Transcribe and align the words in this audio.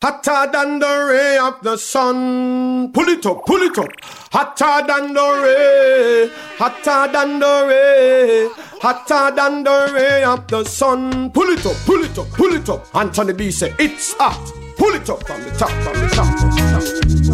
Hotter 0.00 0.48
than 0.52 0.78
the 0.78 1.06
ray 1.10 1.38
of 1.38 1.60
the 1.60 1.76
sun. 1.76 2.92
Pull 2.92 3.08
it 3.08 3.26
up, 3.26 3.44
pull 3.44 3.62
it 3.62 3.76
up. 3.76 3.88
Hotter 4.30 4.86
than 4.86 5.12
the 5.12 5.42
ray. 5.42 6.30
Hotter 6.56 7.12
than 7.12 7.40
the 7.40 7.66
ray. 7.66 8.48
Hotter 8.80 9.34
than 9.34 9.64
the 9.64 9.90
ray 9.92 10.22
of 10.22 10.46
the 10.46 10.62
sun. 10.62 11.32
Pull 11.32 11.48
it 11.48 11.66
up, 11.66 11.74
pull 11.84 12.04
it 12.04 12.16
up, 12.16 12.30
pull 12.30 12.54
it 12.54 12.68
up. 12.68 12.86
Anthony 12.94 13.32
B 13.32 13.50
say 13.50 13.74
it's 13.80 14.12
hot. 14.12 14.38
Pull 14.76 14.94
it 14.94 15.10
up 15.10 15.26
from 15.26 15.42
the 15.42 15.50
top, 15.58 15.70
from 15.70 15.94
the 15.94 16.08
top, 16.14 16.38
from 16.38 16.50
the 16.50 17.22
top. 17.24 17.27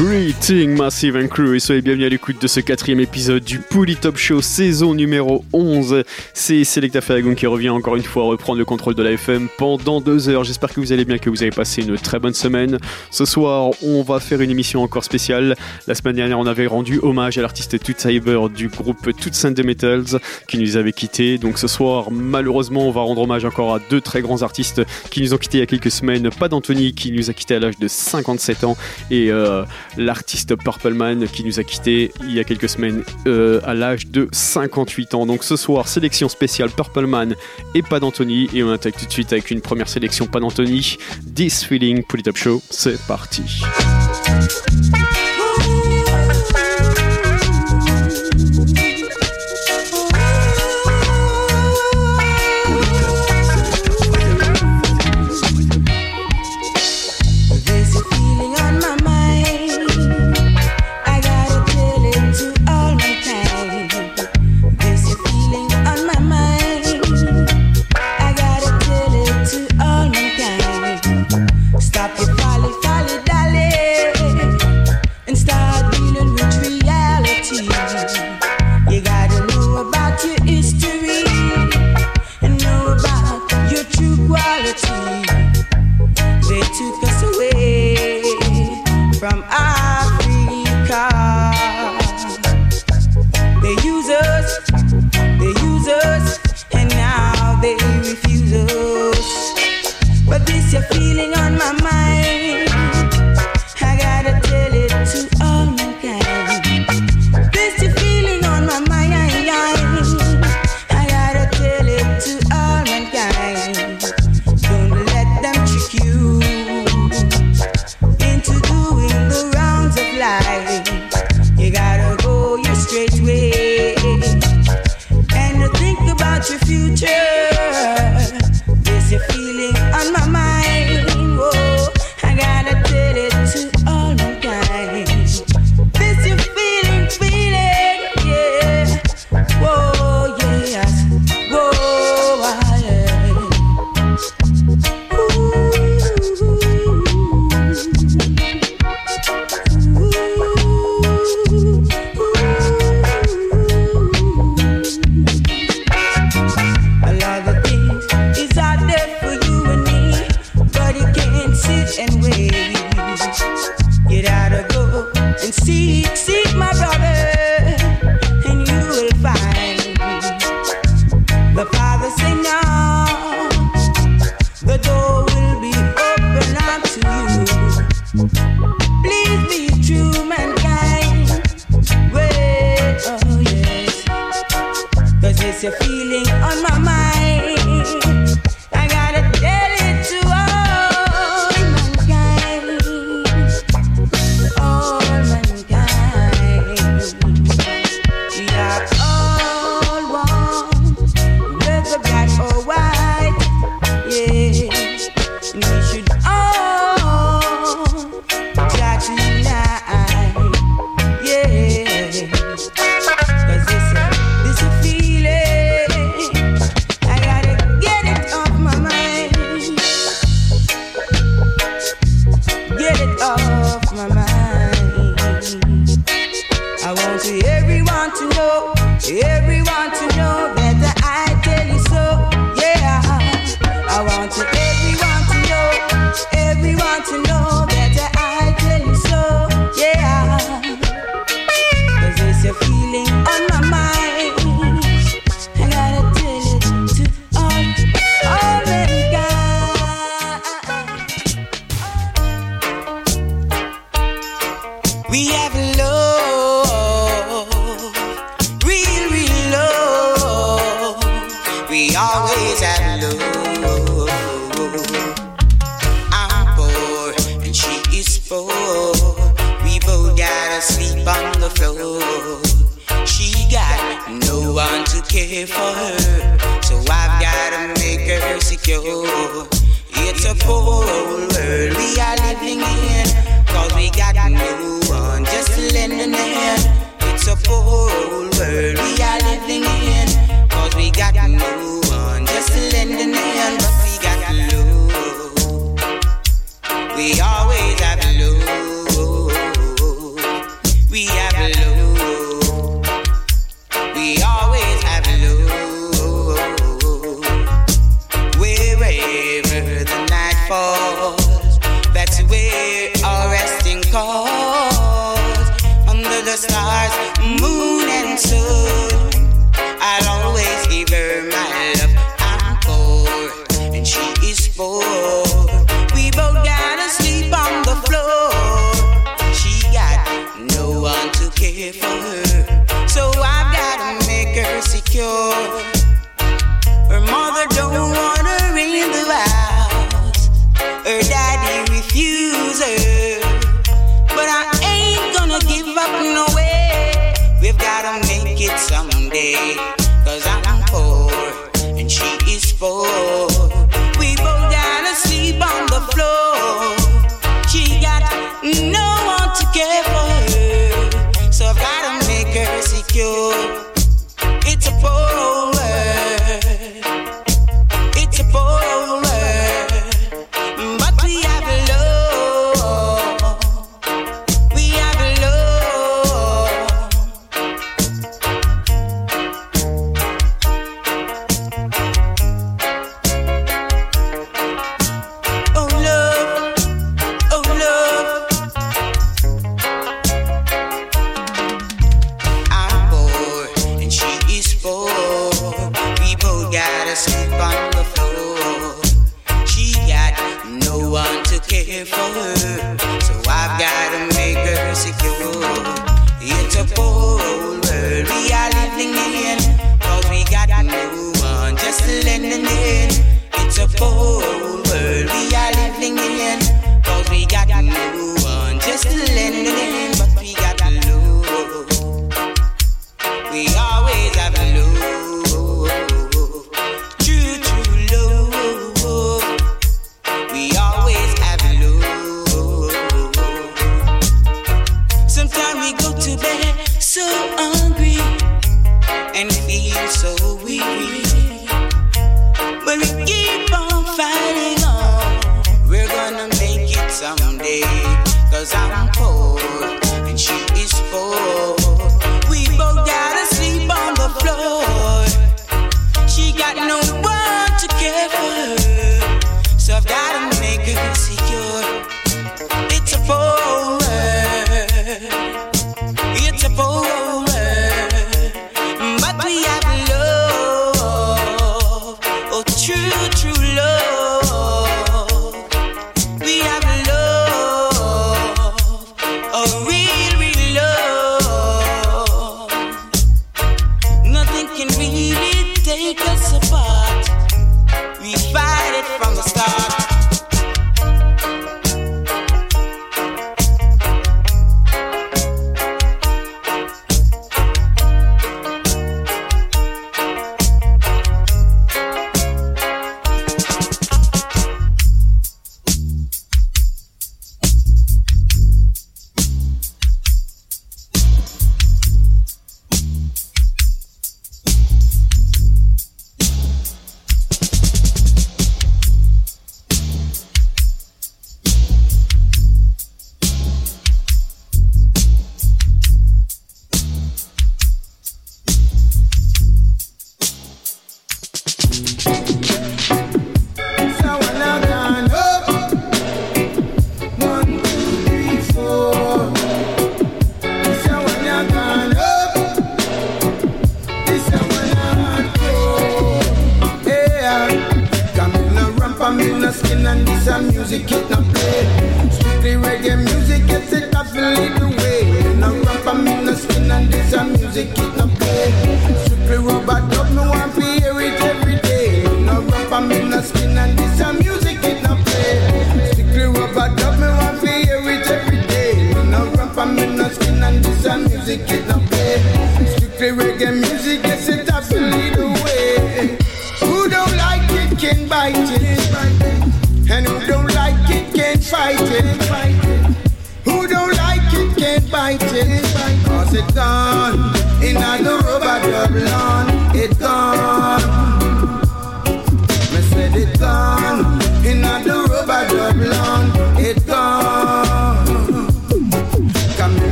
Greeting 0.00 0.78
Massive 0.78 1.14
and 1.14 1.28
Crew 1.28 1.54
et 1.54 1.60
soyez 1.60 1.82
bienvenus 1.82 2.06
à 2.06 2.08
l'écoute 2.08 2.40
de 2.40 2.46
ce 2.46 2.60
quatrième 2.60 3.00
épisode 3.00 3.44
du 3.44 3.58
Pouli 3.58 3.96
Top 3.96 4.16
Show 4.16 4.40
saison 4.40 4.94
numéro 4.94 5.44
11. 5.52 6.04
C'est 6.32 6.64
Selecta 6.64 7.02
Ferragon 7.02 7.34
qui 7.34 7.46
revient 7.46 7.68
encore 7.68 7.96
une 7.96 8.02
fois 8.02 8.24
reprendre 8.24 8.58
le 8.58 8.64
contrôle 8.64 8.94
de 8.94 9.02
la 9.02 9.12
FM 9.12 9.48
pendant 9.58 10.00
deux 10.00 10.30
heures. 10.30 10.42
J'espère 10.42 10.72
que 10.72 10.80
vous 10.80 10.94
allez 10.94 11.04
bien, 11.04 11.18
que 11.18 11.28
vous 11.28 11.42
avez 11.42 11.50
passé 11.50 11.82
une 11.82 11.98
très 11.98 12.18
bonne 12.18 12.32
semaine. 12.32 12.78
Ce 13.10 13.26
soir, 13.26 13.72
on 13.82 14.02
va 14.02 14.20
faire 14.20 14.40
une 14.40 14.50
émission 14.50 14.82
encore 14.82 15.04
spéciale. 15.04 15.54
La 15.86 15.94
semaine 15.94 16.16
dernière, 16.16 16.38
on 16.38 16.46
avait 16.46 16.66
rendu 16.66 16.98
hommage 17.02 17.36
à 17.36 17.42
l'artiste 17.42 17.78
Toot 17.78 18.00
Cyber 18.00 18.48
du 18.48 18.68
groupe 18.68 19.02
Toot 19.02 19.54
the 19.54 19.62
Metals 19.62 20.18
qui 20.48 20.56
nous 20.56 20.78
avait 20.78 20.94
quittés. 20.94 21.36
Donc 21.36 21.58
ce 21.58 21.68
soir, 21.68 22.10
malheureusement, 22.10 22.88
on 22.88 22.90
va 22.90 23.02
rendre 23.02 23.20
hommage 23.20 23.44
encore 23.44 23.74
à 23.74 23.80
deux 23.90 24.00
très 24.00 24.22
grands 24.22 24.40
artistes 24.40 24.80
qui 25.10 25.20
nous 25.20 25.34
ont 25.34 25.38
quittés 25.38 25.58
il 25.58 25.60
y 25.60 25.64
a 25.64 25.66
quelques 25.66 25.90
semaines. 25.90 26.30
Pas 26.30 26.48
d'Anthony 26.48 26.94
qui 26.94 27.12
nous 27.12 27.28
a 27.28 27.34
quittés 27.34 27.56
à 27.56 27.58
l'âge 27.58 27.78
de 27.78 27.86
57 27.86 28.64
ans 28.64 28.78
et 29.10 29.30
euh, 29.30 29.62
l'artiste 29.96 30.56
Purple 30.56 30.94
Man 30.94 31.26
qui 31.26 31.44
nous 31.44 31.60
a 31.60 31.64
quitté 31.64 32.12
il 32.22 32.32
y 32.32 32.40
a 32.40 32.44
quelques 32.44 32.68
semaines 32.68 33.02
euh, 33.26 33.60
à 33.64 33.74
l'âge 33.74 34.06
de 34.08 34.28
58 34.32 35.14
ans. 35.14 35.26
Donc 35.26 35.44
ce 35.44 35.56
soir, 35.56 35.88
sélection 35.88 36.28
spéciale 36.28 36.70
Purple 36.70 37.06
Man 37.06 37.34
et 37.74 37.82
pas 37.82 38.00
d'Anthony. 38.00 38.48
Et 38.52 38.62
on 38.62 38.70
attaque 38.70 38.96
tout 38.96 39.06
de 39.06 39.12
suite 39.12 39.32
avec 39.32 39.50
une 39.50 39.60
première 39.60 39.88
sélection 39.88 40.26
pas 40.26 40.40
d'Anthony. 40.40 40.98
This 41.34 41.64
Feeling 41.64 42.02
pour 42.04 42.20
Top 42.22 42.36
Show. 42.36 42.62
C'est 42.70 43.00
parti. 43.06 43.62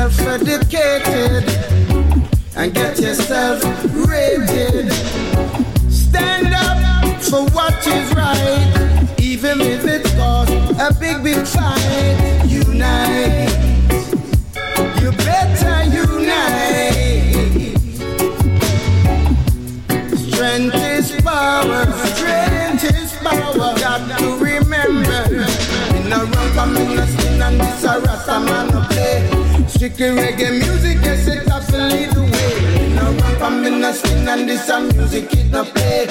yourself 0.00 0.48
educated 0.48 1.44
and 2.56 2.72
get 2.72 2.98
yourself 2.98 3.62
rated. 4.08 4.90
Stand 5.90 6.54
up 6.54 7.22
for 7.22 7.44
what 7.50 7.86
is 7.86 8.14
right. 8.14 8.69
Strictly 29.90 30.22
reggae 30.22 30.52
music, 30.52 30.98
yes, 31.02 31.26
it 31.26 31.48
has 31.48 31.66
to 31.66 31.76
lead 31.76 32.10
the 32.10 32.22
way. 32.22 32.94
No 32.94 33.10
rap, 33.10 33.42
I'm 33.42 33.64
in 33.64 33.82
a 33.82 33.92
sing 33.92 34.28
and 34.28 34.48
this 34.48 34.68
a 34.68 34.80
music, 34.80 35.32
it 35.34 35.50
no 35.50 35.64
play. 35.64 36.06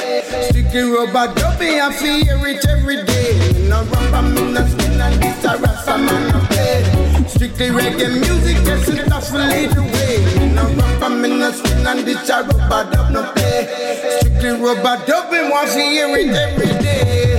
Strictly 0.50 0.82
rubber 0.82 1.34
dubby, 1.34 1.80
I 1.80 1.90
feel 1.94 2.44
it 2.44 2.66
every 2.68 3.02
day. 3.06 3.70
No 3.70 3.84
rap, 3.86 4.14
I'm 4.14 4.38
in 4.38 4.58
a 4.58 4.68
sing 4.68 5.00
and 5.00 5.24
this 5.24 5.46
a 5.46 5.58
rasta 5.58 5.98
man 5.98 6.28
no 6.28 6.40
play. 6.52 6.84
Strictly 7.28 7.68
reggae 7.68 8.20
music, 8.20 8.58
yes, 8.68 8.90
it 8.90 9.08
has 9.08 9.32
to 9.32 9.38
lead 9.38 9.70
the 9.72 9.82
way. 9.82 10.54
No 10.54 10.64
rap, 10.76 11.02
I'm 11.02 11.24
in 11.24 11.42
a 11.42 11.54
sing 11.54 11.88
and 11.88 12.00
this 12.06 12.30
a 12.30 12.44
rubber 12.44 12.92
dub 12.92 13.12
no 13.12 13.32
play. 13.32 14.20
Strictly 14.20 14.50
rubber 14.60 14.98
dubby, 15.08 15.40
I 15.50 15.66
feel 15.68 16.16
it 16.16 16.36
every 16.36 16.84
day. 16.84 17.39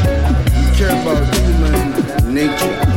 care 0.81 0.89
about 0.89 1.35
human 1.35 2.33
nature. 2.33 2.90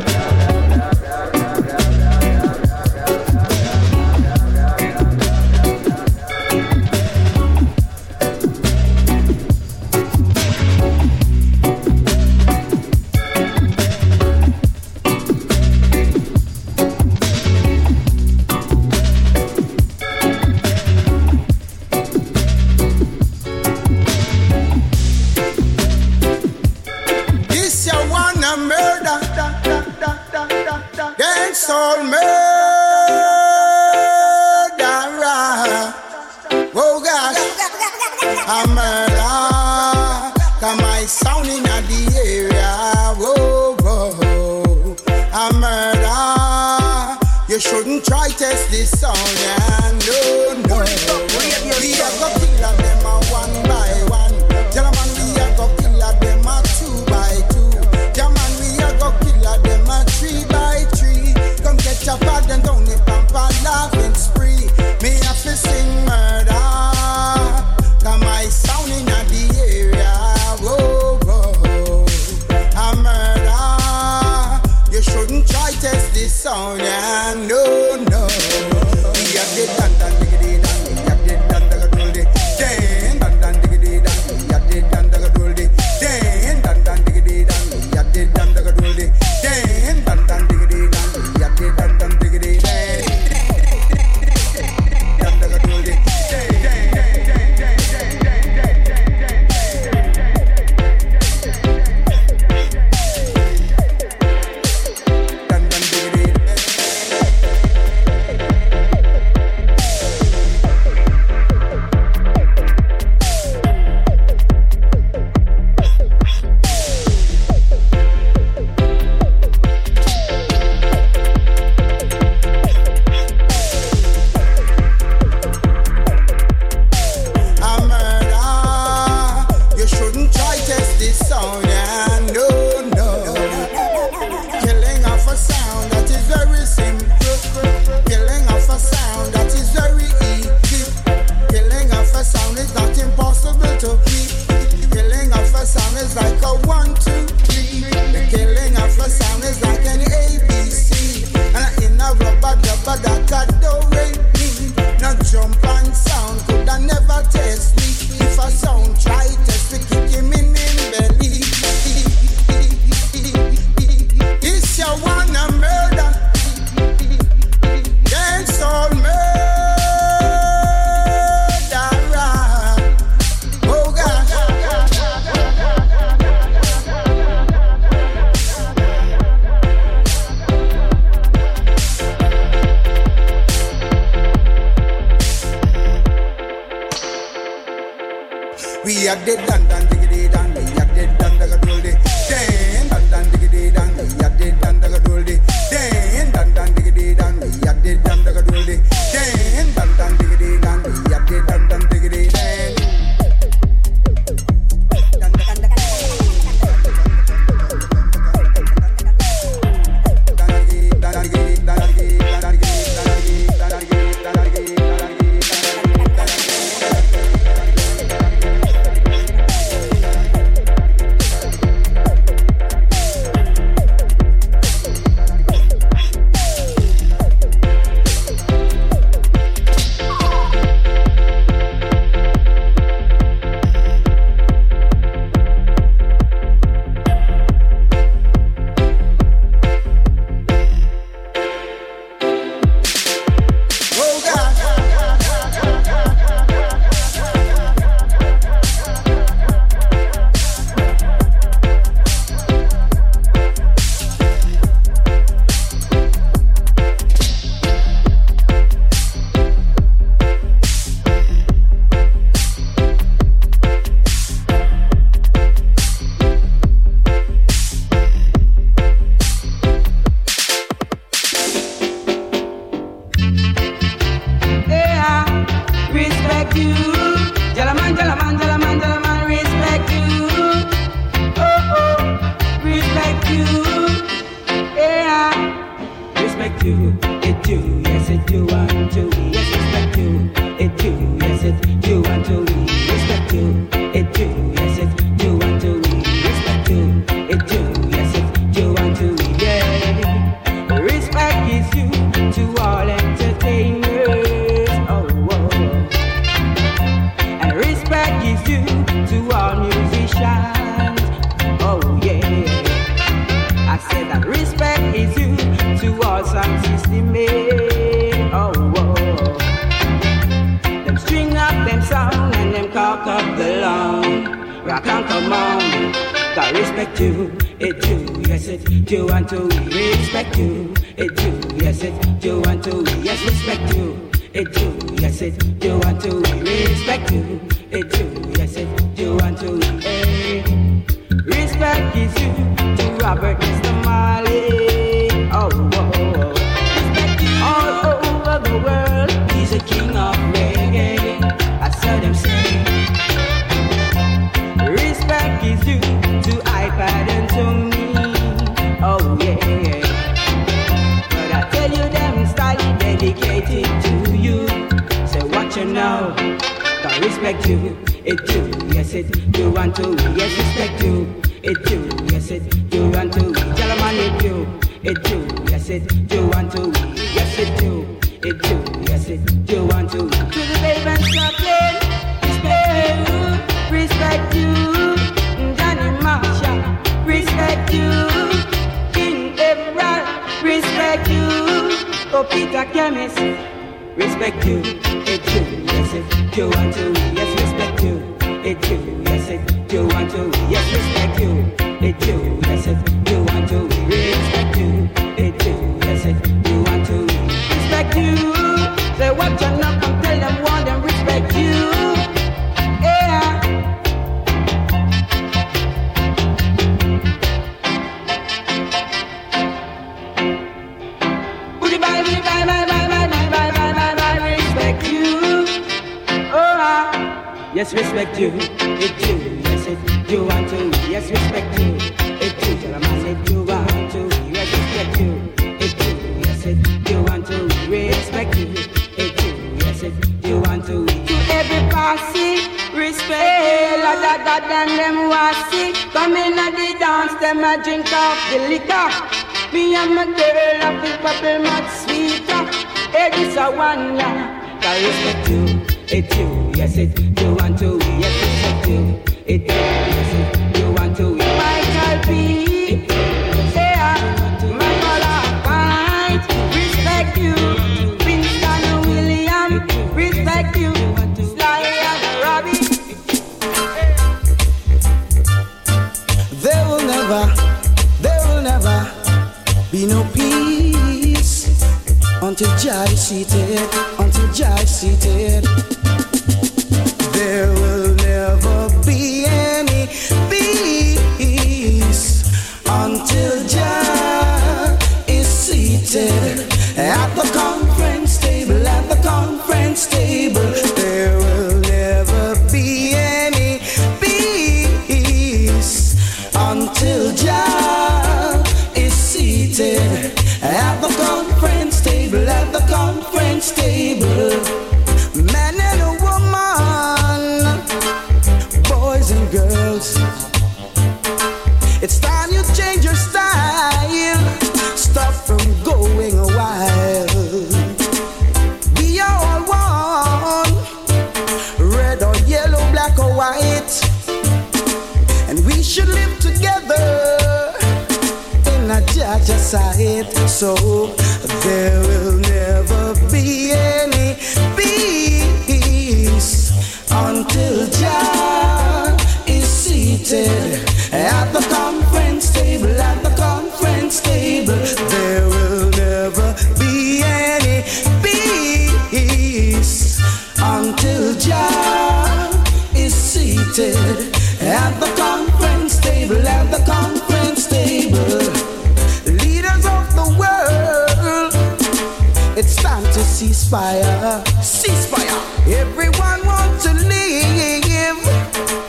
It's 572.36 572.56
time 572.56 572.82
to 572.82 572.98
cease 573.04 573.48
fire. 573.48 574.24
Cease 574.42 574.86
fire. 574.86 575.20
Everyone 575.46 576.26
wants 576.26 576.64
to 576.64 576.72
live 576.72 577.98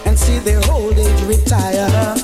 and 0.06 0.18
see 0.18 0.38
their 0.38 0.62
old 0.70 0.94
age 0.94 1.22
retire. 1.24 2.16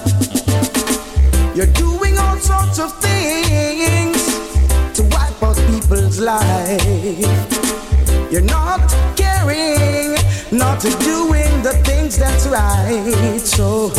You're 1.55 1.73
doing 1.73 2.19
all 2.19 2.37
sorts 2.37 2.77
of 2.77 2.95
things 3.01 4.21
to 4.93 5.01
wipe 5.09 5.41
out 5.41 5.57
people's 5.71 6.19
life. 6.19 7.25
You're 8.31 8.41
not 8.41 8.87
caring, 9.17 10.13
not 10.51 10.79
doing 10.81 11.63
the 11.63 11.73
things 11.83 12.19
that's 12.19 12.45
right. 12.45 13.39
So 13.39 13.89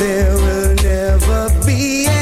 there 0.00 0.34
will 0.34 0.74
never 0.82 1.48
be 1.64 2.17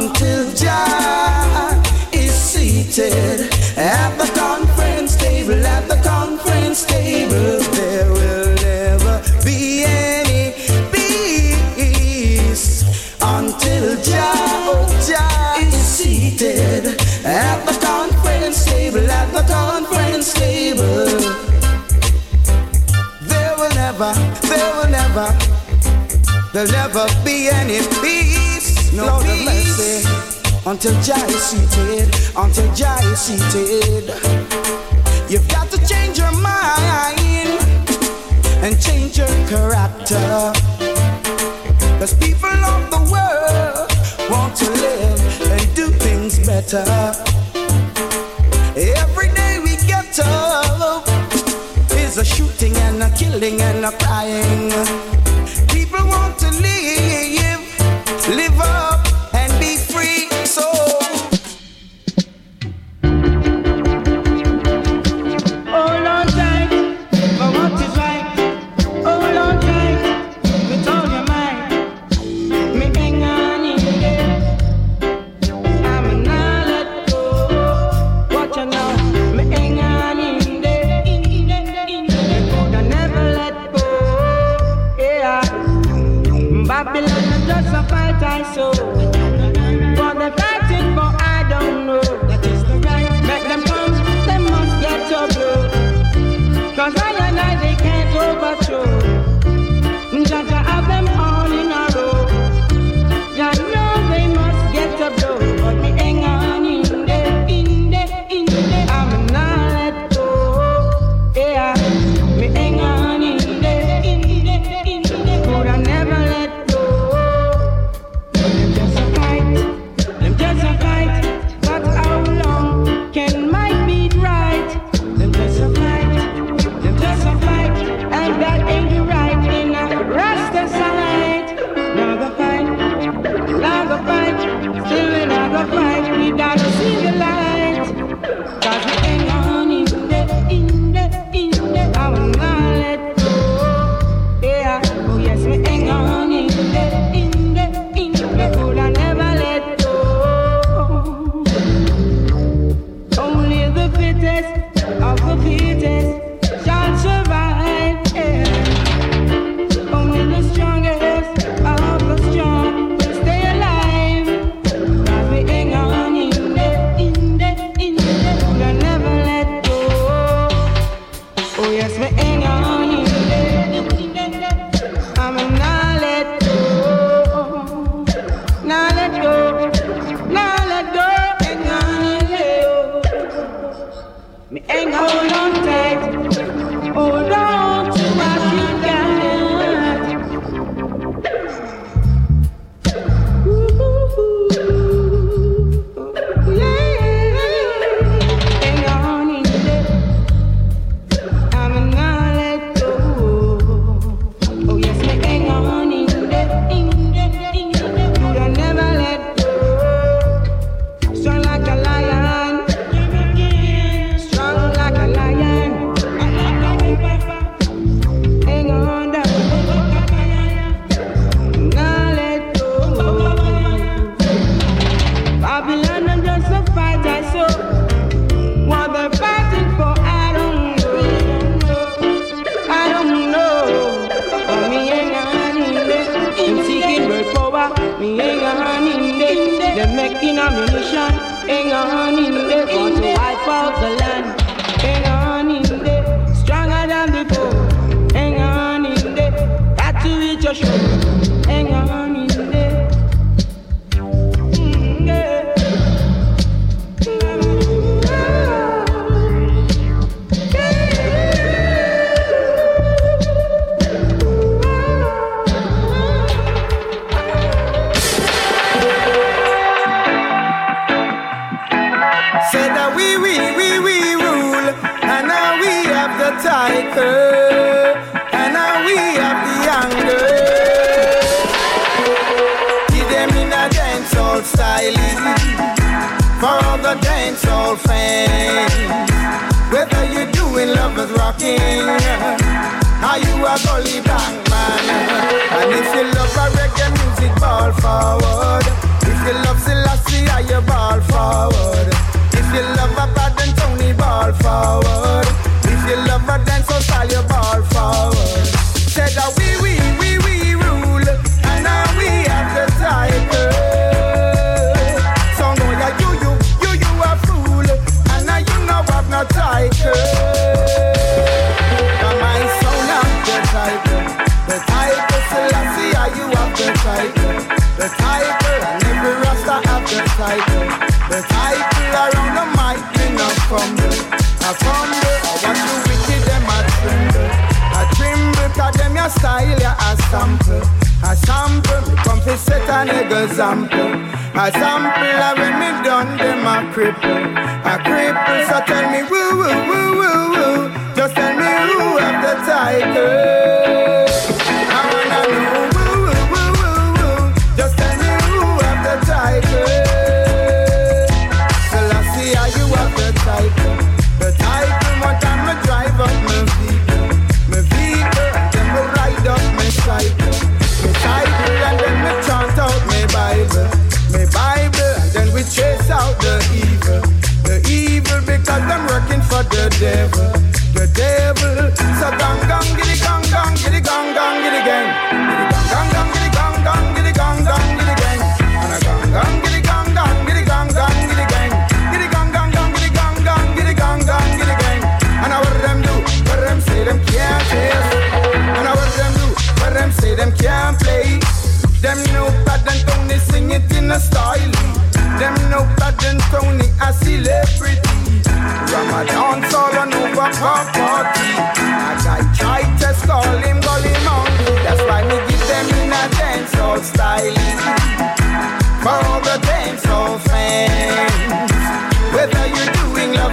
until 0.00 0.50
Jah 0.54 1.82
is 2.10 2.32
seated 2.32 3.52
at 3.76 4.16
the 4.16 4.28
conference 4.34 5.14
table, 5.16 5.60
at 5.66 5.86
the 5.88 5.96
conference 5.96 6.86
table. 6.86 7.58
There 7.76 8.08
will 8.10 8.54
never 8.70 9.14
be 9.44 9.84
any 9.84 10.54
peace 10.90 12.82
until 13.20 13.86
Jah, 14.08 14.72
oh 14.72 14.88
Jack 15.06 15.66
is 15.68 15.74
seated 15.98 16.86
at 17.26 17.58
the 17.66 17.76
conference 17.84 18.64
table, 18.64 19.04
at 19.10 19.30
the 19.34 19.44
conference 19.52 20.32
table. 20.32 21.08
There 23.30 23.54
will 23.58 23.74
never, 23.84 24.12
there 24.48 24.70
will 24.76 24.90
never, 25.00 25.28
there'll 26.54 26.72
never 26.72 27.06
be 27.22 27.50
any 27.50 27.80
peace 28.00 28.69
no 28.92 29.20
the 29.22 29.36
mercy 29.44 30.08
until 30.66 30.92
Jah 31.02 31.24
is 31.26 31.42
seated, 31.42 32.14
until 32.36 32.74
Jah 32.74 32.98
is 33.04 33.20
seated. 33.20 34.10
You've 35.30 35.48
got 35.48 35.70
to 35.70 35.78
change 35.86 36.18
your 36.18 36.32
mind 36.32 37.60
and 38.64 38.80
change 38.80 39.16
your 39.16 39.28
character. 39.48 40.52
Cause 41.98 42.14
people 42.14 42.48
of 42.48 42.90
the 42.90 43.02
world 43.12 43.90
want 44.30 44.56
to 44.56 44.70
live 44.70 45.50
and 45.52 45.74
do 45.76 45.86
things 45.88 46.44
better. 46.44 46.84
Every 48.76 49.28
day 49.34 49.60
we 49.62 49.76
get 49.86 50.18
up 50.20 51.06
is 51.92 52.18
a 52.18 52.24
shooting 52.24 52.74
and 52.76 53.02
a 53.02 53.10
killing 53.16 53.60
and 53.60 53.84
a 53.84 53.92
crying. 53.92 54.72
People 55.68 56.04
want 56.06 56.38
to 56.38 56.50
live 56.50 57.29
Live 58.30 58.60
up. 58.60 58.99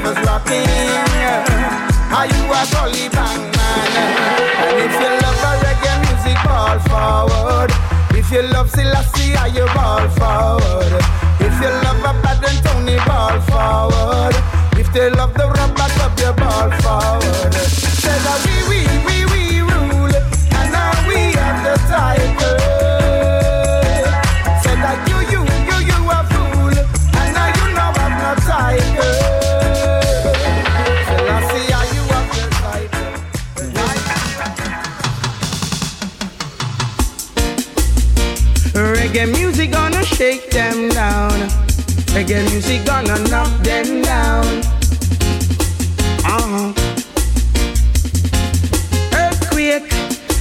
was 0.08 0.18
rocking. 0.26 0.64
Are 2.16 2.28
you 2.28 2.44
a 2.48 2.62
gully 2.72 3.10
bang 3.10 3.44
man? 3.56 3.90
And 4.64 4.78
if 4.86 4.94
you 5.04 5.12
love 5.24 5.44
a 5.48 5.52
reggae 5.64 5.96
music, 6.04 6.40
ball 6.48 6.80
forward. 6.88 7.72
If 8.16 8.32
you 8.32 8.44
love 8.54 8.70
Selassie, 8.70 9.36
are 9.36 9.50
you 9.50 9.66
ball 9.76 10.08
forward? 10.20 10.94
If 11.40 11.56
you 11.62 11.72
love 11.86 12.04
a 12.10 12.14
Pad 12.24 12.44
Anthony, 12.50 12.98
ball 13.08 13.40
forward. 13.52 14.36
If 14.80 14.94
they 14.94 15.10
love 15.10 15.34
the 15.34 15.48
rubber, 15.48 15.90
up 16.06 16.18
your 16.20 16.34
ball 16.34 16.72
forward. 16.84 17.54
Said 18.04 18.22
that 18.26 18.40
we 18.48 18.77
reggae 42.28 42.52
music 42.52 42.86
gonna 42.86 43.18
knock 43.30 43.64
them 43.64 44.02
down. 44.02 44.44
Uh-huh. 46.26 46.74
Earthquake, 49.14 49.90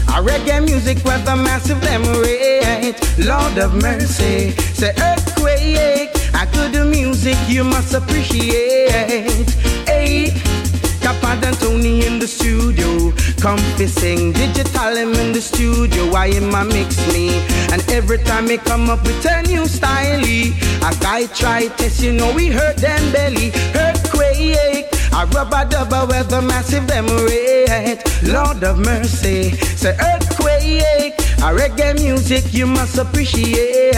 a 0.08 0.20
reggae 0.20 0.64
music 0.64 0.96
with 1.04 1.28
a 1.28 1.36
massive 1.36 1.80
rate. 1.84 2.96
Lord 3.18 3.58
of 3.58 3.80
mercy, 3.80 4.50
say 4.74 4.94
earthquake. 5.00 6.10
I 6.34 6.46
could 6.52 6.72
do 6.72 6.84
music 6.84 7.36
you 7.46 7.62
must 7.62 7.94
appreciate. 7.94 9.50
Hey. 9.86 10.65
Capad 11.06 11.46
and 11.46 11.56
Tony 11.60 12.04
in 12.04 12.18
the 12.18 12.26
studio. 12.26 13.12
Confessing 13.40 14.32
digital 14.32 14.96
him 14.96 15.12
in 15.14 15.30
the 15.30 15.40
studio. 15.40 16.10
why 16.10 16.26
am 16.26 16.52
a 16.52 16.64
mix 16.64 16.98
me. 17.14 17.28
And 17.70 17.80
every 17.92 18.18
time 18.18 18.48
he 18.48 18.56
come 18.58 18.90
up 18.90 19.04
with 19.04 19.24
a 19.24 19.42
new 19.42 19.66
style, 19.68 20.24
a 20.24 20.90
guy 20.98 21.26
try 21.26 21.68
test, 21.78 22.02
you 22.02 22.12
know 22.12 22.34
we 22.34 22.48
hurt 22.48 22.78
them 22.78 23.12
belly. 23.12 23.52
Earthquake. 23.76 24.86
I 25.12 25.22
rubber 25.30 25.64
dubber 25.70 26.08
with 26.08 26.32
a 26.32 26.42
massive 26.42 26.90
hemorrhage. 26.90 28.02
Lord 28.24 28.64
of 28.64 28.78
mercy, 28.78 29.52
say 29.78 29.96
earthquake. 30.10 31.14
I 31.38 31.54
reggae 31.54 31.94
music 32.02 32.52
you 32.52 32.66
must 32.66 32.98
appreciate. 32.98 33.94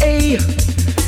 Hey. 0.00 0.38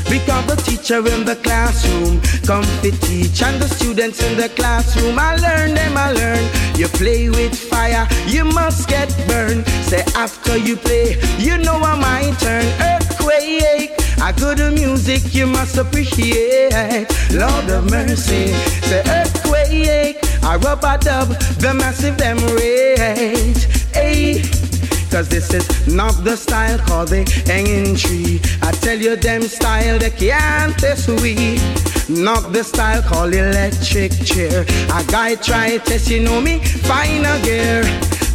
Become 0.09 0.47
the 0.47 0.57
teacher 0.57 0.99
in 1.07 1.25
the 1.25 1.37
classroom. 1.37 2.21
Come 2.47 2.65
to 2.83 2.91
teach 3.07 3.43
and 3.43 3.61
the 3.61 3.69
students 3.69 4.23
in 4.23 4.37
the 4.37 4.49
classroom. 4.49 5.19
I 5.19 5.37
learn 5.37 5.75
them 5.75 5.97
I 5.97 6.13
learn. 6.13 6.45
You 6.77 6.89
play 6.89 7.29
with 7.29 7.55
fire, 7.55 8.07
you 8.27 8.45
must 8.45 8.89
get 8.89 9.09
burned. 9.29 9.67
Say 9.85 10.03
after 10.15 10.57
you 10.57 10.77
play, 10.77 11.21
you 11.39 11.59
know 11.59 11.77
I 11.77 11.95
might 11.99 12.39
turn. 12.39 12.65
Earthquake 12.81 13.93
I 14.21 14.33
good 14.33 14.59
music 14.75 15.35
you 15.35 15.47
must 15.47 15.77
appreciate. 15.77 17.07
Lord 17.33 17.69
of 17.71 17.91
mercy, 17.91 18.53
say 18.89 19.03
earthquake 19.07 20.19
I 20.43 20.57
rub 20.57 20.83
a 20.85 20.99
dub, 20.99 21.29
the 21.61 21.75
massive 21.75 22.17
them 22.17 22.39
Hey 23.93 24.58
Cause 25.11 25.29
this 25.29 25.53
is 25.55 25.87
not 25.87 26.13
the 26.23 26.37
style 26.37 26.79
called 26.79 27.09
the 27.09 27.25
hanging 27.47 27.97
tree. 27.97 28.41
I 28.63 28.73
tell 28.73 28.99
you 28.99 29.17
them 29.17 29.43
style 29.43 29.99
they 29.99 30.11
can't 30.11 30.77
test 30.79 31.09
we. 31.09 31.59
Not 32.09 32.53
the 32.53 32.63
style 32.63 33.03
called 33.03 33.35
electric 33.35 34.13
chair. 34.25 34.63
A 34.93 35.05
guy 35.05 35.35
try 35.37 35.79
test, 35.79 36.11
you 36.11 36.23
know 36.23 36.41
me, 36.41 36.59
final 36.59 37.41
gear. 37.43 37.83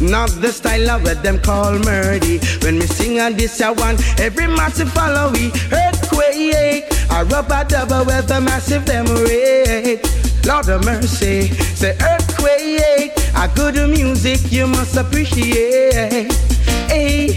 Not 0.00 0.30
the 0.40 0.52
style 0.52 0.90
of 0.90 1.04
what 1.04 1.22
them 1.22 1.38
call 1.38 1.78
murdy. 1.78 2.38
When 2.62 2.78
me 2.78 2.86
sing 2.86 3.20
on 3.20 3.34
this, 3.34 3.60
I 3.60 3.70
want 3.70 4.00
every 4.20 4.48
massive 4.48 4.92
follow 4.92 5.30
we. 5.32 5.52
Earthquake, 5.72 6.84
I 7.10 7.22
rubber 7.22 7.64
double 7.68 8.04
with 8.04 8.30
a 8.30 8.40
massive 8.40 8.84
them 8.84 9.06
rate. 9.06 10.02
Lord 10.44 10.68
of 10.68 10.84
mercy, 10.84 11.48
say 11.74 11.96
earthquake, 12.02 13.12
a 13.36 13.48
good 13.54 13.76
music 13.88 14.52
you 14.52 14.66
must 14.66 14.96
appreciate. 14.96 16.53
Hey, 16.88 17.28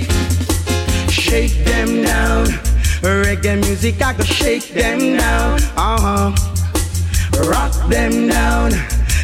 shake 1.09 1.63
them 1.65 2.03
down. 2.03 2.45
Reggae 3.01 3.59
music, 3.61 4.01
I 4.01 4.13
go 4.13 4.23
shake 4.23 4.69
them 4.69 5.17
down. 5.17 5.59
Uh 5.75 5.99
huh. 6.01 6.31
Rock 7.49 7.73
them 7.89 8.27
down. 8.27 8.71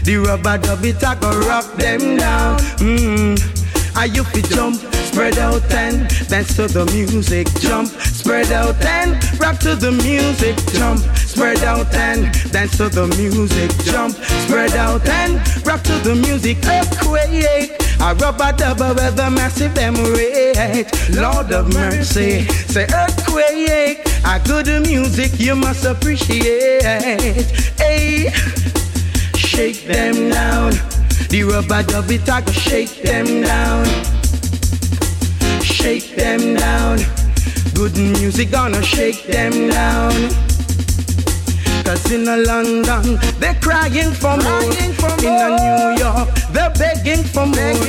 The 0.03 0.17
rubber 0.17 0.57
dub 0.57 0.83
it, 0.83 1.03
I 1.03 1.15
go 1.15 1.31
rock 1.47 1.73
them 1.75 2.17
down. 2.17 2.59
Mm. 2.79 3.62
I 3.95 4.05
you 4.05 4.23
fi 4.23 4.41
jump, 4.41 4.75
spread 5.05 5.37
out 5.37 5.63
and 5.71 6.07
dance 6.27 6.55
to 6.55 6.67
the 6.67 6.85
music. 6.93 7.47
Jump, 7.59 7.87
spread 7.87 8.51
out 8.51 8.83
and 8.83 9.11
rap 9.39 9.59
to 9.59 9.75
the 9.75 9.91
music. 9.91 10.55
Jump, 10.73 10.99
spread 11.17 11.63
out 11.63 11.93
and 11.93 12.31
dance 12.51 12.77
to 12.77 12.89
the 12.89 13.07
music. 13.17 13.69
Jump, 13.85 14.15
spread 14.45 14.73
out 14.73 15.07
and 15.07 15.35
rap 15.65 15.81
to 15.83 15.93
the 15.99 16.15
music. 16.15 16.57
Earthquake, 16.65 17.71
a 18.01 18.15
rubber 18.15 18.51
double 18.57 18.95
with 18.95 19.19
a 19.19 19.29
massive 19.29 19.73
emirate. 19.73 20.89
Lord 21.15 21.51
of 21.51 21.73
mercy, 21.73 22.45
say 22.67 22.87
earthquake, 22.93 24.01
a 24.25 24.41
good 24.45 24.67
music 24.87 25.39
you 25.39 25.55
must 25.55 25.85
appreciate. 25.85 26.83
Hey, 27.77 28.31
shake 29.35 29.85
them 29.85 30.29
down. 30.29 30.92
The 31.33 31.41
rubber 31.41 31.81
dub 31.81 32.11
it, 32.11 32.29
I 32.29 32.41
go 32.41 32.51
shake 32.51 33.01
them 33.01 33.25
down. 33.41 33.85
Shake 35.63 36.15
them 36.15 36.53
down. 36.53 36.99
Good 37.73 37.97
music 37.97 38.51
gonna 38.51 38.83
shake 38.83 39.25
them 39.25 39.71
down. 39.71 40.13
Cause 41.83 42.11
in 42.11 42.27
a 42.27 42.37
London, 42.37 43.17
they're 43.39 43.57
crying 43.65 44.13
for 44.13 44.37
more. 44.37 44.61
in 45.25 45.33
a 45.33 45.49
New 45.57 45.97
York, 45.97 46.29
they're 46.53 46.69
begging 46.77 47.23
for 47.23 47.47
more. 47.47 47.81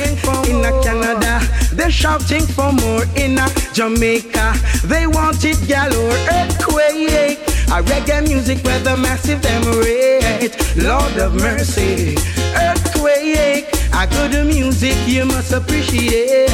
in 0.49 0.65
a 0.65 0.71
Canada, 0.81 1.39
they're 1.71 1.91
shouting 1.91 2.47
for 2.47 2.71
more. 2.71 3.05
In 3.15 3.37
a 3.37 3.47
Jamaica, 3.73 4.55
they 4.85 5.05
want 5.05 5.45
it 5.45 5.61
galore. 5.67 6.17
Earthquake, 6.33 7.37
a 7.69 7.83
reggae 7.85 8.27
music 8.27 8.65
where 8.65 8.79
the 8.79 8.97
massive 8.97 9.39
them 9.43 9.63
rate. 9.81 10.57
Lord 10.77 11.15
of 11.17 11.35
mercy, 11.35 12.15
earthquake, 12.57 12.94
a 13.07 13.65
eh? 13.93 14.05
good 14.07 14.45
music 14.45 14.95
you 15.07 15.25
must 15.25 15.51
appreciate. 15.53 16.49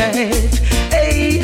Hey. 0.91 1.39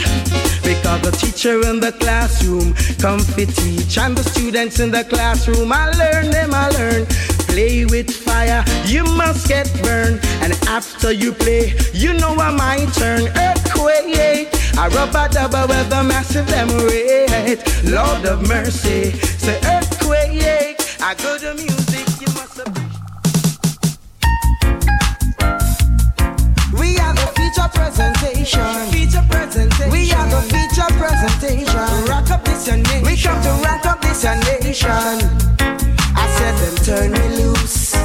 Because 0.64 1.02
the 1.02 1.12
teacher 1.12 1.62
in 1.70 1.80
the 1.80 1.94
classroom 1.94 2.74
come 3.00 3.20
fi 3.20 3.46
teach 3.46 3.98
And 3.98 4.18
the 4.18 4.24
students 4.24 4.80
in 4.80 4.92
the 4.92 5.06
classroom 5.06 5.72
I 5.72 5.90
learn 5.92 6.30
them 6.30 6.54
I 6.54 6.70
learn. 6.70 7.06
Play 7.48 7.86
with 7.86 8.12
fire, 8.12 8.64
you 8.86 9.04
must 9.04 9.48
get 9.48 9.68
burned 9.82 10.20
And 10.42 10.54
after 10.68 11.12
you 11.12 11.32
play, 11.32 11.74
you 11.94 12.14
know 12.14 12.36
I'm 12.36 12.58
my 12.58 12.86
turn 12.94 13.28
Earthquake, 13.36 14.50
I 14.78 14.90
rub 14.90 15.16
a 15.16 15.30
double 15.34 15.68
with 15.68 15.92
a 15.94 16.04
massive 16.04 16.48
them 16.48 16.70
rate 16.86 17.64
Lord 17.86 18.26
of 18.26 18.48
mercy, 18.48 19.12
say 19.40 19.58
earthquake. 19.64 20.76
I 21.00 21.14
go 21.16 21.38
to 21.38 21.54
music, 21.54 21.77
feature 28.92 29.24
presentation. 29.30 29.92
We 29.92 30.08
have 30.10 30.32
a 30.34 30.42
feature 30.42 30.92
presentation. 30.98 32.06
Rock 32.08 32.30
up 32.32 32.44
this 32.46 32.68
nation. 32.68 33.04
We 33.04 33.18
come 33.18 33.42
to 33.44 33.52
rock 33.64 33.86
up 33.86 34.02
this 34.02 34.24
nation. 34.24 35.18
I 36.16 36.26
said 36.38 36.56
them 36.62 36.76
turn 36.86 37.12
me 37.12 37.38
loose. 37.38 37.96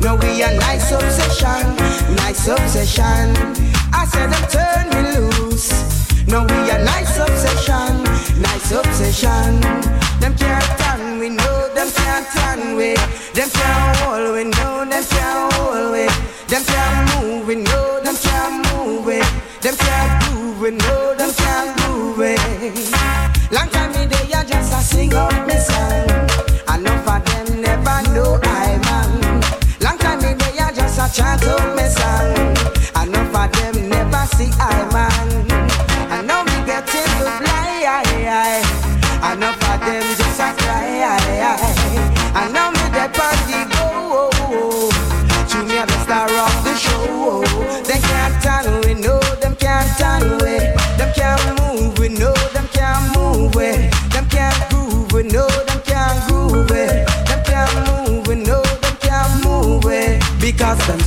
No, 0.00 0.16
we 0.16 0.42
a 0.42 0.56
nice 0.58 0.92
obsession, 0.92 1.76
nice 2.16 2.48
obsession. 2.48 3.34
I 3.92 4.06
said 4.06 4.30
them 4.30 4.46
turn 4.50 4.88
me 4.90 5.00
loose. 5.18 5.70
No, 6.26 6.42
we 6.42 6.70
a 6.70 6.84
nice 6.84 7.18
obsession, 7.18 8.02
nice 8.40 8.72
obsession. 8.72 9.60
Them 10.20 10.34
can't 10.36 10.64
stand 10.78 11.20
we 11.20 11.30
know 11.30 11.74
them 11.74 11.88
can't 11.90 12.26
stand 12.26 12.76
we. 12.76 12.94
Them 13.34 13.48
can't 13.50 13.96
hold 13.98 14.34
we 14.34 14.44
know 14.44 14.84
them 14.84 15.04
can't 15.04 15.52
hold 15.54 15.92
we. 15.92 16.06
Them 16.48 16.64
can't 16.64 17.05
sing 31.16 31.48
up 31.48 31.76
me 31.76 31.88
song. 31.88 32.35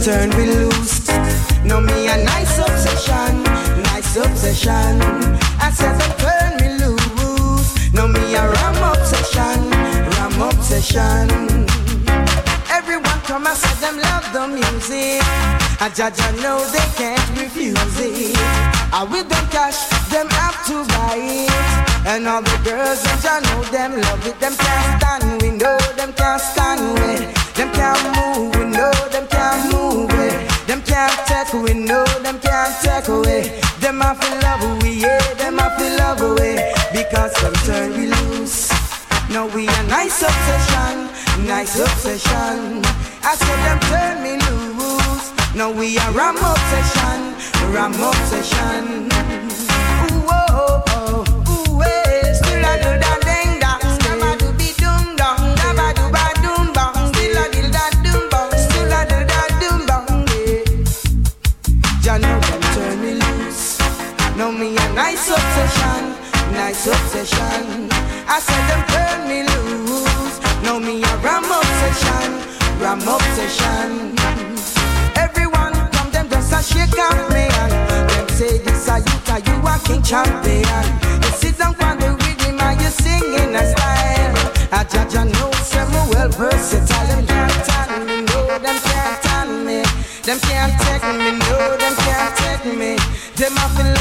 Turn 0.09 0.29
we 0.37 0.45
loose. 0.47 1.07
No 1.63 1.79
me 1.79 2.07
a 2.07 2.17
nice 2.33 2.57
obsession, 2.57 3.43
nice 3.91 4.17
obsession. 4.17 4.93
I 5.65 5.69
said 5.71 5.95
them 6.01 6.13
turn 6.23 6.51
me 6.61 6.67
loose. 6.81 7.69
No 7.93 8.07
me 8.07 8.23
a 8.33 8.43
ram 8.55 8.77
obsession, 8.91 9.59
ram 10.13 10.35
obsession. 10.49 11.27
Everyone 12.77 13.19
come 13.29 13.45
and 13.45 13.57
say 13.61 13.75
them 13.83 13.97
love 14.07 14.25
the 14.33 14.47
music. 14.57 15.21
I 15.79 15.85
And 15.85 15.93
Jaja 15.93 16.29
know 16.41 16.57
they 16.73 16.89
can't 16.99 17.29
refuse 17.37 17.97
it. 17.99 18.37
And 18.91 19.11
with 19.11 19.29
them 19.29 19.45
cash, 19.53 19.79
them 20.09 20.27
have 20.41 20.57
to 20.67 20.75
buy 20.91 21.17
it. 21.21 22.07
And 22.11 22.27
all 22.27 22.41
the 22.41 22.57
girls 22.65 23.01
in 23.09 23.17
Jah 23.23 23.39
know 23.45 23.61
them 23.75 23.91
love 24.01 24.25
it. 24.25 24.39
Them 24.39 24.55
can't 24.57 25.01
stand, 25.01 25.41
we 25.41 25.49
know 25.51 25.77
them 25.99 26.11
can't 26.13 26.41
stand 26.41 26.81
with. 26.97 27.23
Them 27.53 27.69
can't 27.77 28.03
move, 28.17 28.55
we 28.55 28.65
know 28.65 28.91
them 29.13 29.28
can't 29.39 29.63
move 29.73 30.11
it. 30.27 30.37
Them 30.67 30.81
can't 30.81 31.15
take, 31.29 31.53
we 31.53 31.73
know 31.73 32.05
them 32.25 32.37
can't 32.39 32.75
take 32.83 33.07
away. 33.07 33.43
Them 33.79 34.01
have 34.01 34.19
to 34.19 34.29
love 34.45 34.63
we, 34.83 34.91
yeah, 35.03 35.33
them 35.35 35.57
have 35.57 35.77
to 35.79 35.87
love 36.01 36.21
away. 36.21 36.73
Because 36.91 37.33
turn 37.65 37.89
we 37.97 38.05
loose. 38.15 38.69
Now 39.33 39.45
we 39.55 39.67
a 39.67 39.83
nice 39.97 40.21
obsession, 40.29 40.95
nice 41.47 41.79
obsession. 41.79 42.81
I 43.29 43.33
said 43.41 43.59
them 43.67 43.79
turn 43.91 44.15
me 44.25 44.33
loose. 44.47 45.27
Now 45.55 45.71
we 45.71 45.97
a 45.97 46.07
ram 46.11 46.37
obsession, 46.51 47.19
ram 47.73 47.93
obsession. 48.09 49.58
Nice 66.79 66.87
obsession. 66.87 67.89
I 68.27 68.39
said 68.39 68.63
them 68.69 68.83
turn 68.87 69.27
me 69.27 69.43
loose. 69.43 70.39
Now 70.63 70.79
me 70.79 71.03
a 71.03 71.17
ram 71.17 71.43
obsession, 71.43 72.31
ram 72.79 73.01
obsession. 73.01 74.15
Everyone 75.15 75.73
come 75.91 76.11
them 76.11 76.29
just 76.29 76.53
a 76.53 76.61
shake 76.63 76.97
up 76.97 77.31
me 77.31 77.47
and 77.61 78.09
them 78.09 78.29
say 78.29 78.59
this 78.59 78.87
a 78.87 78.99
you, 78.99 79.17
a 79.27 79.37
you 79.47 79.67
a 79.67 79.79
king 79.83 80.03
champion. 80.03 80.85
You 81.23 81.31
sit 81.35 81.57
down 81.57 81.75
on 81.83 81.99
the 81.99 82.11
rhythm 82.11 82.59
and 82.59 82.81
you 82.81 82.89
sing 82.89 83.23
in 83.23 83.55
a 83.55 83.63
style. 83.71 84.35
I 84.71 84.83
judge 84.83 85.15
and 85.15 85.31
know 85.33 85.51
some 85.51 85.91
well 86.11 86.29
versatile. 86.29 87.07
Them 87.07 87.25
can't 87.25 87.65
stand 87.65 88.05
me, 88.07 88.21
no, 88.21 88.59
them 88.59 88.77
can't 88.79 89.23
stand 89.23 89.65
me. 89.65 89.83
Them 90.23 90.39
can't 90.39 90.73
take 90.83 91.03
me, 91.03 91.31
no, 91.43 91.77
them 91.77 91.95
can't 91.95 92.35
take 92.37 92.65
me. 92.77 92.95
Them 93.35 93.55
have 93.55 93.98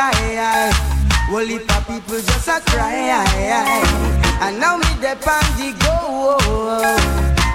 blind. 0.00 0.74
Well, 1.30 1.48
if 1.48 1.68
a 1.68 1.78
people 1.86 2.20
just 2.20 2.48
a 2.48 2.60
cry, 2.66 2.92
and 4.40 4.58
now 4.58 4.76
me 4.76 4.86
dep 5.00 5.20
the 5.20 5.74
go. 5.80 6.38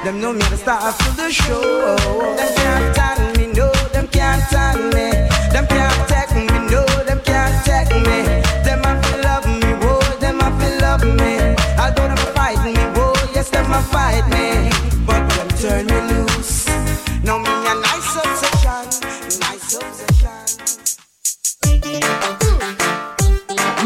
Them 0.04 0.22
know 0.22 0.34
me 0.34 0.46
the 0.50 0.58
star 0.58 0.92
for 0.94 1.12
the 1.16 1.32
show. 1.32 1.96
Them 2.38 2.56
can't 2.56 2.96
stand 2.96 3.38
me, 3.38 3.48
no, 3.54 3.72
them 3.92 4.08
can't 4.08 4.42
stand 4.44 4.94
me. 4.94 5.10
Them 5.52 5.66
can't 5.68 6.08
take 6.08 6.36
me, 6.36 6.46
no, 6.70 6.86
them 7.04 7.20
can't 7.26 7.56
take 7.66 7.90
me. 8.08 8.20
Them 8.64 8.86
a 8.86 9.02
feel 9.02 9.22
love 9.24 9.48
me, 9.48 9.72
whoa, 9.84 10.00
them 10.20 10.40
a 10.40 10.50
feel 10.60 10.80
love 10.82 11.04
me. 11.04 11.56
Although 11.82 12.10
them 12.14 12.24
fight 12.36 12.64
me, 12.64 12.74
whoa, 12.96 13.14
yes, 13.34 13.50
them 13.50 13.74
a 13.74 13.82
fight 13.82 14.26
me. 14.30 14.70
But 15.06 15.28
them 15.30 15.50
turn 15.58 15.88
me 15.88 16.15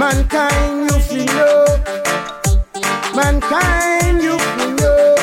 Mankind, 0.10 0.90
you 0.90 1.00
feel 1.02 1.26
know. 1.26 1.66
Mankind, 3.16 4.24
you 4.24 4.40
feel 4.40 4.72
know. 4.82 5.16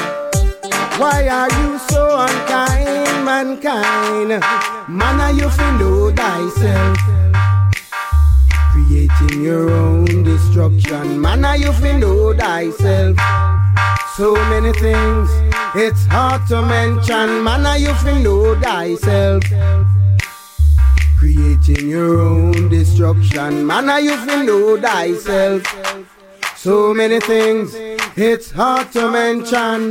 Why 0.97 1.27
are 1.27 1.51
you 1.59 1.77
so 1.91 2.21
unkind, 2.21 3.25
mankind? 3.25 4.29
Man, 4.89 5.21
are 5.21 5.33
you 5.33 5.51
feel 5.51 5.73
know 5.81 6.13
thyself? 6.15 6.99
Creating 8.71 9.43
your 9.43 9.71
own 9.71 10.23
destruction. 10.23 11.21
Man, 11.21 11.45
are 11.45 11.57
you 11.57 11.73
feel 11.73 11.99
know 11.99 12.33
thyself? 12.35 13.17
So 14.17 14.35
many 14.51 14.73
things, 14.75 15.29
it's 15.75 16.07
hard 16.07 16.47
to 16.47 16.63
mention. 16.63 17.43
Man, 17.43 17.67
are 17.67 17.77
you 17.77 17.93
feel 17.95 18.21
know 18.21 18.61
thyself? 18.61 19.43
Creating 21.27 21.89
your 21.89 22.21
own 22.21 22.69
destruction. 22.69 23.67
Man, 23.67 23.91
are 23.91 24.01
you 24.01 24.17
feel 24.19 24.45
know 24.45 24.81
thyself? 24.81 25.61
So 26.55 26.95
many 26.95 27.19
things, 27.19 27.75
it's 28.15 28.53
hard 28.53 28.93
to 28.93 29.11
mention. 29.11 29.91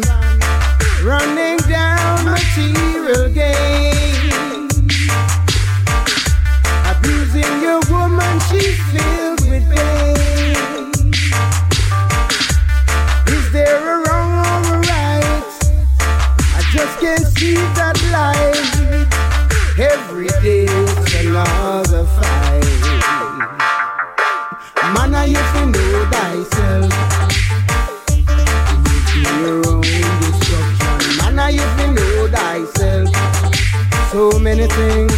Running 1.03 1.57
down 1.67 2.23
material 2.23 3.27
gain. 3.33 4.69
Abusing 6.87 7.55
your 7.61 7.81
woman, 7.91 8.39
she's 8.47 8.79
filled 8.93 9.41
with 9.51 9.65
pain. 9.75 11.11
Is 13.27 13.51
there 13.51 13.75
a 13.75 14.07
wrong 14.07 14.31
or 14.39 14.75
a 14.75 14.79
right? 14.87 15.51
I 16.55 16.61
just 16.71 16.97
can't 17.01 17.27
see 17.37 17.55
that 17.75 17.99
light. 18.13 18.55
Every 19.77 20.27
day 20.41 20.64
it's. 21.35 22.15
Man, 24.93 25.13
I 25.13 25.25
you 25.25 25.35
to 25.35 25.65
know 25.65 26.05
thyself. 26.11 26.91
Your 29.41 29.59
own 29.67 29.81
destruction. 30.21 31.17
Man, 31.17 31.39
I 31.39 31.49
you 31.49 31.59
to 31.59 31.85
know 31.91 32.27
thyself. 32.27 33.09
So 34.11 34.39
many 34.39 34.67
things, 34.67 35.11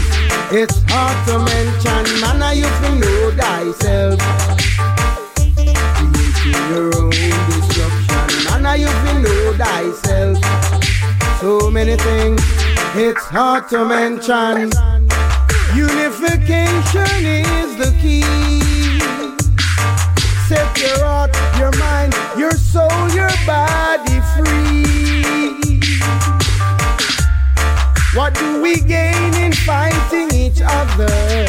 it's 0.51 0.81
hard 0.87 1.17
to 1.27 1.37
mention. 1.45 2.03
Man, 2.21 2.41
I 2.41 2.53
you 2.53 2.63
to 2.63 2.89
know 2.95 3.31
thyself. 3.37 4.19
Your 6.71 6.87
own 6.97 7.11
destruction. 7.11 8.43
Man, 8.45 8.65
I 8.65 8.75
you 8.75 8.87
to 8.87 9.13
know 9.21 9.53
thyself. 9.53 10.37
So 11.41 11.69
many 11.69 11.95
things, 11.95 12.41
it's 12.95 13.25
hard 13.25 13.69
to 13.69 13.85
mention. 13.85 14.71
Unification 15.77 17.21
is 17.23 17.77
the 17.77 17.95
key. 18.01 18.23
Set 20.47 20.75
your 20.81 20.97
heart, 21.05 21.29
your 21.59 21.71
mind, 21.77 22.15
your 22.35 22.53
soul, 22.53 22.89
your 23.13 23.29
body 23.45 24.19
free. 24.33 25.79
What 28.15 28.33
do 28.33 28.59
we 28.59 28.81
gain 28.81 29.35
in 29.35 29.53
fighting 29.53 30.33
each 30.33 30.61
other? 30.63 31.45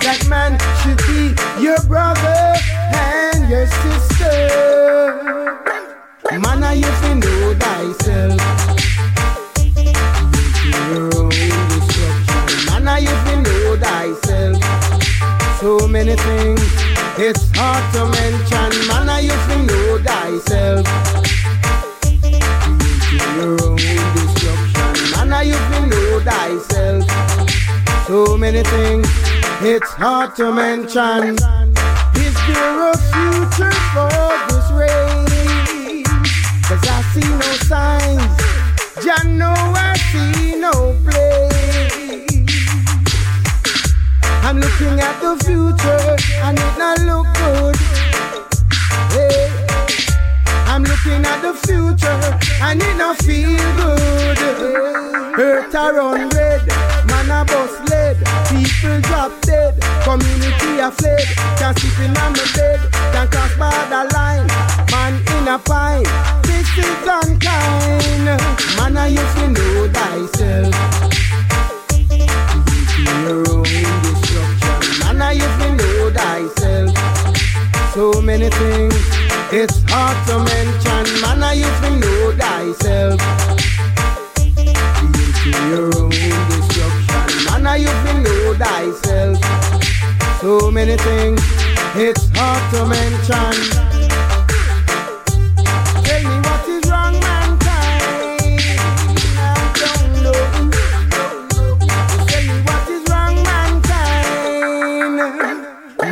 That 0.00 0.24
man 0.30 0.58
should 0.80 0.96
be 1.06 1.34
your 1.62 1.78
brother 1.84 2.54
and 2.94 3.50
your 3.50 3.66
sister. 3.66 4.48
Man, 6.40 6.64
I 6.64 6.72
you 6.72 7.14
know 7.16 7.54
thyself. 7.58 8.40
So 15.60 15.88
many 15.88 16.14
things, 16.16 16.60
it's 17.16 17.50
hard 17.54 17.82
to 17.94 18.04
mention. 18.10 18.86
Man, 18.88 19.08
I 19.08 19.20
you 19.20 19.30
to 19.30 19.56
know 19.64 19.98
thyself. 20.04 20.86
Creating 23.08 23.36
your 23.40 23.56
own 23.64 23.76
destruction. 24.14 24.92
Man, 25.12 25.32
I 25.32 25.42
you 25.42 25.56
to 25.56 25.86
know 25.86 26.20
thyself. 26.20 27.08
So 28.06 28.36
many 28.36 28.62
things, 28.64 29.08
it's 29.62 29.90
hard 29.92 30.36
to 30.36 30.52
mention. 30.52 31.36
Is 32.20 32.36
there 32.46 32.90
a 32.90 32.96
future 33.10 33.76
for 33.96 34.12
this 34.48 34.68
race? 34.76 36.06
Cause 36.68 36.84
I 36.86 37.00
see 37.14 37.28
no 37.32 37.50
signs. 37.64 38.36
Jah 39.02 39.24
know 39.24 39.54
I 39.56 39.96
see 40.12 40.60
no 40.60 40.94
place. 41.02 41.55
I'm 44.46 44.60
looking 44.60 45.00
at 45.00 45.20
the 45.20 45.34
future 45.44 46.16
and 46.46 46.56
it 46.56 46.78
not 46.78 47.00
look 47.02 47.26
good. 47.34 47.74
Hey. 49.10 49.50
I'm 50.68 50.84
looking 50.84 51.26
at 51.26 51.42
the 51.42 51.52
future 51.66 52.38
and 52.62 52.80
it 52.80 52.96
not 52.96 53.18
feel 53.24 53.58
good. 53.74 54.38
Earth 55.36 55.74
a 55.74 55.92
run 55.92 56.28
red, 56.28 56.64
man 57.08 57.28
a 57.28 57.44
bust 57.44 57.90
lead, 57.90 58.18
people 58.46 59.00
drop 59.00 59.32
dead, 59.42 59.82
community 60.04 60.78
a 60.78 60.92
fled. 60.92 61.26
Can't 61.58 61.76
sleep 61.76 61.98
in 62.06 62.12
my 62.12 62.30
bed, 62.54 62.80
can't 63.10 63.28
cross 63.28 63.52
border 63.58 64.06
line, 64.14 64.46
man 64.92 65.14
in 65.34 65.48
a 65.48 65.58
pine. 65.58 66.06
This 66.46 66.70
is 66.78 67.02
unkind, 67.02 68.26
man 68.78 68.96
I 68.96 69.08
used 69.08 69.36
to 69.38 69.48
know 69.48 69.88
thyself. 69.92 71.06
Your 75.38 75.48
own 75.48 75.76
destruction, 75.76 75.76
man 75.76 75.76
I 75.76 75.76
know 75.76 76.10
thyself. 76.10 77.92
So 77.94 78.20
many 78.20 78.48
things, 78.50 78.94
it's 79.52 79.82
hard 79.88 80.16
to 80.28 80.38
mention. 80.44 81.20
Man, 81.20 81.42
I 81.42 81.52
used 81.54 81.82
to 81.82 81.90
know 82.00 82.32
thyself. 82.36 83.20
Creating 85.42 85.68
your 85.70 85.86
own 85.96 86.10
destruction. 86.50 87.26
Man, 87.46 87.66
I 87.66 87.76
used 87.76 88.02
to 88.06 88.12
know 88.24 88.54
thyself. 88.54 89.36
So 90.40 90.70
many 90.70 90.96
things, 90.96 91.40
it's 91.96 92.28
hard 92.34 92.62
to 92.74 92.86
mention. 92.86 93.95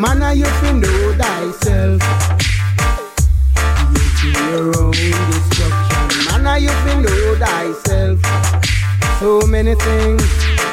Man, 0.05 0.23
I 0.23 0.33
used 0.33 0.61
to 0.61 0.73
know 0.75 1.15
thyself. 1.17 2.03
Creating 3.89 4.37
your 4.53 4.67
own 4.79 4.93
destruction. 4.93 6.07
Man, 6.27 6.47
I 6.47 6.59
used 6.59 6.83
to 6.89 7.01
know 7.01 7.35
thyself. 7.37 8.21
So 9.19 9.41
many 9.47 9.75
things, 9.75 10.23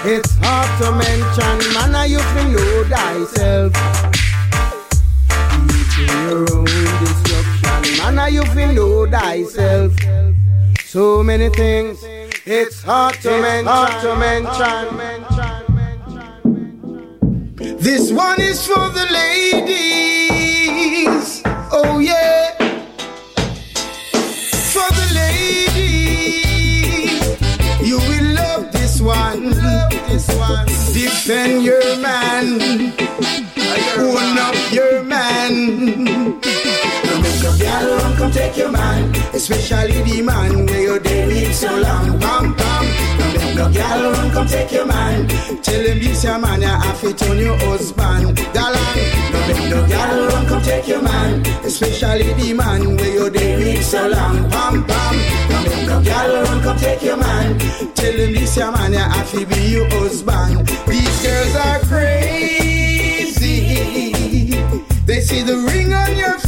it's 0.03 0.35
hard 0.41 0.69
to 0.81 0.91
mention. 0.91 1.73
Man, 1.73 1.95
I 1.95 2.05
used 2.07 2.27
to 2.35 2.43
know 2.51 2.83
thyself. 2.89 3.71
Creating 5.39 6.11
your 6.27 6.41
own 6.53 6.65
destruction. 6.99 8.03
Man, 8.03 8.19
I 8.19 8.27
used 8.27 8.51
to 8.51 8.73
know 8.73 9.09
thyself. 9.09 9.93
So 10.83 11.23
many 11.23 11.47
things, 11.47 12.03
it's 12.45 12.83
hard 12.83 13.15
to 13.21 13.29
mention. 13.29 13.67
Hard 13.67 14.01
to 14.01 14.15
mention. 14.17 15.10
This 17.81 18.11
one 18.11 18.39
is 18.39 18.63
for 18.67 18.89
the 18.89 19.07
ladies. 19.09 19.81
Oh 21.71 21.97
yeah. 21.97 22.53
For 24.69 24.87
the 24.93 25.07
ladies. 25.17 26.61
You 27.81 27.97
will 27.97 28.35
love 28.35 28.71
this 28.71 29.01
one. 29.01 29.49
Love 29.57 29.89
This 30.07 30.27
one. 30.37 30.67
Defend 30.93 31.63
your 31.63 31.97
man. 31.97 32.61
Own 33.97 34.37
up 34.37 34.55
your 34.71 35.01
man. 35.01 36.37
A 36.37 37.51
girl 37.57 38.13
come 38.15 38.31
take 38.31 38.57
your 38.57 38.69
man. 38.71 39.11
Especially 39.33 40.03
the 40.03 40.21
man 40.21 40.67
where 40.67 40.81
you 40.81 40.99
dead 40.99 41.29
with 41.29 41.55
so 41.55 41.75
long. 41.79 42.19
Pam 42.19 42.53
pam. 42.53 42.70
No 43.61 43.69
girl 43.71 44.11
run 44.11 44.31
come 44.31 44.47
take 44.47 44.71
your 44.71 44.87
man. 44.87 45.27
Tell 45.61 45.85
him 45.85 45.99
this 45.99 46.23
your 46.23 46.39
man, 46.39 46.61
you 46.61 46.67
have 46.67 46.99
to 47.01 47.13
turn 47.13 47.37
your 47.37 47.55
husband. 47.59 48.35
Galang, 48.55 49.31
no 49.31 49.39
make 49.47 49.69
no 49.69 49.87
girl 49.87 50.27
run 50.29 50.45
come 50.47 50.63
take 50.63 50.87
your 50.87 51.01
man. 51.03 51.45
Especially 51.63 52.33
the 52.33 52.53
man 52.53 52.97
where 52.97 53.13
you 53.13 53.29
dey 53.29 53.57
with 53.57 53.85
so 53.85 54.07
long. 54.07 54.49
Pam 54.49 54.83
pam, 54.83 55.15
no 55.51 55.61
make 55.69 55.85
no 55.87 56.01
girl 56.01 56.41
run 56.43 56.63
come 56.63 56.77
take 56.77 57.03
your 57.03 57.17
man. 57.17 57.59
Tell 57.93 58.13
him 58.13 58.33
this 58.33 58.57
your 58.57 58.71
man, 58.71 58.93
you 58.93 58.97
have 58.97 59.29
to 59.31 59.45
be 59.45 59.61
your 59.73 59.87
husband. 59.91 60.67
These 60.87 61.21
girls 61.23 61.55
are 61.55 61.79
crazy. 61.81 62.41
They 65.05 65.21
see 65.21 65.43
the 65.43 65.57
ring 65.69 65.93
on 65.93 66.17
your 66.17 66.39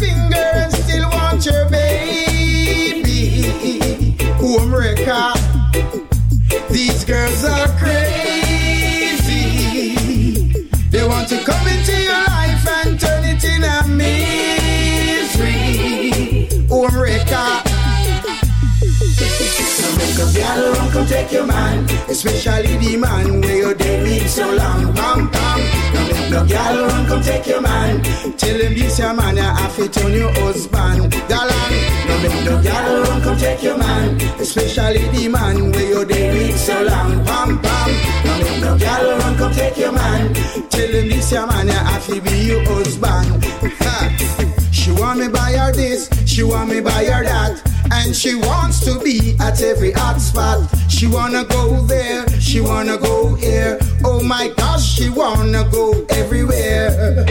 A 20.14 20.32
girl 20.32 20.74
run 20.74 20.91
come 20.91 21.07
take 21.07 21.32
your 21.32 21.47
man, 21.47 21.86
especially 22.07 22.78
the 22.78 22.97
man 22.97 23.41
where 23.41 23.57
you 23.57 23.74
dead 23.74 24.03
with 24.03 24.30
so 24.30 24.45
long. 24.53 24.93
Pam 24.93 25.30
pam. 25.32 25.59
Now 25.93 26.30
no 26.30 26.45
girl 26.45 26.88
run 26.88 27.05
come 27.07 27.22
take 27.24 27.47
your 27.47 27.61
man. 27.61 28.01
Tell 28.38 28.59
him 28.61 28.74
this 28.76 28.99
your 28.99 29.14
man, 29.16 29.36
you 29.38 29.41
have 29.41 29.76
to 29.76 29.89
turn 29.89 30.14
your 30.14 30.32
husband. 30.34 31.11
Galang. 31.28 32.07
Now 32.07 32.22
make 32.22 32.45
no 32.45 32.61
girl 32.61 33.03
run 33.03 33.22
come 33.24 33.38
take 33.38 33.64
your 33.64 33.78
man, 33.78 34.22
especially 34.39 35.07
the 35.09 35.28
man 35.30 35.72
where 35.72 35.89
you 35.89 36.05
dead 36.05 36.34
with 36.38 36.59
so 36.59 36.84
long. 36.84 37.26
Pam 37.26 37.59
pam. 37.59 37.91
Now 38.24 38.38
make 38.38 38.61
no 38.61 38.78
girl 38.78 39.18
run 39.18 39.36
come 39.36 39.51
take 39.51 39.78
your 39.78 39.91
man. 39.93 40.34
Tell 40.70 40.91
him 40.91 41.09
this 41.09 41.32
your 41.32 41.47
man, 41.47 41.68
you 41.68 41.74
have 41.74 42.05
to 42.05 42.22
be 42.22 42.38
your 42.45 42.64
husband. 42.66 43.43
Ha. 43.84 44.70
She 44.72 44.91
want 44.91 45.20
me 45.20 45.28
buy 45.28 45.53
her 45.53 45.72
this, 45.72 46.07
she 46.26 46.43
want 46.43 46.70
me 46.70 46.82
buy 46.82 47.05
her 47.05 47.24
that. 47.24 47.74
And 47.96 48.16
she 48.16 48.36
wants 48.36 48.80
to 48.86 49.00
be 49.00 49.36
at 49.39 49.62
every 49.62 49.91
hot 49.91 50.20
spot. 50.20 50.68
She 50.89 51.08
wanna 51.08 51.44
go 51.46 51.82
there, 51.86 52.28
she 52.39 52.60
wanna 52.60 52.98
go 52.98 53.36
here. 53.36 53.80
Oh 54.04 54.22
my 54.24 54.52
gosh, 54.58 54.84
she 54.96 55.10
wanna 55.10 55.64
go 55.72 56.06
everywhere. 56.10 57.26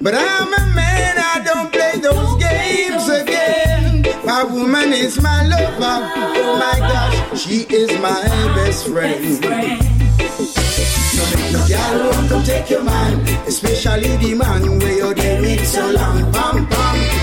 But 0.00 0.14
I'm 0.14 0.52
a 0.54 0.74
man, 0.74 1.14
I 1.18 1.42
don't 1.44 1.70
play 1.70 2.00
those 2.00 2.42
games 2.42 3.08
again. 3.08 4.06
My 4.24 4.44
woman 4.44 4.92
is 4.92 5.20
my 5.20 5.46
lover. 5.46 5.98
Oh 6.42 6.56
my 6.58 6.78
gosh, 6.78 7.42
she 7.42 7.66
is 7.68 7.90
my 8.00 8.22
best 8.56 8.88
friend. 8.88 9.44
So 11.14 11.22
make 11.36 11.52
no 11.52 11.60
girl 11.68 12.10
run 12.10 12.28
come 12.28 12.44
take 12.44 12.70
your 12.70 12.82
man, 12.82 13.20
especially 13.46 14.16
the 14.16 14.34
man 14.34 14.78
where 14.78 14.96
you 14.96 15.14
dead 15.14 15.66
so 15.66 15.90
long. 15.90 16.32
Pam 16.32 16.66
pam. 16.66 17.17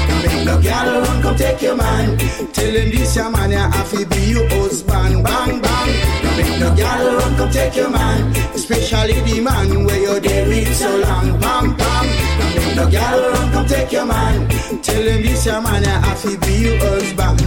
No 0.46 0.62
girl 0.62 1.02
run 1.02 1.22
come 1.24 1.36
take 1.36 1.62
your 1.64 1.76
man. 1.76 2.18
Tell 2.54 2.76
him 2.76 2.92
this 2.92 3.16
your 3.16 3.32
man, 3.32 3.50
you 3.50 3.58
have 3.58 3.90
to 3.90 4.06
be 4.06 4.22
your 4.30 4.48
husband. 4.50 5.24
Bang 5.24 5.60
bang. 5.60 5.92
Now 6.24 6.38
make 6.38 6.60
no 6.60 6.76
girl 6.76 7.18
run 7.18 7.36
come 7.36 7.50
take 7.50 7.76
your 7.76 7.90
man, 7.90 8.32
especially 8.54 9.20
the 9.22 9.42
man 9.42 9.86
where 9.86 10.00
you 10.00 10.20
dead 10.20 10.48
with 10.48 10.76
so 10.76 10.98
long. 10.98 11.42
Pam 11.42 11.76
pam. 11.76 12.06
Now 12.38 12.56
make 12.56 12.76
no 12.76 12.92
girl 12.92 13.32
run 13.32 13.52
come 13.54 13.66
take 13.66 13.92
your 13.92 14.06
man. 14.06 14.48
Tell 14.84 15.02
him 15.02 15.24
this 15.24 15.46
your 15.48 15.62
man, 15.62 15.84
you 15.84 15.90
have 15.90 16.22
to 16.22 16.38
be 16.38 16.54
your 16.54 16.78
husband. 16.78 17.42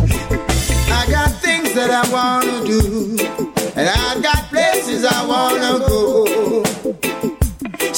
I 0.90 1.06
got 1.08 1.30
things 1.40 1.74
that 1.74 1.90
I 1.90 2.04
wanna 2.10 2.66
do, 2.66 3.16
and 3.76 3.88
I 3.88 4.20
got 4.20 4.48
places 4.50 5.04
I 5.04 5.24
wanna 5.24 5.78
go. 5.86 6.37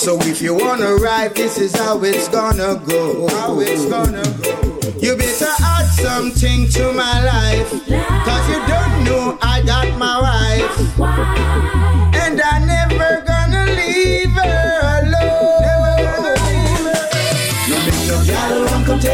So 0.00 0.18
if 0.22 0.40
you 0.40 0.54
wanna 0.54 0.94
ride, 0.96 1.34
this 1.34 1.58
is 1.58 1.76
how 1.76 2.02
it's 2.02 2.26
gonna 2.28 2.80
go. 2.86 3.28
How 3.28 3.60
it's 3.60 3.84
gonna 3.84 4.22
go. 4.42 4.98
You 4.98 5.14
better 5.14 5.52
add 5.60 5.88
something 5.90 6.70
to 6.70 6.92
my 6.94 7.22
life, 7.22 7.70
cause 8.24 8.48
you 8.48 8.60
don't 8.66 9.04
know 9.04 9.36
I 9.42 9.62
got 9.62 9.98
my 9.98 10.16
wife, 10.26 10.78
and 12.16 12.40
I 12.40 12.69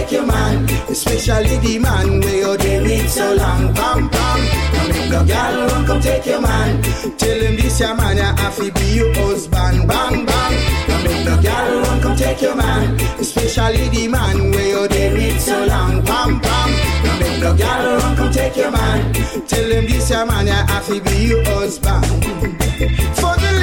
take 0.07 0.13
your 0.13 0.27
man, 0.27 0.65
especially 0.89 1.57
the 1.59 1.79
man 1.79 2.21
where 2.21 2.37
you 2.53 2.57
dey 2.59 2.81
with 2.83 3.11
so 3.11 3.35
long. 3.35 3.75
Pam 3.75 4.09
pam. 4.09 4.41
No 4.73 4.89
make 4.89 5.11
no 5.11 5.25
girl 5.25 5.67
run 5.69 5.87
come 5.87 6.01
take 6.01 6.27
your 6.27 6.41
man. 6.41 6.83
Tell 7.19 7.41
him 7.41 7.57
this 7.57 7.81
your 7.81 7.95
man, 7.97 8.17
you 8.17 8.23
have 8.23 8.57
to 8.57 8.73
be 8.73 8.87
your 8.97 9.13
husband. 9.15 9.89
Bang 9.89 10.27
bang. 10.27 10.89
No 10.89 11.03
make 11.03 11.25
no 11.27 11.43
girl 11.43 11.83
run 11.83 12.01
come 12.03 12.17
take 12.17 12.43
your 12.43 12.55
man, 12.57 13.01
especially 13.19 13.89
the 13.89 14.09
man 14.09 14.51
where 14.53 14.83
you 14.83 14.89
dey 14.89 15.13
with 15.13 15.41
so 15.41 15.65
long. 15.67 16.05
Pam 16.05 16.41
pam. 16.41 16.71
No 17.05 17.19
make 17.19 17.41
no 17.41 17.57
girl 17.57 17.97
run 17.99 18.17
come 18.17 18.33
take 18.33 18.57
your 18.57 18.71
man. 18.71 19.13
Tell 19.47 19.71
him 19.73 19.87
this 19.87 20.11
your 20.11 20.27
man, 20.27 20.47
you 20.47 20.53
have 20.53 20.87
to 20.87 21.01
be 21.01 21.27
your 21.27 21.45
husband. 21.45 22.05
For 23.17 23.35
the 23.43 23.56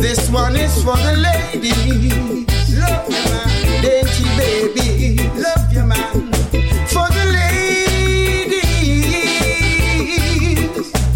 This 0.00 0.30
one 0.30 0.56
is 0.56 0.74
for 0.82 0.96
the 0.96 1.16
ladies. 1.16 2.46
Love 2.78 3.08
your 3.10 3.24
man, 3.30 3.82
dainty 3.82 4.24
baby. 4.36 5.16
Love 5.34 5.72
your 5.72 5.84
man. 5.84 6.32
For 6.86 7.08
the 7.16 7.24
ladies. 7.38 8.62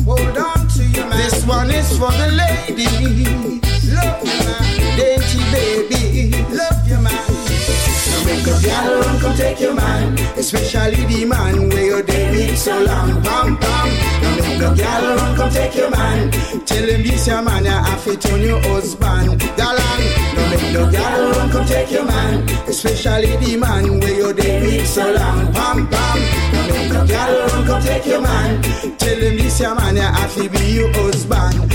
Hold 0.04 0.36
on 0.36 0.68
to 0.68 0.82
your 0.84 1.06
man. 1.06 1.18
This 1.18 1.44
one 1.46 1.70
is 1.70 1.96
for 1.96 2.10
the 2.12 2.28
ladies. 2.32 3.92
Love 3.92 4.24
your 4.26 4.44
man, 4.44 4.96
dainty 4.98 5.38
baby. 5.52 6.44
Love 6.54 6.88
your 6.88 7.00
man. 7.00 7.91
Make 8.24 8.46
a 8.46 8.54
girl 8.62 9.00
run 9.00 9.20
come 9.20 9.36
take 9.36 9.60
your 9.60 9.74
man, 9.74 10.18
especially 10.36 11.04
the 11.06 11.24
man 11.24 11.68
where 11.70 11.84
you 11.84 12.02
dead 12.02 12.34
with 12.34 12.58
so 12.58 12.82
long. 12.84 13.22
Pam 13.22 13.56
pam. 13.58 13.88
Now 14.22 14.36
make 14.36 14.58
no 14.58 14.74
girl 14.74 15.16
run 15.16 15.36
come 15.36 15.50
take 15.50 15.74
your 15.74 15.90
man. 15.90 16.30
Tell 16.64 16.88
him 16.88 17.02
this 17.02 17.26
your 17.26 17.42
man, 17.42 17.64
you 17.64 17.70
have 17.70 18.04
to 18.04 18.16
turn 18.16 18.40
your 18.40 18.60
husband. 18.60 19.40
Galang. 19.58 20.02
Now 20.36 20.50
make 20.50 20.72
no 20.72 20.90
girl 20.90 21.30
run 21.32 21.50
come 21.50 21.66
take 21.66 21.90
your 21.90 22.04
man, 22.04 22.48
especially 22.68 23.36
the 23.36 23.56
man 23.56 24.00
where 24.00 24.14
you 24.14 24.32
dead 24.32 24.62
with 24.62 24.86
so 24.86 25.12
long. 25.12 25.52
Pam 25.52 25.88
pam. 25.88 26.18
Now 26.52 26.66
make 26.68 26.92
no 26.92 27.06
girl 27.06 27.46
run 27.48 27.66
come 27.66 27.82
take 27.82 28.06
your 28.06 28.20
man. 28.20 28.62
Tell 28.98 29.18
him 29.18 29.36
this 29.36 29.60
your 29.60 29.74
man, 29.74 29.96
you 29.96 30.02
have 30.02 30.34
to 30.34 30.48
be 30.48 30.64
your 30.72 30.92
husband. 30.94 31.70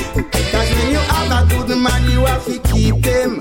Cause 0.52 0.70
when 0.76 0.92
you 0.92 0.98
have 0.98 1.32
a 1.46 1.50
good 1.50 1.78
man, 1.78 2.12
you 2.12 2.26
have 2.26 2.46
to 2.46 2.58
keep 2.72 3.04
him. 3.06 3.40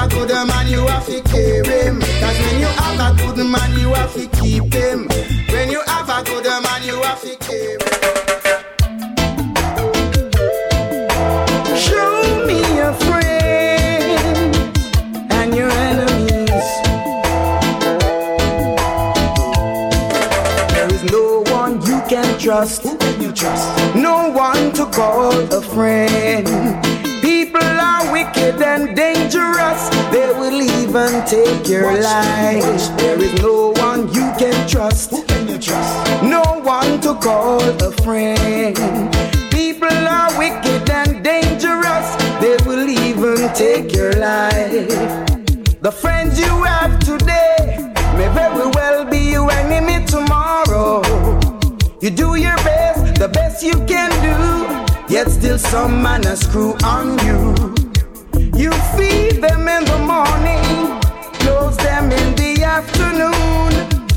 When 0.00 0.08
you 0.08 0.16
have 0.16 0.24
a 0.24 0.26
good 0.26 0.46
man, 0.48 0.66
you 0.66 0.86
have 0.86 1.06
to 1.06 1.20
care 1.20 1.62
him. 1.62 2.00
Cause 2.00 2.38
when 2.38 2.60
you 2.60 2.66
have 2.66 3.00
a 3.00 3.14
good 3.18 3.46
man, 3.46 3.78
you 3.78 3.92
have 3.92 4.14
to 4.14 4.26
keep 4.40 4.72
him. 4.72 5.08
When 5.50 5.70
you 5.70 5.82
have 5.88 6.08
a 6.08 6.22
good 6.24 6.44
man, 6.46 6.82
you 6.84 7.02
have 7.02 7.20
to 7.20 7.36
care 7.36 7.72
him. 7.72 7.80
Show 11.76 12.46
me 12.46 12.62
a 12.80 12.94
friend 13.04 14.56
and 15.32 15.54
your 15.54 15.70
enemies. 15.70 16.68
There 20.72 20.94
is 20.94 21.04
no 21.12 21.42
one 21.52 21.82
you 21.82 22.00
can 22.08 22.38
trust. 22.38 22.84
Who 22.84 22.96
can 22.96 23.20
you 23.20 23.32
trust? 23.32 23.94
No 23.94 24.30
one 24.30 24.72
to 24.72 24.86
call 24.86 25.32
a 25.52 25.60
friend. 25.60 26.48
Wicked 28.30 28.62
and 28.62 28.94
dangerous. 28.94 29.88
They 30.12 30.28
will 30.38 30.62
even 30.62 31.24
take 31.26 31.66
your 31.66 32.00
life. 32.00 32.96
There 32.96 33.20
is 33.20 33.42
no 33.42 33.72
one 33.72 34.06
you 34.14 34.30
can 34.38 34.68
trust. 34.68 35.10
Who 35.10 35.24
can 35.24 35.48
you 35.48 35.58
trust? 35.58 36.22
No 36.22 36.42
one 36.62 37.00
to 37.00 37.14
call 37.14 37.60
a 37.60 37.90
friend. 38.02 38.76
People 39.50 39.88
are 39.88 40.30
wicked 40.38 40.88
and 40.90 41.24
dangerous. 41.24 42.06
They 42.40 42.56
will 42.66 42.88
even 42.88 43.52
take 43.54 43.92
your 43.96 44.12
life. 44.12 44.86
The 45.80 45.90
friends 45.90 46.38
you 46.38 46.62
have 46.62 47.00
today 47.00 47.92
may 48.14 48.28
very 48.28 48.70
well 48.74 49.04
be 49.10 49.32
your 49.32 49.50
enemy 49.50 50.06
tomorrow. 50.06 51.02
You 52.00 52.10
do 52.10 52.36
your 52.36 52.56
best, 52.58 53.18
the 53.18 53.28
best 53.28 53.64
you 53.64 53.74
can 53.86 54.10
do, 54.22 55.12
yet 55.12 55.28
still 55.30 55.58
some 55.58 56.00
man 56.00 56.24
a 56.28 56.36
screw 56.36 56.74
on 56.84 57.18
you. 57.26 57.79
Feed 58.96 59.42
them 59.42 59.68
in 59.68 59.84
the 59.84 59.98
morning, 59.98 61.00
close 61.40 61.76
them 61.78 62.10
in 62.12 62.34
the 62.36 62.62
afternoon. 62.64 63.70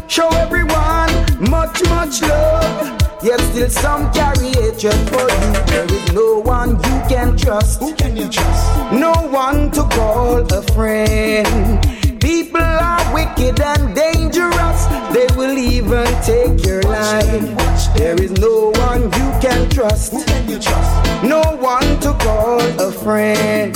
Show 0.07 0.29
everyone 0.29 1.11
much, 1.49 1.81
much 1.89 2.21
love, 2.21 3.23
yet 3.23 3.39
still 3.41 3.69
some 3.69 4.11
carry 4.13 4.49
hatred 4.49 4.95
for 5.09 5.27
you. 5.29 5.51
There 5.67 5.85
is 5.85 6.11
no 6.13 6.39
one 6.39 6.71
you 6.71 6.97
can 7.09 7.35
trust. 7.37 7.79
Who 7.79 7.93
can 7.95 8.15
you 8.15 8.29
trust? 8.29 8.91
No 8.91 9.13
one 9.29 9.71
to 9.71 9.83
call 9.95 10.41
a 10.53 10.61
friend. 10.73 11.81
People 12.21 12.61
are 12.61 13.13
wicked 13.13 13.59
and 13.59 13.95
dangerous. 13.95 14.85
They 15.13 15.27
will 15.35 15.57
even 15.57 16.05
take 16.21 16.65
your 16.65 16.81
life. 16.83 17.95
There 17.95 18.21
is 18.21 18.31
no 18.31 18.71
one 18.87 19.03
you 19.03 19.29
can 19.41 19.69
trust. 19.69 20.11
Who 20.13 20.23
can 20.23 20.49
you 20.49 20.59
trust? 20.59 21.23
No 21.23 21.41
one 21.59 21.99
to 22.01 22.13
call 22.13 22.61
a 22.79 22.91
friend. 22.91 23.75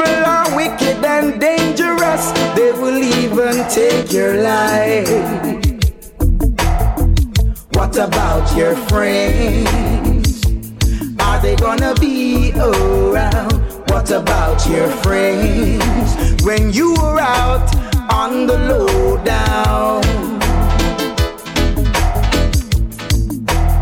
People 0.00 0.24
are 0.24 0.56
wicked 0.56 1.04
and 1.04 1.38
dangerous. 1.38 2.32
They 2.56 2.72
will 2.72 2.96
even 2.96 3.68
take 3.68 4.10
your 4.10 4.42
life. 4.42 5.06
What 7.74 7.98
about 7.98 8.56
your 8.56 8.76
friends? 8.88 10.42
Are 11.20 11.38
they 11.42 11.54
gonna 11.56 11.94
be 11.96 12.50
around? 12.54 13.52
What 13.90 14.10
about 14.10 14.66
your 14.66 14.88
friends 15.02 16.42
when 16.44 16.72
you 16.72 16.94
are 16.96 17.20
out 17.20 17.68
on 18.10 18.46
the 18.46 18.56
lowdown? 18.56 20.09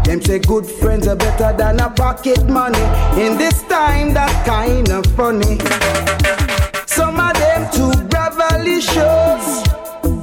Them 0.09 0.23
say 0.23 0.39
good 0.39 0.65
friends 0.65 1.07
are 1.07 1.17
better 1.17 1.55
than 1.55 1.81
a 1.81 1.91
pocket 1.91 2.49
money. 2.49 2.81
In 3.23 3.37
this 3.37 3.63
time, 3.65 4.15
that 4.15 4.47
kind 4.47 4.89
of 4.89 5.05
funny. 5.15 5.59
Some 6.87 7.21
of 7.21 7.35
them 7.37 7.71
too 7.71 8.81
shows 8.81 9.67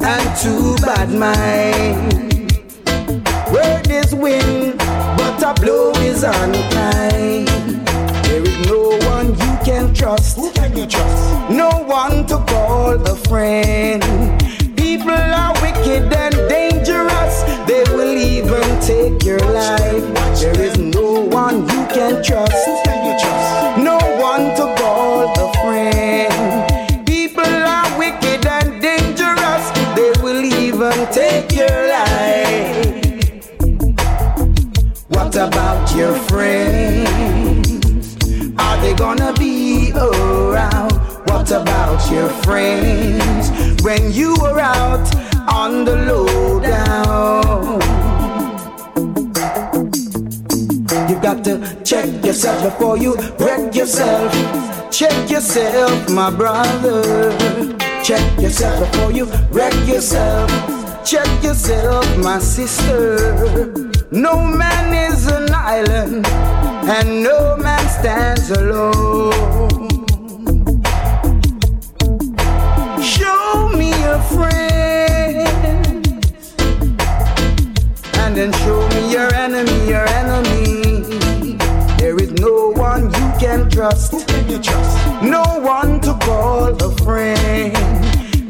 and 0.01 0.25
too 0.41 0.75
bad 0.81 1.11
mind. 1.11 2.51
Word 3.53 3.87
is 3.91 4.15
wind, 4.15 4.79
but 5.19 5.43
a 5.43 5.53
blow 5.61 5.91
is 6.01 6.23
unkind. 6.23 7.47
There 8.25 8.41
is 8.41 8.65
no 8.65 8.97
one 9.07 9.27
you 9.27 9.53
can 9.63 9.93
trust. 9.93 10.35
Who 10.35 10.51
can 10.53 10.75
you 10.75 10.87
trust? 10.87 11.51
No 11.51 11.69
one 11.85 12.25
to 12.25 12.37
call 12.47 12.99
a 13.07 13.15
friend. 13.27 14.64
People 15.05 15.35
are 15.35 15.53
wicked 15.61 16.11
and 16.13 16.33
dangerous. 16.49 17.43
They 17.67 17.83
will 17.93 18.17
even 18.17 18.65
take 18.81 19.23
your 19.23 19.37
life. 19.37 20.03
There 20.41 20.59
is 20.59 20.79
no 20.79 21.27
one 21.29 21.61
you 21.69 21.85
can 21.93 22.23
trust. 22.23 22.65
No 23.77 23.99
one 24.19 24.55
to 24.57 24.65
call 24.81 25.29
a 25.29 25.53
friend. 25.61 27.05
People 27.05 27.43
are 27.45 27.99
wicked 27.99 28.47
and 28.47 28.81
dangerous. 28.81 29.69
They 29.95 30.11
will 30.23 30.43
even 30.43 30.97
take 31.13 31.51
your 31.51 31.87
life. 31.87 33.45
What 35.09 35.35
about 35.35 35.95
your 35.95 36.15
friends? 36.15 36.74
About 41.51 42.11
your 42.11 42.27
friends 42.43 43.51
when 43.83 44.11
you 44.11 44.35
were 44.41 44.59
out 44.59 45.07
on 45.47 45.85
the 45.85 45.95
lowdown? 45.95 47.79
You 51.07 51.21
got 51.21 51.43
to 51.45 51.83
check 51.83 52.25
yourself 52.25 52.63
before 52.63 52.97
you 52.97 53.15
wreck 53.39 53.75
yourself. 53.75 54.33
Check 54.91 55.29
yourself, 55.29 56.09
my 56.09 56.31
brother. 56.31 57.37
Check 58.03 58.41
yourself 58.41 58.91
before 58.91 59.11
you 59.11 59.25
wreck 59.51 59.73
yourself. 59.87 60.49
Check 61.05 61.29
yourself, 61.43 62.05
my 62.17 62.39
sister. 62.39 63.71
No 64.11 64.41
man 64.41 65.11
is 65.11 65.27
an 65.27 65.53
island, 65.53 66.25
and 66.25 67.23
no 67.23 67.55
man 67.57 67.87
stands 67.87 68.49
alone. 68.49 69.74
Me 74.31 74.37
a 74.37 74.37
friend, 74.37 76.07
and 78.17 78.35
then 78.35 78.51
show 78.53 78.87
me 78.89 79.11
your 79.11 79.33
enemy, 79.33 79.87
your 79.89 80.07
enemy. 80.07 81.57
There 81.97 82.17
is 82.21 82.31
no 82.33 82.71
one 82.71 83.05
you 83.05 83.33
can 83.39 83.69
trust. 83.69 84.11
Who 84.11 84.23
can 84.25 84.49
you 84.49 84.59
trust? 84.59 84.97
No 85.21 85.43
one 85.59 85.99
to 86.01 86.13
call 86.25 86.75
a 86.83 86.91
friend. 86.97 87.73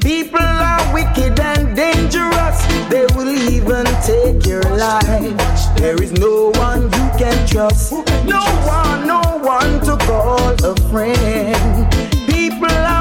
People 0.01 0.39
are 0.41 0.93
wicked 0.93 1.39
and 1.39 1.76
dangerous. 1.76 2.65
They 2.89 3.05
will 3.15 3.30
even 3.30 3.86
take 4.03 4.45
your 4.45 4.63
life. 4.76 5.76
There 5.78 6.01
is 6.01 6.11
no 6.13 6.51
one 6.55 6.84
you 6.84 7.09
can 7.17 7.47
trust. 7.47 7.91
No 8.26 8.43
one, 8.65 9.07
no 9.07 9.21
one 9.41 9.80
to 9.82 9.97
call 10.05 10.53
a 10.63 10.76
friend. 10.89 11.91
People 12.28 12.71
are 12.71 12.94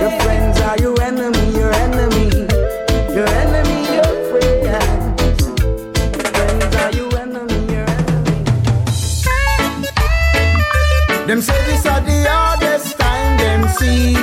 Your 0.01 0.11
friends 0.21 0.61
are 0.61 0.77
your 0.79 1.01
enemy, 1.01 1.51
your 1.57 1.73
enemy. 1.73 2.47
Your 3.15 3.27
enemy, 3.27 3.79
your 3.97 4.13
friend. 4.29 5.21
Friends 6.37 6.77
are 6.77 6.93
your 6.93 7.19
enemy, 7.19 7.61
your 7.73 7.87
enemy. 7.89 8.45
Them 11.27 11.41
say 11.41 11.61
this 11.67 11.87
are 11.87 12.01
the 12.01 12.27
hardest 12.29 12.99
time 12.99 13.37
them 13.39 13.69
see. 13.79 14.15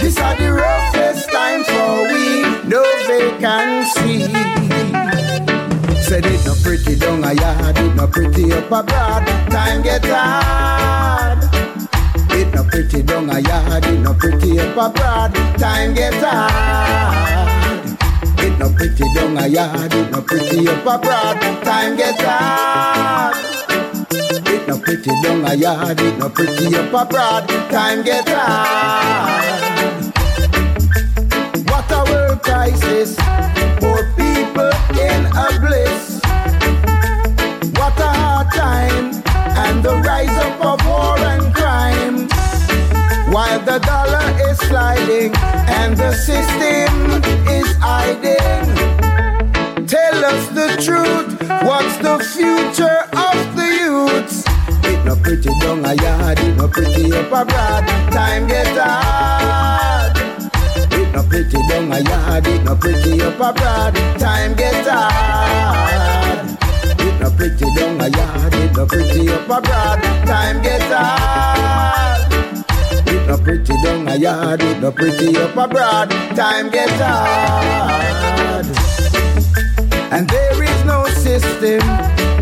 This 0.00 0.18
are 0.18 0.36
the 0.36 0.52
roughest 0.52 1.30
time 1.30 1.62
for 1.64 2.08
we. 2.12 2.42
No 2.68 2.82
vacancy. 3.06 4.32
Said 6.02 6.26
it 6.26 6.44
no 6.46 6.54
pretty 6.62 6.96
down 6.96 7.22
a 7.22 7.32
yard, 7.34 7.78
it 7.78 7.94
no 7.94 8.06
pretty 8.08 8.52
up 8.52 8.72
abroad. 8.72 9.26
Time 9.50 9.82
get 9.82 10.04
hard. 10.04 11.47
No 12.58 12.64
pretty 12.64 13.02
down 13.04 13.30
a 13.30 13.38
yard, 13.38 13.84
it 13.86 14.00
no 14.00 14.12
pretty 14.14 14.58
up 14.58 14.72
abroad. 14.72 15.32
Time 15.58 15.94
gets 15.94 16.16
hard. 16.18 17.96
It 18.40 18.58
no 18.58 18.68
pretty 18.70 19.04
down 19.14 19.38
a 19.38 19.46
yard, 19.46 19.94
it 19.94 20.10
no 20.10 20.20
pretty 20.22 20.66
up 20.66 20.82
abroad. 20.82 21.40
Time 21.62 21.96
get 21.96 22.20
hard. 22.20 23.36
It 24.10 24.66
no 24.66 24.76
pretty 24.76 25.10
down 25.22 25.44
a 25.44 25.54
yard, 25.54 26.00
it 26.00 26.18
no 26.18 26.28
pretty 26.28 26.74
up 26.74 26.92
abroad. 26.92 27.48
Time 27.70 28.02
get 28.02 28.28
hard. 28.28 30.02
What 31.70 31.88
a 31.92 32.10
world 32.10 32.42
crisis, 32.42 33.16
more 33.80 34.02
people 34.16 34.72
in 34.98 35.26
a 35.26 35.60
bliss. 35.60 36.20
What 37.78 37.96
a 38.00 38.10
hard 38.18 38.50
time, 38.52 39.14
and 39.64 39.80
the 39.80 39.94
rise 40.04 40.36
up 40.38 40.60
of 40.60 40.84
war 40.88 41.18
and 41.20 41.54
crime. 41.54 41.67
While 43.38 43.60
the 43.60 43.78
dollar 43.78 44.50
is 44.50 44.58
sliding 44.58 45.32
and 45.78 45.96
the 45.96 46.12
system 46.12 47.22
is 47.46 47.70
hiding. 47.78 48.66
Tell 49.86 50.24
us 50.24 50.48
the 50.48 50.74
truth. 50.82 51.38
What's 51.62 51.98
the 51.98 52.18
future 52.34 53.06
of 53.14 53.38
the 53.54 53.68
youths? 53.78 54.42
It 54.82 55.04
no 55.04 55.14
pretty 55.14 55.56
down 55.60 55.84
a 55.84 55.94
yard, 55.94 56.40
it 56.40 56.56
no 56.56 56.66
pretty 56.66 57.12
up 57.12 57.26
abroad. 57.26 57.86
Time 58.10 58.48
get 58.48 58.76
hard. 58.76 60.16
It 60.92 61.12
no 61.12 61.22
pretty 61.22 61.62
down 61.68 61.92
a 61.92 62.00
yard, 62.00 62.44
it 62.44 62.64
no 62.64 62.74
pretty 62.74 63.22
up 63.22 63.34
abroad. 63.34 63.94
Time 64.18 64.56
get 64.56 64.84
hard. 64.84 66.58
It 66.98 67.20
no 67.20 67.30
pretty 67.30 67.72
down 67.76 68.00
a 68.00 68.08
yard, 68.08 68.54
it 68.54 68.72
no 68.72 68.84
pretty 68.84 69.28
up 69.28 69.44
abroad. 69.44 70.02
Time 70.26 70.60
get 70.60 70.82
hard. 70.82 71.38
No 73.28 73.36
pretty 73.36 73.74
down 73.84 74.08
a 74.08 74.16
yard, 74.16 74.62
it 74.62 74.80
no 74.80 74.90
pretty 74.90 75.36
up 75.36 75.54
abroad. 75.54 76.08
Time 76.34 76.70
gets 76.70 76.94
hard. 76.96 78.64
And 80.10 80.26
there 80.30 80.62
is 80.62 80.84
no 80.86 81.04
system 81.08 81.80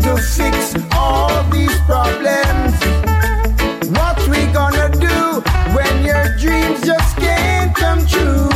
to 0.03 0.15
fix 0.15 0.75
all 0.93 1.43
these 1.51 1.77
problems. 1.81 2.71
What 3.97 4.17
we 4.29 4.45
gonna 4.53 4.87
do 4.95 5.41
when 5.75 6.05
your 6.05 6.25
dreams 6.37 6.79
just 6.85 7.17
can't 7.17 7.75
come 7.75 8.07
true? 8.07 8.47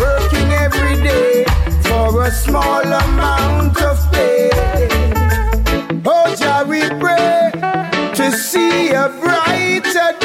Working 0.00 0.50
every 0.64 0.96
day 1.02 1.44
for 1.82 2.24
a 2.24 2.30
small 2.30 2.80
amount 2.80 3.76
of 3.82 3.98
pay. 4.12 4.48
Oh, 6.06 6.34
Jah, 6.38 6.64
we 6.66 6.88
pray 6.98 7.50
to 8.14 8.32
see 8.32 8.88
a 8.92 9.10
brighter. 9.20 10.19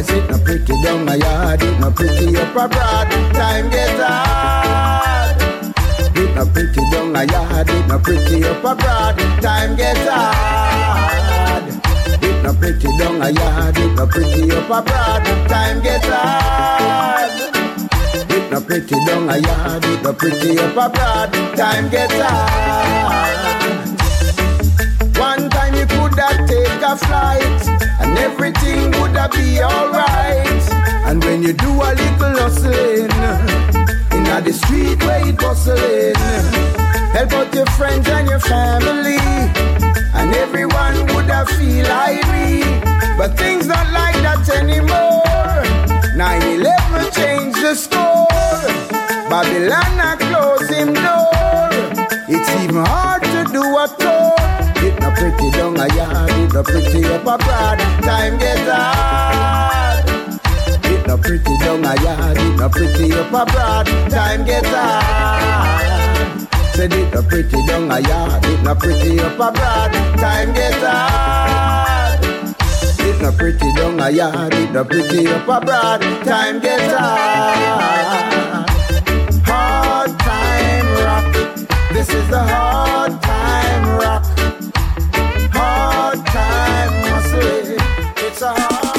Cause 0.00 0.16
it 0.16 0.30
no 0.30 0.38
pretty 0.38 0.72
down 0.82 1.06
a 1.10 1.14
yard, 1.14 1.62
it 1.62 1.78
no 1.78 1.90
pretty 1.90 2.34
up 2.34 2.56
abroad. 2.56 3.10
Time 3.34 3.68
get 3.68 4.00
hard. 4.00 5.36
It 6.16 6.34
no 6.34 6.46
pretty 6.46 6.80
down 6.90 7.14
a 7.14 7.24
yard, 7.26 7.68
it 7.68 7.86
no 7.86 7.98
pretty 7.98 8.42
up 8.44 8.64
abroad. 8.64 9.18
Time 9.42 9.76
get 9.76 9.98
hard. 10.08 11.68
It 12.24 12.42
no 12.42 12.54
pretty 12.54 12.88
down 12.96 13.20
a 13.20 13.28
yard, 13.28 13.76
it 13.76 13.94
no 13.94 14.06
pretty 14.06 14.50
up 14.50 14.70
abroad. 14.70 15.22
Time 15.50 15.82
get 15.82 16.02
hard. 16.06 17.30
It 18.30 18.50
no 18.50 18.60
pretty 18.62 18.94
down 19.04 19.28
a 19.28 19.36
yard, 19.36 19.84
it 19.84 20.02
no 20.02 20.14
pretty 20.14 20.58
up 20.60 20.78
abroad. 20.78 21.30
Time 21.58 21.90
get 21.90 22.10
hard. 22.14 23.36
One 25.18 25.49
a 26.90 26.96
flight, 26.96 27.62
and 28.00 28.18
everything 28.18 28.90
would 29.00 29.14
a 29.14 29.28
be 29.28 29.62
alright. 29.62 30.64
And 31.06 31.22
when 31.24 31.40
you 31.42 31.52
do 31.52 31.70
a 31.70 31.90
little 32.02 32.34
hustling, 32.42 33.10
in 34.16 34.24
the 34.46 34.52
street 34.52 34.98
where 35.04 35.24
it 35.28 35.36
bustling, 35.38 36.16
help 37.14 37.32
out 37.32 37.54
your 37.54 37.66
friends 37.78 38.08
and 38.08 38.28
your 38.28 38.40
family, 38.40 39.22
and 40.18 40.34
everyone 40.34 40.96
would 41.14 41.30
have 41.36 41.48
feel 41.50 41.86
irate. 41.86 42.82
But 43.18 43.38
things 43.38 43.68
not 43.68 43.86
like 43.92 44.18
that 44.26 44.48
anymore. 44.60 45.62
9-11 46.18 47.14
changed 47.14 47.62
the 47.62 47.74
score. 47.84 48.26
Babylon 49.30 49.94
a 50.10 50.12
close 50.26 50.68
him 50.70 50.92
door. 51.06 51.70
It's 52.34 52.50
even 52.62 52.84
hard 52.84 53.19
Not 55.10 55.18
pretty 55.18 55.50
down 55.50 55.76
a 55.76 55.94
yard, 55.96 56.30
it 56.30 56.52
not 56.54 56.64
pretty 56.66 57.04
up 57.06 57.22
abroad. 57.22 57.78
Time 58.00 58.38
get 58.38 58.58
hard. 58.60 60.08
It 60.84 61.04
not 61.04 61.20
pretty 61.20 61.58
down 61.58 61.84
a 61.84 62.00
yard, 62.00 62.38
it 62.38 62.56
not 62.56 62.70
pretty 62.70 63.12
up 63.14 63.26
abroad. 63.26 63.86
Time 64.08 64.44
get 64.44 64.64
hard. 64.66 66.48
Said 66.74 66.92
it 66.92 67.12
not 67.12 67.26
pretty 67.28 67.66
down 67.66 67.90
a 67.90 67.98
yard, 67.98 68.44
it 68.44 68.62
not 68.62 68.78
pretty 68.78 69.18
up 69.18 69.34
abroad. 69.34 69.92
Time 70.16 70.52
get 70.54 70.74
hard. 70.78 72.20
It 73.00 73.20
not 73.20 73.36
pretty 73.36 73.74
down 73.74 73.98
a 73.98 74.10
yard, 74.10 74.54
it 74.54 74.70
not 74.70 74.88
pretty 74.88 75.26
up 75.26 75.42
abroad. 75.42 76.02
Time 76.22 76.60
get 76.60 76.80
hard. 76.96 78.70
Hard 79.44 80.18
time 80.20 80.86
rock. 81.02 81.34
This 81.92 82.08
is 82.10 82.28
the 82.30 82.38
hard 82.38 83.20
time 83.20 83.98
rock. 83.98 84.39
It's 88.42 88.89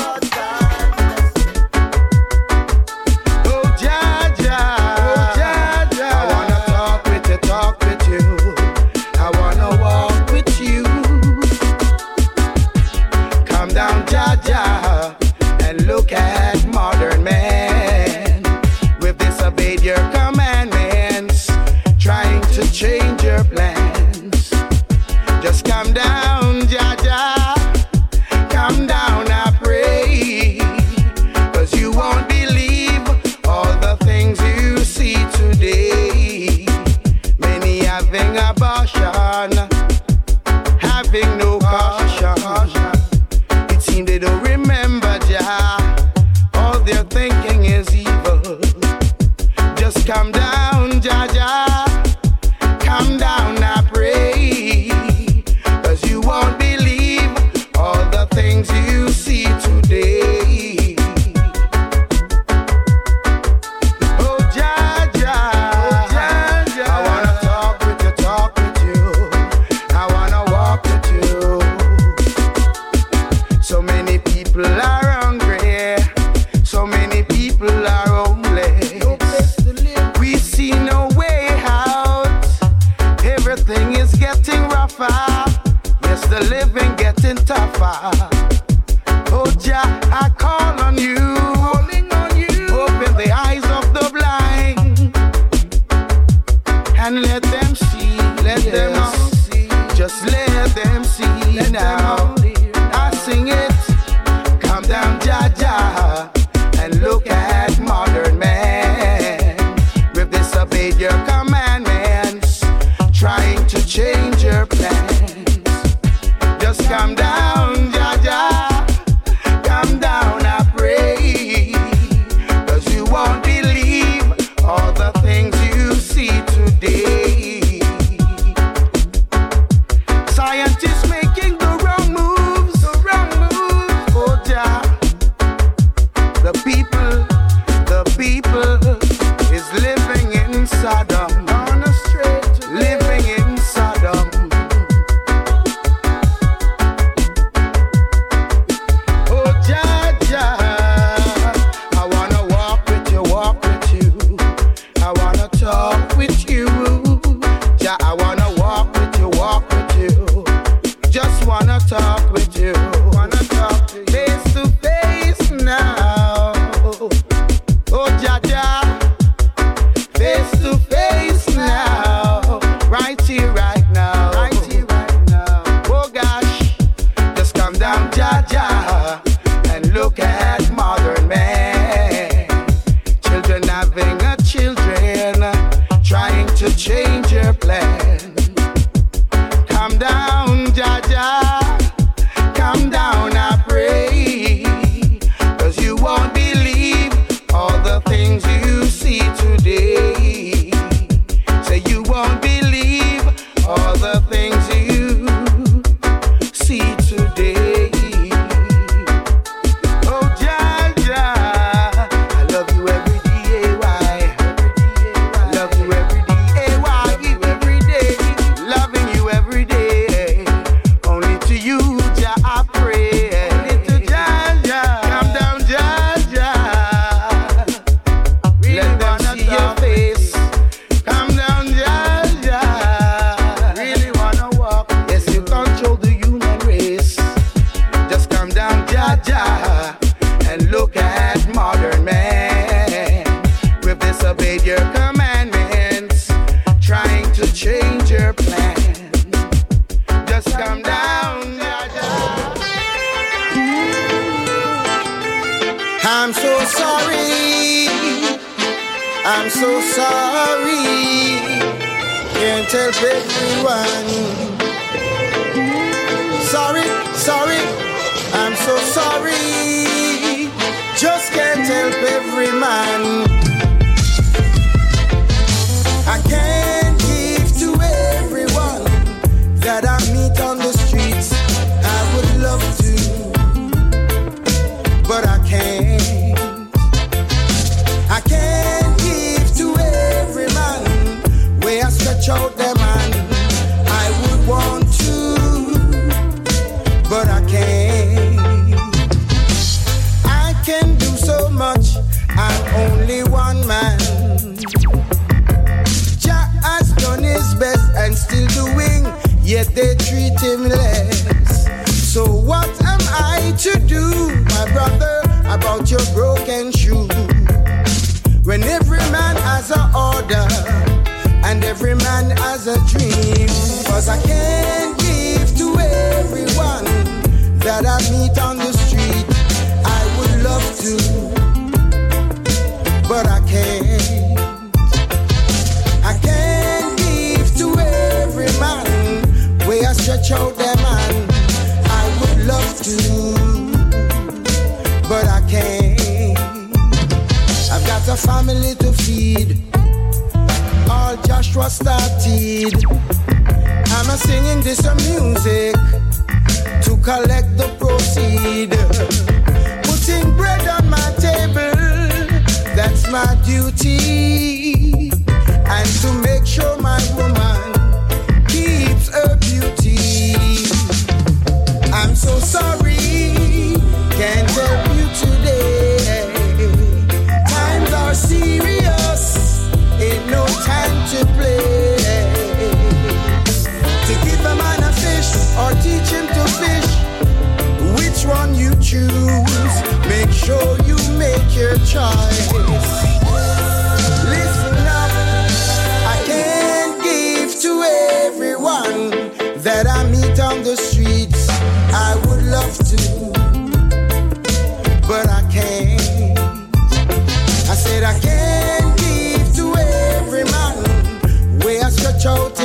out 412.26 412.61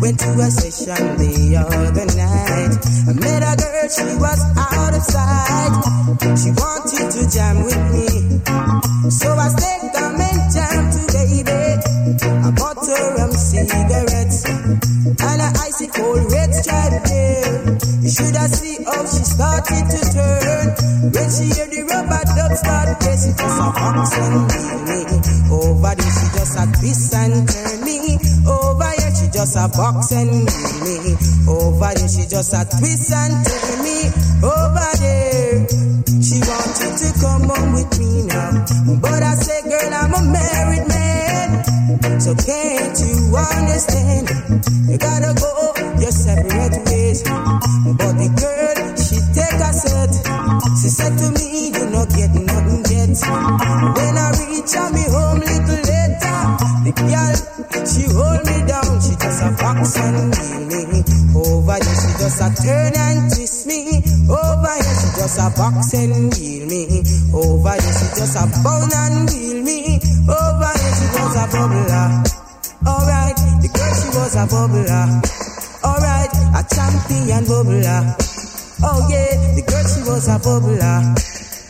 Went 0.00 0.20
to 0.20 0.30
a 0.30 0.48
session 0.50 1.16
the 1.18 1.56
other 1.58 2.06
night. 2.14 2.72
I 3.08 3.12
met 3.18 3.42
a 3.42 3.52
girl, 3.58 3.88
she 3.90 4.14
was 4.20 4.40
out 4.54 4.94
of 4.94 5.02
sight. 5.02 5.74
She 6.38 6.50
wanted 6.54 7.08
to 7.18 7.22
jam 7.26 7.56
with 7.66 7.82
me, 7.90 8.06
so 9.10 9.34
I 9.34 9.48
stayed 9.48 9.90
come 9.90 10.20
and 10.22 10.40
jam 10.54 10.82
to 10.94 11.02
baby. 11.10 11.62
I 12.30 12.50
bought 12.54 12.78
her 12.78 13.22
um 13.26 13.32
cigarettes 13.32 14.44
and 14.46 15.40
an 15.42 15.52
icy 15.66 15.88
cold 15.88 16.30
red 16.30 16.54
stripe 16.54 17.02
beer. 17.02 17.76
You 18.06 18.10
should 18.10 18.36
have 18.38 18.54
seen 18.54 18.84
how 18.84 19.02
she 19.02 19.24
started 19.26 19.82
to 19.82 20.00
turn 20.14 20.66
when 21.10 21.28
she 21.32 21.46
heard 21.58 21.70
the 21.74 21.82
rubber 21.90 22.22
duck 22.38 22.52
start 22.54 22.88
pressing. 23.02 23.34
Just 23.34 23.58
a 23.58 23.68
box 23.74 24.14
and 24.14 24.46
me 24.86 25.00
over 25.50 25.94
there. 25.98 26.12
She 26.14 26.26
just 26.38 26.54
a 26.54 26.64
twist 26.78 27.14
and 27.18 27.48
turn 27.50 27.82
me 27.82 28.14
over 28.46 28.77
just 29.38 29.54
a 29.54 29.68
box 29.78 30.10
and 30.10 30.30
me 30.82 31.14
over 31.46 31.94
there. 31.94 32.08
She 32.10 32.26
just 32.26 32.50
a 32.58 32.66
twist 32.66 33.12
and 33.14 33.38
turn 33.46 33.78
me 33.86 34.10
over 34.42 34.90
there. 34.98 35.62
She 36.18 36.42
wanted 36.42 36.94
to 36.98 37.08
come 37.22 37.46
on 37.46 37.70
with 37.70 37.86
me 38.02 38.26
now, 38.26 38.66
but 38.98 39.22
I 39.22 39.34
said, 39.38 39.62
girl, 39.70 39.94
I'm 39.94 40.10
a 40.10 40.22
married 40.34 40.88
man. 40.90 42.18
So 42.18 42.34
can't 42.34 42.98
you 42.98 43.30
understand? 43.38 44.26
You 44.90 44.98
gotta 44.98 45.30
go 45.38 45.70
your 46.02 46.10
separate 46.10 46.82
ways. 46.90 47.22
But 47.22 48.18
the 48.18 48.28
girl, 48.42 48.74
she 48.98 49.22
take 49.38 49.62
a 49.62 49.70
set. 49.70 50.18
She 50.82 50.90
said 50.90 51.14
to 51.14 51.30
me, 51.38 51.70
you 51.78 51.86
not 51.94 52.10
get 52.10 52.34
nothing 52.34 52.82
yet. 52.90 53.14
When 53.22 54.18
I 54.18 54.34
reach 54.34 54.74
out 54.74 54.90
me 54.90 55.06
home 55.06 55.38
little 55.38 55.78
later, 55.86 56.57
the 56.88 56.94
girl, 57.04 57.36
she 57.84 58.08
hold 58.08 58.40
me 58.48 58.56
down. 58.64 58.96
She 59.04 59.12
just 59.20 59.44
a 59.44 59.50
box 59.60 59.96
and 60.00 60.32
wheel 60.32 60.88
me 60.88 61.04
over 61.36 61.76
there. 61.76 61.98
She 62.00 62.10
just 62.16 62.40
a 62.40 62.48
turn 62.56 62.96
and 62.96 63.28
twist 63.28 63.66
me 63.68 64.00
over 64.32 64.72
here. 64.72 64.96
She 64.96 65.08
just 65.20 65.36
a 65.36 65.52
box 65.52 65.92
and 65.92 66.32
wheel 66.32 66.64
me 66.64 67.04
over 67.36 67.76
there. 67.76 67.92
She 67.92 68.06
just 68.16 68.40
a 68.40 68.44
bound 68.64 68.92
and 68.92 69.28
wheel 69.28 69.60
me 69.60 70.00
over 70.32 70.72
here. 70.80 70.94
She 70.96 71.06
was 71.12 71.36
a 71.36 71.44
bubbler. 71.52 72.08
Alright, 72.88 73.38
the 73.60 73.68
girl 73.68 73.92
she 74.00 74.08
was 74.16 74.36
a 74.36 74.44
bubbler. 74.48 75.08
Alright, 75.84 76.32
a 76.56 76.62
champion 76.72 77.44
bubbler. 77.44 78.00
Oh 78.80 79.04
yeah, 79.12 79.36
the 79.56 79.62
girl 79.66 79.84
she 79.84 80.00
was 80.08 80.28
a 80.28 80.40
bubbler. 80.40 81.04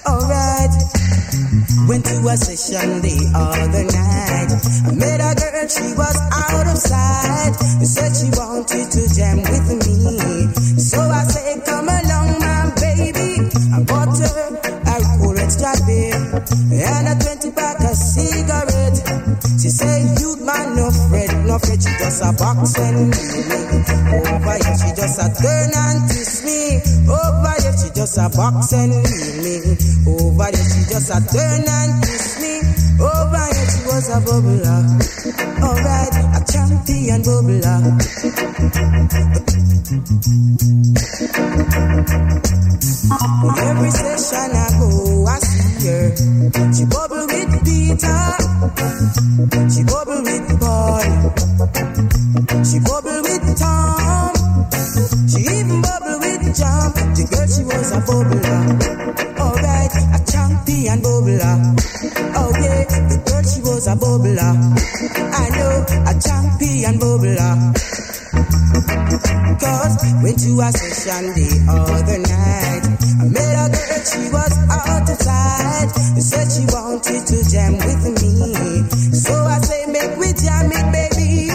Alright. 0.06 1.67
Went 1.89 2.05
to 2.05 2.20
a 2.28 2.36
session 2.36 3.01
the 3.01 3.16
other 3.32 3.84
night. 3.89 4.51
I 4.84 4.93
met 4.93 5.24
a 5.24 5.32
girl, 5.32 5.68
she 5.72 5.89
was 5.97 6.16
out 6.36 6.66
of 6.68 6.76
sight. 6.76 7.57
She 7.80 7.86
said 7.89 8.12
she 8.12 8.28
wanted 8.36 8.93
to 8.93 9.03
jam 9.09 9.41
with 9.41 9.68
me. 9.89 10.53
So 10.76 11.01
I 11.01 11.24
said, 11.24 11.64
come 11.64 11.89
along, 11.89 12.45
my 12.45 12.68
baby. 12.76 13.41
I 13.72 13.80
bought 13.89 14.12
her 14.20 14.53
a 14.84 14.97
cool 15.16 15.41
stripe 15.49 15.80
beer 15.89 16.12
and 16.76 17.09
a 17.09 17.16
20 17.24 17.57
pack 17.57 17.80
of 17.80 17.97
cigarette. 17.97 19.01
She 19.57 19.72
said, 19.72 20.20
you 20.20 20.27
no 21.59 21.66
fret. 21.66 21.82
She 21.82 21.90
just 21.98 22.22
a 22.22 22.32
box 22.32 22.78
and 22.78 23.11
me. 23.11 23.18
Over 24.18 24.56
here, 24.59 24.76
she 24.78 24.90
just 24.94 25.18
a 25.18 25.28
turn 25.42 25.70
and 25.74 26.11
twist 26.11 26.44
me. 26.44 26.80
Over 27.09 27.54
here, 27.61 27.76
she 27.78 27.88
just 27.94 28.18
a 28.18 28.28
box 28.28 28.72
and 28.72 28.90
me. 29.42 29.56
Over 30.06 30.50
there, 30.50 30.68
she 30.68 30.82
just 30.88 31.11
a 31.11 31.18
turn 31.20 31.64
and 31.66 32.02
twist 32.02 32.40
me. 32.40 32.54
Over 33.00 33.44
here, 33.54 33.68
she 33.70 33.80
was 33.86 34.09
a 34.09 34.20
bubbler. 34.20 34.82
Alright, 35.62 36.14
a 36.34 36.40
champion 36.52 37.22
bubbler. 37.22 37.82
Every 43.59 43.90
session 43.90 44.50
I 44.52 44.68
go, 44.78 45.26
I 45.26 45.38
her. 45.89 46.16
She 46.74 46.84
bubble 46.84 47.26
with 47.32 47.53
Peter. 47.64 48.22
She 49.72 49.82
bubble 49.84 50.22
with 50.22 50.49
Paul. 50.61 51.07
She 52.64 52.78
bubble 52.80 53.20
with 53.24 53.47
Tom. 53.59 54.34
She 55.28 55.41
even 55.41 55.80
bubble 55.82 56.18
with 56.20 56.45
John. 56.57 56.93
The 57.16 57.24
girl, 57.30 57.47
she 57.49 57.62
was 57.64 57.93
a 57.93 58.01
bubbler. 58.07 58.61
Alright, 59.41 59.95
a 60.16 60.20
champion 60.30 60.99
bubbler. 61.01 61.57
Oh 62.36 62.51
yeah, 62.62 62.84
the 63.11 63.16
girl, 63.26 63.43
she 63.43 63.61
was 63.61 63.86
a 63.86 63.95
bubbler. 63.97 64.53
I 65.32 65.49
know, 65.57 65.74
a 66.11 66.14
champion 66.20 66.99
bubbler. 66.99 68.07
Cause 68.78 69.94
went 70.22 70.38
to 70.38 70.50
a 70.62 70.70
session 70.70 71.34
the 71.34 71.50
other 71.68 72.18
night. 72.22 72.84
I 73.18 73.26
met 73.26 73.54
a 73.58 73.66
girl, 73.74 73.98
she 74.06 74.30
was 74.30 74.54
out 74.70 75.02
of 75.02 75.18
sight. 75.18 75.90
Said 76.22 76.46
she 76.46 76.64
wanted 76.70 77.26
to 77.26 77.38
jam 77.50 77.74
with 77.74 78.04
me. 78.22 78.86
So 79.10 79.34
I 79.34 79.58
say, 79.58 79.86
make 79.90 80.14
we 80.18 80.30
jam 80.32 80.70
it, 80.70 80.86
baby. 80.94 81.50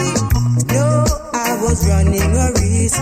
No, 0.74 1.04
I 1.32 1.56
was 1.62 1.88
running 1.88 2.36
a 2.36 2.46
race. 2.60 2.98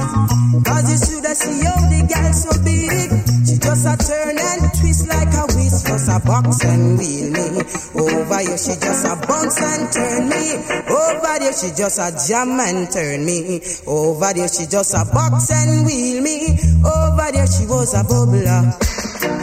Cause 0.63 0.87
you 0.87 0.99
should 1.03 1.27
have 1.27 1.37
seen 1.37 1.83
the 1.91 2.01
girl 2.07 2.33
so 2.33 2.53
big. 2.63 3.11
She 3.47 3.59
just 3.59 3.87
a 3.87 3.95
turn 3.99 4.39
and 4.39 4.63
twist 4.79 5.09
like 5.09 5.35
a. 5.35 5.52
Just 5.93 6.09
a 6.09 6.19
box 6.27 6.65
and 6.65 6.99
wheel 6.99 7.31
me. 7.37 7.61
Over 8.01 8.39
here, 8.41 8.57
she 8.57 8.73
just 8.81 9.05
a 9.05 9.13
bounce 9.29 9.61
and 9.61 9.93
turn 9.93 10.25
me. 10.33 10.57
Over 10.89 11.37
there, 11.39 11.53
she 11.53 11.69
just 11.77 12.01
a 12.01 12.09
jam 12.17 12.59
and 12.61 12.91
turn 12.91 13.27
me. 13.27 13.61
Over 13.87 14.33
there, 14.33 14.49
she 14.49 14.65
just 14.65 14.95
a 14.97 15.05
box 15.13 15.51
and 15.53 15.85
wheel 15.85 16.23
me. 16.23 16.57
Over 16.81 17.29
there, 17.37 17.45
she 17.45 17.67
was 17.69 17.93
a 17.93 18.01
bubbler. 18.09 18.73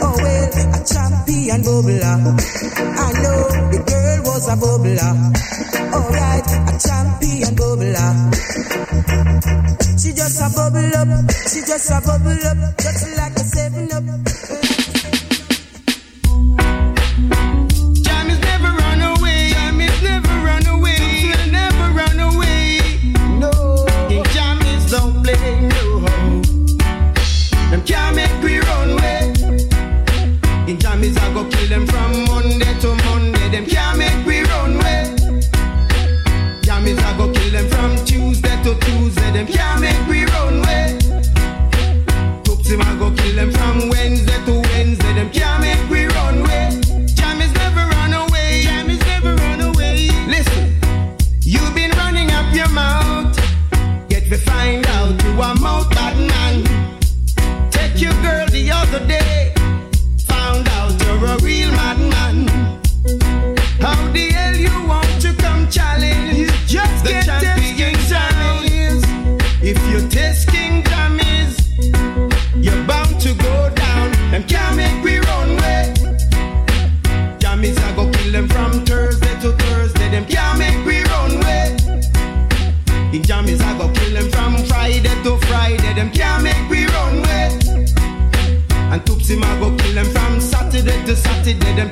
Oh 0.02 0.10
well, 0.18 0.50
a 0.74 0.80
champion 0.82 1.62
bubbler. 1.62 2.18
I 2.98 3.12
know 3.22 3.70
the 3.70 3.78
girl 3.86 4.18
was 4.26 4.48
a 4.50 4.56
bubbler. 4.58 5.06
Alright, 5.94 6.50
a 6.50 6.74
champion 6.82 7.54
bubbler. 7.54 8.10
She 10.02 10.10
just 10.12 10.42
a 10.42 10.50
bubble 10.50 10.96
up, 10.98 11.30
she 11.46 11.60
just 11.62 11.90
a 11.92 12.00
bubble 12.04 12.42
up, 12.42 12.76
just 12.82 13.06
like 13.16 13.36
a 13.38 13.44
seven 13.44 13.92
up. 13.92 14.29
them 39.44 39.54
can't 39.54 39.80
make 39.80 40.06
we 40.06 40.24
run 40.26 40.60
way. 40.62 40.98
Tooks 42.44 42.68
him 42.68 42.82
I 42.82 42.94
go 42.98 43.10
kill 43.10 43.36
them 43.36 43.50
from 43.52 43.88
Wednesday 43.88 44.38
to 44.44 44.60
Wednesday. 44.68 45.12
Them 45.14 45.30
can't 45.30 45.62
make 45.62 45.82
we 45.88 46.04
run 46.06 46.42
way. 46.42 46.68
Jam 47.06 47.40
is 47.40 47.52
never 47.54 47.86
run 47.96 48.12
away. 48.12 48.62
Jam 48.62 48.90
is 48.90 49.00
never 49.00 49.34
run 49.34 49.60
away. 49.62 50.10
Listen, 50.26 50.76
you've 51.40 51.74
been 51.74 51.90
running 51.92 52.30
up 52.32 52.54
your 52.54 52.68
mouth. 52.68 53.34
Yet 54.10 54.24
we 54.30 54.36
find 54.36 54.86
out 54.88 55.22
you 55.24 55.40
are 55.40 55.54
mouth 55.54 55.88
bad 55.90 56.16
man. 56.32 57.70
Take 57.70 57.98
your 58.00 58.12
girl 58.22 58.46
the 58.48 58.70
other 58.70 59.06
day. 59.06 59.59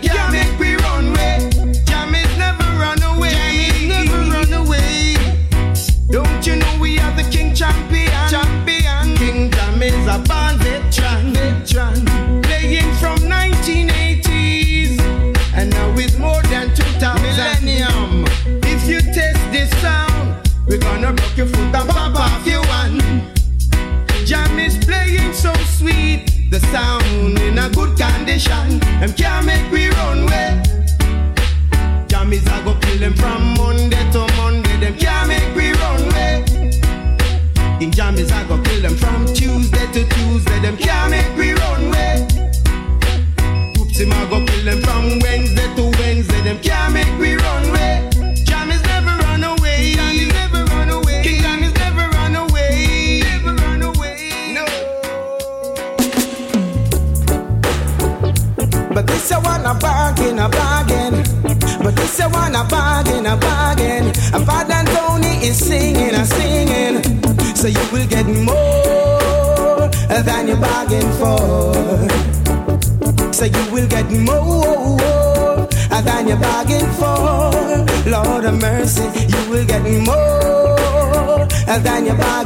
Make 0.03 0.48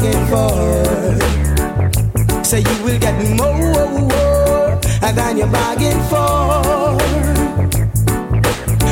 for. 0.03 0.51
So 2.45 2.57
you 2.57 2.85
will 2.85 2.99
get 2.99 3.15
more 3.39 4.81
than 5.15 5.37
you're 5.37 5.47
bargain 5.47 5.99
for. 6.11 6.99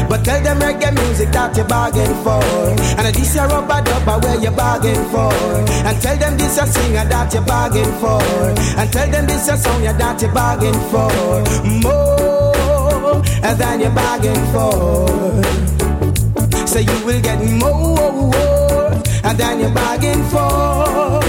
But 0.08 0.24
tell 0.24 0.42
them 0.42 0.58
reggae 0.60 0.94
music 0.94 1.30
that 1.32 1.56
you're 1.56 1.66
bargain 1.66 2.14
for. 2.22 2.42
And 2.98 3.14
this 3.14 3.36
a 3.36 3.46
rubber 3.48 3.82
dubber 3.82 4.22
where 4.22 4.38
you're 4.40 4.52
bargain 4.52 5.04
for. 5.10 5.32
And 5.86 6.00
tell 6.00 6.16
them 6.16 6.36
this 6.38 6.58
a 6.58 6.66
singer 6.66 7.04
that 7.04 7.34
you're 7.34 7.42
bargain 7.42 7.92
for. 8.00 8.22
And 8.78 8.92
tell 8.92 9.10
them 9.10 9.26
this 9.26 9.48
a 9.48 9.56
song 9.56 9.82
that 9.82 10.22
you 10.22 10.28
bargain 10.28 10.74
for. 10.90 11.10
More 11.82 13.22
than 13.58 13.80
you 13.80 13.90
bargain 13.90 14.46
for. 14.52 15.08
So 16.66 16.78
you 16.78 17.04
will 17.04 17.20
get 17.20 17.40
more 17.58 18.49
than 19.22 19.60
you're 19.60 19.70
bargain 19.70 20.22
for. 20.24 21.20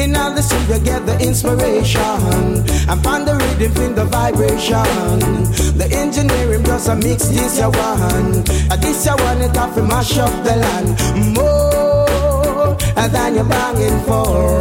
In 0.00 0.16
all 0.16 0.32
the 0.34 0.42
street, 0.42 0.68
you 0.68 0.84
get 0.84 1.06
the 1.06 1.18
inspiration. 1.20 2.64
And 2.88 3.02
find 3.04 3.26
the 3.26 3.34
rhythm, 3.36 3.72
feel 3.74 3.92
the 3.92 4.04
vibration. 4.06 5.38
The 5.76 5.88
engineering 5.92 6.62
plus 6.64 6.88
a 6.88 6.96
mix, 6.96 7.28
this 7.28 7.58
ya 7.58 7.68
one. 7.68 8.44
And 8.70 8.82
this 8.82 9.04
ya 9.06 9.16
one, 9.16 9.42
it 9.42 9.56
off 9.56 9.74
to 9.74 9.82
mash 9.82 10.18
up 10.18 10.32
the 10.44 10.56
land. 10.56 10.88
More 11.36 12.76
than 13.08 13.34
you're 13.34 13.44
banging 13.44 14.00
for. 14.08 14.60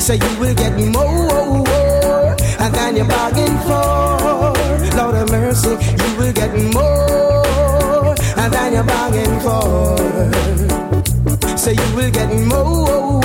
So 0.00 0.12
you 0.14 0.40
will 0.40 0.54
get 0.54 0.76
more 0.78 2.36
than 2.72 2.96
you're 2.96 3.06
bargaining 3.06 3.58
for. 3.68 4.96
Lord 4.96 5.14
of 5.14 5.30
mercy, 5.30 5.70
you 5.70 6.18
will 6.18 6.32
get 6.32 6.52
more 6.74 7.39
than 8.48 8.72
you're 8.72 8.84
bargaining 8.84 9.40
for. 9.40 9.96
So 11.58 11.70
you 11.70 11.96
will 11.96 12.10
get 12.10 12.30
more 12.48 13.22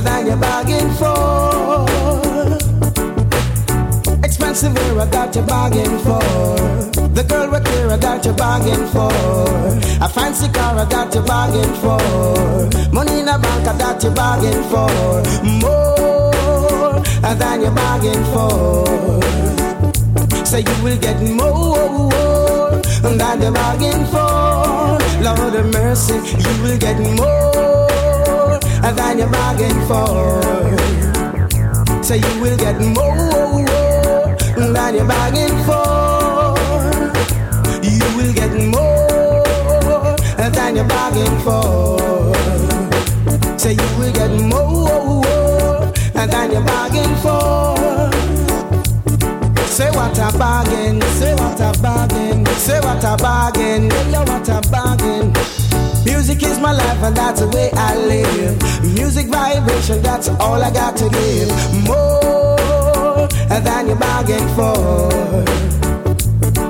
than 0.00 0.26
you're 0.26 0.36
bargaining 0.36 0.90
for. 0.94 1.86
Expensive 4.24 4.76
era 4.76 5.06
that 5.06 5.36
you 5.36 5.42
bargain 5.42 5.98
for. 5.98 6.22
The 7.16 7.24
girl 7.28 7.50
with 7.50 7.64
clear 7.64 7.96
that 7.96 8.24
you 8.24 8.32
bargain 8.32 8.86
for. 8.88 9.12
A 10.04 10.08
fancy 10.08 10.48
car 10.48 10.86
that 10.86 11.14
you 11.14 11.22
bargain 11.22 11.74
for. 11.82 12.00
Money 12.92 13.20
in 13.20 13.28
a 13.28 13.38
bank 13.38 13.64
that 13.64 14.02
you 14.02 14.10
bargain 14.10 14.62
for. 14.70 15.22
More 15.60 17.02
than 17.40 17.60
you 17.60 17.70
bargain 17.70 18.24
for. 18.32 18.86
So 20.46 20.56
you 20.58 20.82
will 20.82 20.98
get 20.98 21.20
more 21.20 22.45
than 23.02 23.42
you 23.42 23.50
bargain 23.52 24.06
for. 24.06 24.98
Lord 25.22 25.54
of 25.54 25.72
mercy, 25.72 26.14
you 26.14 26.62
will 26.62 26.78
get 26.78 26.98
more 26.98 28.60
than 28.96 29.18
you 29.18 29.26
bargain 29.26 29.76
for. 29.88 30.42
So 32.02 32.14
you 32.14 32.40
will 32.40 32.56
get 32.56 32.78
more 32.80 34.36
than 34.56 34.94
you 34.94 35.04
bargain 35.04 35.56
for. 35.66 36.54
You 37.82 38.16
will 38.16 38.32
get 38.32 38.52
more 38.74 40.16
than 40.50 40.76
you 40.76 40.84
bargain 40.84 41.38
for. 41.40 42.08
So 43.58 43.68
you 43.70 43.88
will 43.98 44.12
get 44.12 44.30
more 44.30 45.92
than 46.14 46.50
you 46.52 46.60
bargain 46.60 47.16
for. 47.22 48.35
Say 49.76 49.90
what 49.90 50.16
a 50.16 50.38
bargain, 50.38 51.02
say 51.02 51.34
what 51.34 51.60
a 51.60 51.70
bargain, 51.82 52.46
say 52.46 52.80
what 52.80 53.04
a 53.04 53.14
bargain, 53.18 53.82
you 53.82 54.24
what 54.24 54.48
a 54.48 54.62
bargain. 54.70 55.34
Music 56.06 56.42
is 56.44 56.58
my 56.58 56.72
life 56.72 57.02
and 57.02 57.14
that's 57.14 57.40
the 57.42 57.48
way 57.48 57.68
I 57.74 57.94
live. 57.94 58.94
Music 58.94 59.26
vibration, 59.26 60.00
that's 60.00 60.30
all 60.40 60.62
I 60.62 60.70
got 60.70 60.96
to 60.96 61.10
give. 61.10 61.50
More 61.86 63.28
than 63.50 63.88
you 63.88 63.96
bargain 63.96 64.48
for. 64.56 65.44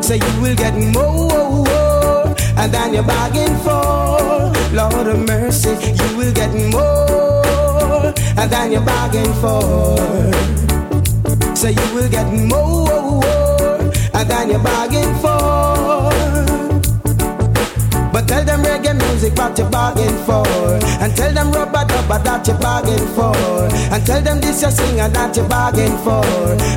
So 0.03 0.15
you 0.15 0.41
will 0.43 0.57
get 0.57 0.75
more 0.93 2.35
than 2.67 2.93
you 2.93 3.03
bargain 3.03 3.57
for. 3.59 4.53
Lord 4.75 5.07
of 5.07 5.29
mercy, 5.29 5.71
you 5.71 6.17
will 6.17 6.33
get 6.33 6.53
more 6.73 8.13
than 8.49 8.73
you 8.73 8.81
bargain 8.81 9.33
for. 9.35 10.76
So 11.57 11.69
you 11.69 11.95
will 11.95 12.09
get 12.11 12.31
more 12.31 13.79
than 14.13 14.51
you 14.51 14.59
bargain 14.59 15.15
for. 15.23 16.13
But 18.13 18.29
tell 18.29 18.45
them 18.45 18.63
reggae 18.63 18.95
music 18.95 19.33
what 19.39 19.59
you 19.59 19.65
bargain 19.65 20.15
for. 20.27 20.47
And 21.01 21.17
tell 21.17 21.33
them 21.33 21.51
rubber 21.53 21.87
dubber 21.87 22.23
that 22.25 22.47
you 22.47 22.55
bargain 22.55 23.07
for. 23.15 23.35
And 23.91 24.05
tell 24.05 24.21
them 24.21 24.39
this 24.39 24.61
your 24.61 24.71
singer 24.71 25.09
that 25.09 25.35
you 25.35 25.45
bargain 25.45 25.97
for. 26.05 26.23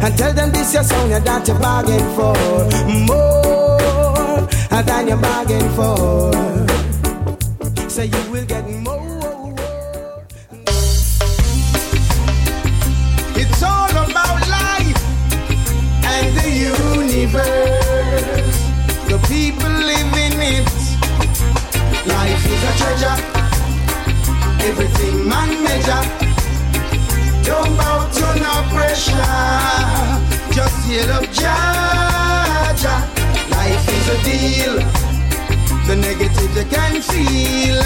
And 0.02 0.18
tell 0.18 0.34
them 0.34 0.50
this 0.54 0.74
your 0.74 0.84
song 0.84 1.10
that 1.10 1.46
you 1.46 1.56
bargain 1.56 2.16
for. 2.16 2.36
More 3.06 4.48
than 4.82 5.08
you 5.10 5.18
bargain 5.18 5.70
for. 5.76 6.32
So 7.90 8.04
you 8.04 8.32
will 8.32 8.46
get 8.46 8.66
more. 8.70 8.99
tale 30.90 31.12
of 31.12 31.26
Jaja. 31.40 32.96
Life 33.54 33.86
is 33.98 34.06
a 34.16 34.18
deal. 34.30 34.76
The 35.88 35.96
negative 35.96 36.52
you 36.58 36.66
can 36.66 37.02
feel, 37.02 37.80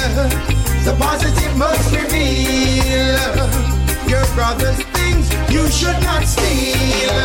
the 0.88 0.96
positive 0.98 1.56
must 1.58 1.86
reveal. 1.92 3.36
Your 4.08 4.26
brother's 4.36 4.82
things 4.96 5.26
you 5.52 5.64
should 5.70 6.00
not 6.10 6.24
steal. 6.24 7.18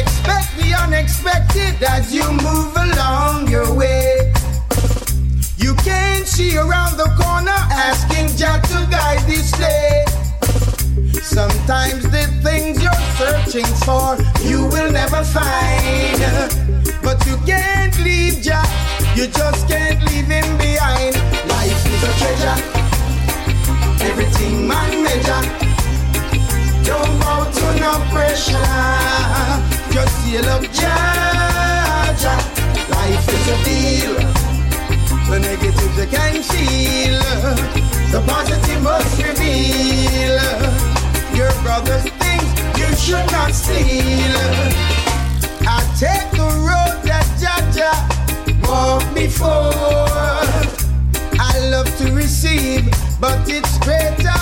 Expect 0.00 0.48
the 0.58 0.70
unexpected 0.84 1.74
as 1.82 2.12
you 2.12 2.26
move 2.46 2.74
along 2.86 3.48
your 3.48 3.72
way. 3.72 4.32
You 5.56 5.74
can't 5.88 6.26
see 6.26 6.56
around 6.56 6.96
the 6.96 7.10
corner 7.20 7.60
asking 7.88 8.36
Jah 8.36 8.60
to 8.70 8.78
guide 8.90 9.22
this 9.28 9.52
day. 9.52 10.07
Sometimes 11.22 12.02
the 12.04 12.26
things 12.42 12.82
you're 12.82 12.92
searching 13.16 13.66
for, 13.84 14.16
you 14.42 14.66
will 14.66 14.90
never 14.90 15.22
find. 15.24 16.18
But 17.02 17.24
you 17.26 17.36
can't 17.46 17.96
leave 18.00 18.40
Jah, 18.42 18.64
you 19.14 19.26
just 19.26 19.68
can't 19.68 20.00
leave 20.10 20.26
him 20.26 20.56
behind. 20.58 21.14
Life 21.48 21.86
is 21.86 22.02
a 22.02 22.12
treasure, 22.18 22.58
everything 24.08 24.66
man 24.66 25.02
measure. 25.02 25.44
Don't 26.84 27.20
bow 27.20 27.44
to 27.44 27.66
no 27.80 27.92
pressure, 28.12 28.58
just 29.92 30.14
seal 30.24 30.48
up. 30.48 30.62
Jah. 30.72 30.96
Life 32.90 33.28
is 33.28 33.48
a 33.48 33.56
deal, 33.64 34.14
the 35.30 35.38
negative 35.40 35.94
you 35.96 36.06
can 36.06 36.42
feel, 36.42 37.18
the 38.10 38.20
positive 38.26 38.82
must 38.82 39.22
reveal. 39.22 40.97
Your 41.38 41.52
brother's 41.62 42.02
things 42.02 42.48
you 42.76 42.90
should 42.96 43.30
not 43.30 43.52
steal. 43.52 43.78
I 45.70 45.78
take 45.96 46.28
the 46.32 46.50
road 46.66 46.98
that 47.06 47.26
Jaja 47.38 47.94
walked 48.66 49.14
before. 49.14 49.70
I 51.38 51.54
love 51.70 51.86
to 51.98 52.10
receive, 52.12 52.90
but 53.20 53.38
it's 53.48 53.78
greater 53.86 54.34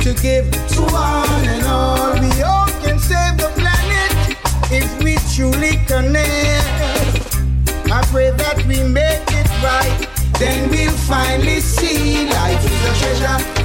to 0.00 0.22
give 0.22 0.50
to 0.72 0.80
one 0.90 1.44
and 1.52 1.66
all. 1.66 2.14
We 2.14 2.40
all 2.40 2.68
can 2.80 2.98
save 2.98 3.36
the 3.36 3.52
planet 3.60 4.38
if 4.72 4.88
we 5.04 5.18
truly 5.36 5.76
connect. 5.84 7.36
I 7.92 8.00
pray 8.10 8.30
that 8.30 8.64
we 8.66 8.82
make 8.84 9.28
it 9.36 9.50
right, 9.62 10.08
then 10.38 10.70
we'll 10.70 10.96
finally 11.12 11.60
see 11.60 12.26
life 12.30 12.64
is 12.64 12.84
a 12.86 12.98
treasure. 13.04 13.57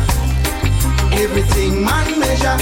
Everything 1.22 1.84
man 1.86 2.20
measure. 2.20 2.58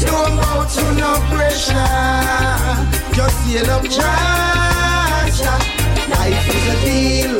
Don't 0.00 0.36
go 0.40 0.64
to 0.74 0.84
no 0.94 1.12
pressure. 1.30 1.74
Just 3.12 3.36
seal 3.44 3.68
up 3.70 3.82
trash. 3.82 5.40
Life 6.14 6.48
is 6.56 6.66
a 6.74 6.76
deal. 6.84 7.34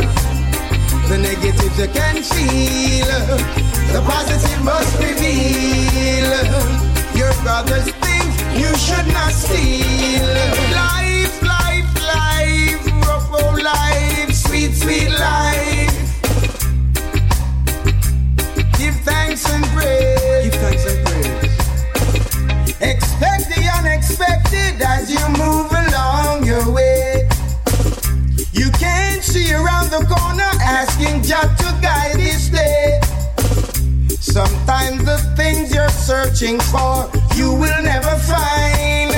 The 1.09 1.19
negatives 1.19 1.79
you 1.79 1.89
can 1.89 2.23
feel. 2.23 3.07
The 3.93 4.03
positive 4.05 4.63
must 4.65 4.99
reveal. 4.99 6.31
Your 7.15 7.33
brother's 7.43 7.89
things 8.03 8.35
you 8.61 8.71
should 8.77 9.07
not 9.15 9.33
steal. 9.33 10.27
Life, 10.75 11.43
life, 11.43 11.91
life. 12.17 12.85
Rough 13.07 13.31
old 13.33 13.63
life. 13.63 14.33
Sweet, 14.35 14.75
sweet 14.75 15.11
life. 15.11 15.78
Praise. 19.79 20.45
Give 20.45 20.61
thanks 20.61 20.85
and 20.91 20.99
praise. 21.07 21.29
Expect 22.81 23.45
the 23.55 23.63
unexpected 23.79 24.81
as 24.83 25.11
you 25.11 25.23
move 25.39 25.71
along 25.73 26.47
your 26.47 26.71
way. 26.71 27.29
You 28.53 28.71
can't 28.73 29.23
see 29.23 29.53
around 29.53 29.91
the 29.91 30.05
corner 30.07 30.51
asking 30.63 31.23
Jah 31.23 31.49
to 31.63 31.69
guide 31.83 32.17
this 32.17 32.49
day. 32.49 33.01
Sometimes 34.21 35.05
the 35.05 35.19
things 35.37 35.75
you're 35.75 35.89
searching 35.89 36.61
for 36.61 37.11
you 37.35 37.53
will 37.53 37.83
never 37.83 38.15
find. 38.31 39.15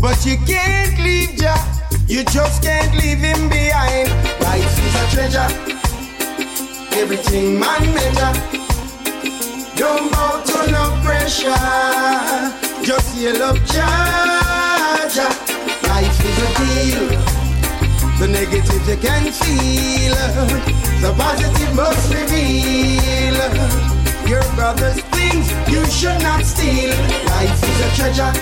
But 0.00 0.24
you 0.26 0.36
can't 0.46 0.98
leave 1.00 1.36
Jah, 1.38 1.60
you 2.06 2.24
just 2.24 2.62
can't 2.62 2.92
leave 2.94 3.18
him 3.18 3.48
behind. 3.48 4.08
Life 4.40 4.74
is 4.86 4.94
a 5.02 5.06
treasure, 5.14 5.50
everything 7.00 7.58
man 7.58 7.82
measure. 7.94 8.63
Don't 9.76 10.12
bow 10.12 10.40
to 10.46 10.70
no 10.70 10.84
pressure. 11.02 11.50
Just 12.84 13.16
yell 13.16 13.42
up, 13.42 13.56
Jaja. 13.66 15.28
Life 15.88 16.20
is 16.28 16.38
a 16.38 16.50
deal. 16.58 17.08
The 18.20 18.28
negative 18.28 18.88
you 18.88 18.96
can 18.96 19.32
feel. 19.32 20.14
The 21.02 21.12
positive 21.18 21.74
must 21.74 22.14
reveal. 22.14 23.34
Your 24.28 24.44
brother's 24.54 25.00
things 25.10 25.50
you 25.68 25.84
should 25.86 26.22
not 26.22 26.44
steal. 26.44 26.90
Life 27.26 27.62
is 27.70 27.80
a 27.80 27.90
treasure. 27.96 28.32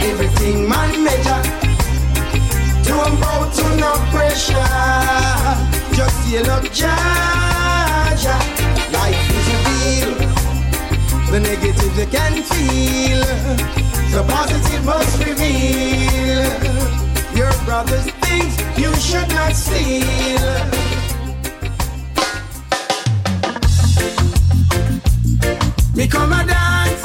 Everything 0.00 0.68
man 0.68 1.02
measure. 1.02 1.42
Don't 2.84 3.20
bow 3.20 3.50
to 3.50 3.76
no 3.76 3.92
pressure. 4.12 4.64
Just 5.92 6.28
yell 6.28 6.50
up, 6.50 6.62
Jaja. 6.70 8.67
The 11.30 11.40
negative 11.40 11.96
you 11.98 12.06
can 12.06 12.42
feel. 12.42 13.20
The 14.12 14.24
positive 14.26 14.84
must 14.84 15.18
reveal. 15.18 16.44
Your 17.36 17.52
brother's 17.66 18.10
things 18.22 18.56
you 18.78 18.94
should 18.96 19.28
not 19.28 19.52
steal. 19.52 20.48
Me 25.94 26.08
come 26.08 26.32
a 26.32 26.46
dance. 26.46 27.02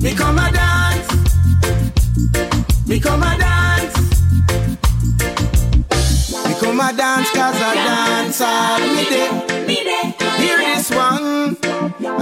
Me 0.00 0.14
come 0.14 0.38
a 0.38 0.50
dance. 0.50 1.08
Me 2.86 2.98
come 2.98 3.22
a 3.22 3.36
dance. 3.36 3.96
Me 6.46 6.54
come 6.58 6.80
a 6.80 6.92
dance 6.96 7.30
cause 7.30 7.60
I 7.60 7.74
dance 7.74 8.40
all 8.40 8.78
me 8.80 9.04
day. 9.04 10.14
Hear 10.38 10.58
this 10.58 10.90
one. 10.90 11.17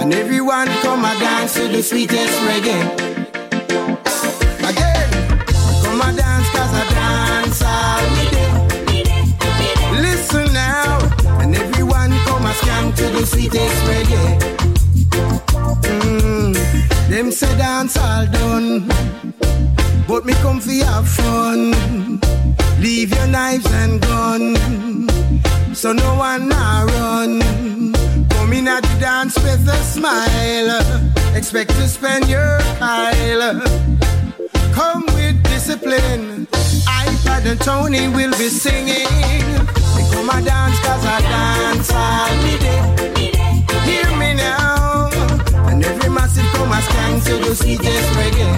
And 0.06 0.14
everyone 0.14 0.68
come 0.82 1.04
a 1.04 1.12
dance 1.18 1.54
to 1.54 1.66
the 1.66 1.82
sweetest 1.82 2.38
reggae. 2.46 2.80
Again. 4.70 5.10
Come 5.82 6.00
a 6.00 6.12
dance 6.14 6.48
cause 6.54 6.72
I 6.72 6.84
dance 6.94 7.60
all 7.60 8.06
day. 8.14 9.02
Listen 10.00 10.52
now. 10.52 11.00
And 11.40 11.56
everyone 11.56 12.12
come 12.24 12.46
a 12.46 12.54
scan 12.54 12.92
to 12.92 13.02
the 13.18 13.26
sweetest 13.26 13.82
reggae. 13.90 14.38
Mm, 15.82 17.08
them 17.08 17.32
say 17.32 17.56
dance 17.58 17.96
all 17.96 18.26
done, 18.26 18.86
but 20.06 20.24
me 20.24 20.34
come 20.34 20.60
fi 20.60 20.84
have 20.84 21.08
fun. 21.08 22.20
Leave 22.78 23.12
your 23.12 23.26
knives 23.26 23.66
and 23.72 24.00
gun, 24.00 24.54
so 25.74 25.92
no 25.92 26.14
one 26.14 26.48
nah 26.48 26.84
run. 26.84 27.95
At 28.68 28.82
the 28.82 28.98
dance 28.98 29.36
with 29.36 29.68
a 29.68 29.76
smile. 29.76 30.82
Expect 31.36 31.70
to 31.70 31.86
spend 31.86 32.28
your 32.28 32.58
Kyle. 32.80 33.60
Come 34.74 35.06
with 35.14 35.40
discipline. 35.44 36.48
I 36.88 37.06
Pad 37.24 37.46
Anthony 37.46 38.08
will 38.08 38.32
be 38.32 38.48
singing. 38.48 39.06
They 39.94 40.04
come 40.10 40.28
a 40.30 40.42
dance 40.42 40.78
cause 40.80 41.04
I 41.06 41.20
dance 41.22 41.92
all 41.92 42.26
day. 42.42 42.82
Hear 43.86 44.10
me 44.18 44.34
now. 44.34 45.10
And 45.68 45.84
every 45.84 46.10
massive 46.10 46.50
come 46.54 46.72
a 46.72 46.80
skank 46.86 47.24
to 47.26 47.36
the 47.48 47.54
sweetest 47.54 48.10
reggae. 48.18 48.52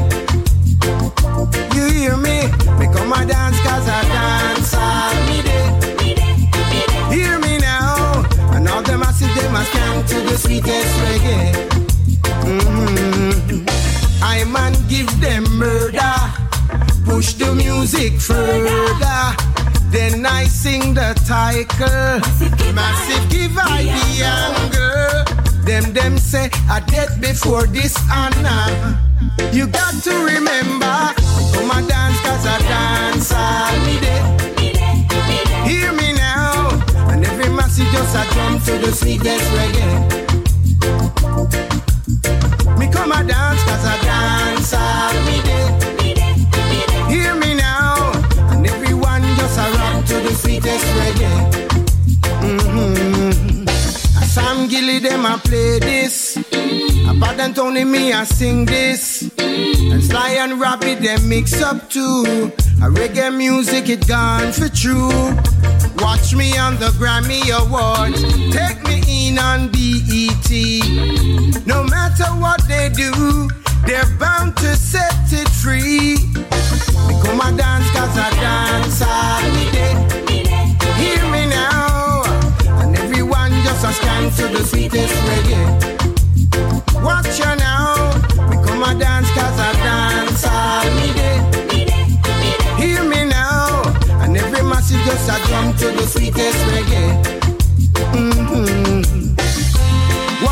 You 1.74 1.84
hear 1.92 2.16
me? 2.16 2.48
Me 2.78 2.86
come 2.94 3.12
a 3.12 3.26
dance 3.26 3.60
cause 3.60 3.86
I 3.86 4.02
dance 4.08 4.74
all 4.74 5.27
a 9.58 9.64
skank 9.64 10.06
to 10.08 10.18
the 10.28 10.36
sweetest 10.38 10.92
reggae. 11.04 11.46
Mhm. 12.44 13.66
I 14.22 14.44
man 14.44 14.74
give 14.88 15.10
them 15.20 15.44
murder. 15.58 16.16
Push 17.04 17.34
the 17.40 17.54
music 17.54 18.12
further. 18.20 19.24
Then 19.90 20.26
I 20.26 20.44
sing 20.46 20.94
the 20.94 21.10
title. 21.26 22.20
Massive 22.78 23.26
give 23.30 23.56
I 23.58 23.82
the 23.96 24.08
angle. 24.40 25.24
Them 25.68 25.92
them 25.92 26.18
say 26.18 26.50
I 26.70 26.80
dead 26.80 27.10
before 27.20 27.66
this 27.66 27.94
honor. 28.20 28.64
You 29.52 29.66
got 29.66 29.94
to 30.06 30.14
remember, 30.32 30.98
come 31.52 31.70
and 31.76 31.88
dance 31.88 32.20
cause 32.24 32.46
I 32.54 32.58
dance 32.72 33.32
all 33.32 33.76
day. 34.04 34.57
Massive 37.78 37.92
just 37.92 38.16
a 38.16 38.34
jump 38.34 38.64
to 38.64 38.78
the 38.78 38.92
sweetest 38.92 39.44
reggae. 39.52 40.18
Me 42.78 42.88
come 42.90 43.12
a 43.12 43.24
dance 43.24 43.62
cause 43.64 43.84
I 43.84 43.98
dance 44.02 44.74
all 44.74 45.14
me 45.24 45.42
day. 45.42 45.68
Hear 47.08 47.34
me 47.34 47.54
now, 47.54 48.12
and 48.50 48.66
everyone 48.66 49.22
just 49.36 49.58
a 49.58 49.70
rock 49.78 50.04
to 50.06 50.14
the 50.14 50.34
sweetest 50.34 50.84
reggae. 50.96 51.67
Sam 54.38 54.68
Gilly, 54.68 55.00
them 55.00 55.26
I 55.26 55.36
play 55.38 55.80
this. 55.80 56.36
A 56.36 57.12
Pad 57.20 57.40
Anthony, 57.40 57.84
me 57.84 58.12
I 58.12 58.22
sing 58.22 58.66
this. 58.66 59.28
And 59.36 60.02
Sly 60.02 60.30
and 60.42 60.60
Robbie, 60.60 60.94
them 60.94 61.28
mix 61.28 61.60
up 61.60 61.90
too. 61.90 62.52
A 62.80 62.88
reggae 62.98 63.36
music, 63.36 63.88
it 63.88 64.06
gone 64.06 64.52
for 64.52 64.68
true. 64.68 65.10
Watch 66.04 66.36
me 66.36 66.56
on 66.56 66.76
the 66.78 66.90
Grammy 67.00 67.42
Awards. 67.60 68.22
Take 68.54 68.80
me 68.88 68.98
in 69.26 69.38
on 69.40 69.70
BET. 69.74 70.50
No 71.66 71.82
matter 71.82 72.30
what 72.42 72.60
they 72.68 72.90
do, 72.90 73.12
they're 73.86 74.10
bound 74.20 74.56
to 74.58 74.76
set 74.76 75.32
it 75.32 75.48
free. 75.48 76.16
Come 77.24 77.40
a 77.40 77.50
dance, 77.56 77.90
cause 77.90 78.16
I 78.16 78.30
dance 78.38 79.02
all 79.02 79.72
day. 79.72 80.27
us 83.88 83.98
dance 84.00 84.36
to 84.36 84.48
the 84.48 84.62
sweetest 84.64 85.14
reggae. 85.28 85.64
Watch 87.02 87.38
ya 87.38 87.54
now, 87.54 88.12
we 88.48 88.56
come 88.66 88.82
a 88.82 88.92
dance 88.98 89.30
cause 89.30 89.58
I 89.68 89.72
dance 89.86 90.44
all 90.44 90.84
me 90.96 91.08
day. 91.20 91.38
Hear 92.80 93.02
me 93.04 93.24
now, 93.24 93.82
and 94.22 94.36
every 94.36 94.62
message 94.62 95.02
just 95.06 95.30
a 95.34 95.36
drum 95.48 95.72
to 95.80 95.86
the 95.98 96.06
sweetest 96.06 96.60
reggae. 96.70 97.08
Mm-hmm. 98.12 99.00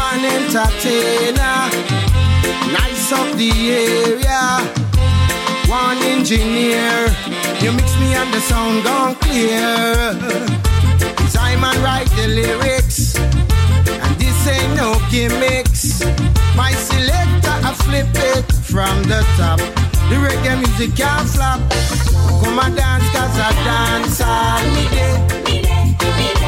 One 0.04 0.22
entertainer, 0.36 1.60
nice 2.72 3.12
up 3.12 3.28
the 3.36 3.50
area 3.70 4.86
one 5.68 5.98
engineer. 5.98 7.08
You 7.60 7.72
mix 7.72 7.88
me 8.00 8.14
and 8.14 8.32
the 8.32 8.40
sound 8.40 8.84
gone 8.84 9.14
clear. 9.16 10.14
Simon 11.28 11.76
write 11.82 12.08
the 12.16 12.28
lyrics. 12.28 13.05
Say 14.46 14.62
no 14.76 14.94
gimmicks. 15.10 16.04
My 16.54 16.70
selector, 16.70 17.56
I 17.66 17.74
flip 17.82 18.06
it 18.14 18.46
from 18.52 19.02
the 19.10 19.26
top. 19.36 19.58
The 20.08 20.16
reggae 20.22 20.56
music 20.62 20.94
can't 20.94 21.28
flop. 21.28 21.58
Come 22.44 22.60
and 22.60 22.76
dance, 22.76 23.02
cause 23.10 23.38
I 23.42 23.50
dance 23.66 24.20
all 24.20 24.62
me 24.74 24.84
day. 24.94 25.16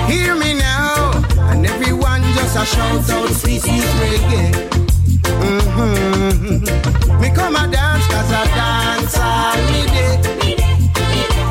Hear 0.07 0.37
me 0.37 0.55
now. 0.55 1.11
And 1.51 1.66
everyone 1.66 2.23
just 2.37 2.55
a 2.55 2.65
shout 2.65 3.11
out, 3.11 3.31
sweet, 3.31 3.62
sweet 3.62 3.91
reggae. 3.99 4.53
Mm-hmm. 5.43 7.20
Me 7.20 7.29
come 7.35 7.57
and 7.57 7.73
dance, 7.73 8.07
cause 8.07 8.31
I 8.31 8.45
dance 8.61 9.19
all 9.19 9.57
me 9.73 9.83
day. 9.97 10.15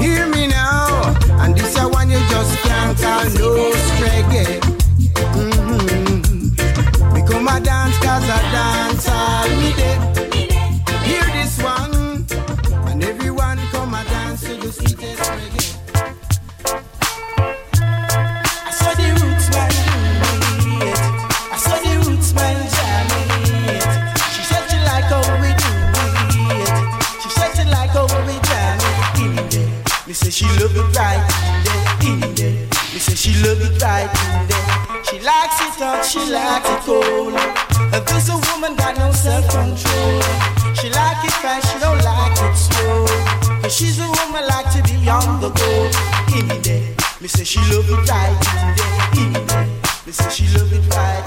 Hear 0.02 0.24
me 0.30 0.48
now. 0.48 1.14
And 1.44 1.57
this 1.57 1.76
a 1.78 1.90
one 1.90 2.10
you 2.10 2.19
just 2.30 2.56
can't 2.64 2.98
call 2.98 3.26
no 3.36 3.74
reggae. 3.99 4.36
thought 35.78 36.04
she 36.04 36.20
liked 36.34 36.66
it 36.66 36.82
cold. 36.90 37.34
This 38.08 38.30
a 38.30 38.38
woman 38.49 38.76
got 38.76 38.98
no 38.98 39.12
self-control. 39.12 40.22
She 40.74 40.90
like 40.90 41.22
it 41.24 41.34
fast, 41.38 41.72
she 41.72 41.80
don't 41.80 42.02
like 42.04 42.34
it 42.34 42.56
slow. 42.58 43.06
Cause 43.62 43.76
she's 43.76 43.99
a 43.99 44.08
woman 44.08 44.44
like 44.49 44.70
to 44.74 44.82
be 44.84 44.98
on 45.08 45.40
the 45.40 45.49
go. 45.49 45.72
In 46.38 46.48
me 46.48 46.58
there, 46.60 46.95
me 47.22 47.28
say 47.28 47.44
she 47.44 47.60
love 47.72 47.90
it 47.90 48.10
right. 48.10 49.18
In 49.18 49.34
me 49.34 49.40
there, 49.45 49.68
me 50.06 50.12
say 50.12 50.30
she 50.30 50.58
love 50.58 50.74
it 50.74 50.95
right. 50.95 51.27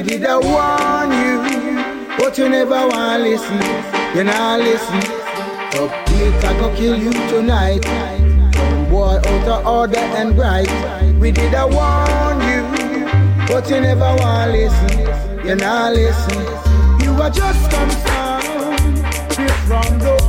We 0.00 0.06
did 0.06 0.24
a 0.24 0.40
warn 0.40 1.10
you, 1.12 2.16
but 2.16 2.38
you 2.38 2.48
never 2.48 2.88
wanna 2.88 3.18
listen. 3.18 3.60
You 4.16 4.24
not 4.24 4.60
listen. 4.60 4.98
Plate 6.06 6.42
I 6.42 6.58
go 6.58 6.74
kill 6.74 6.96
you 6.96 7.12
tonight. 7.28 7.82
Boy 8.88 9.18
out 9.18 9.48
of 9.48 9.66
order 9.66 9.98
and 9.98 10.34
bright. 10.34 10.70
We 11.20 11.30
did 11.32 11.52
a 11.52 11.66
warn 11.66 12.40
you, 12.48 12.64
but 13.46 13.68
you 13.68 13.82
never 13.82 14.16
wanna 14.16 14.52
listen. 14.52 15.46
You 15.46 15.56
not 15.56 15.92
listen. 15.92 16.46
You 17.04 17.12
are 17.20 17.28
just 17.28 17.70
come 17.70 17.90
from, 17.90 18.96
from 19.66 19.98
the 19.98 20.19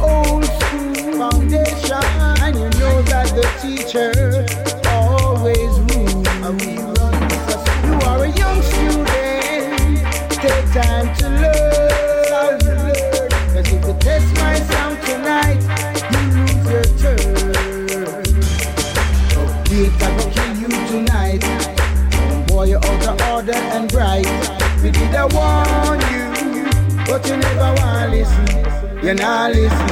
but 27.12 27.28
you 27.28 27.36
never 27.36 27.74
want 27.82 28.10
to 28.10 28.18
listen. 28.18 29.04
you're 29.04 29.14
not 29.14 29.52
listen. 29.52 29.90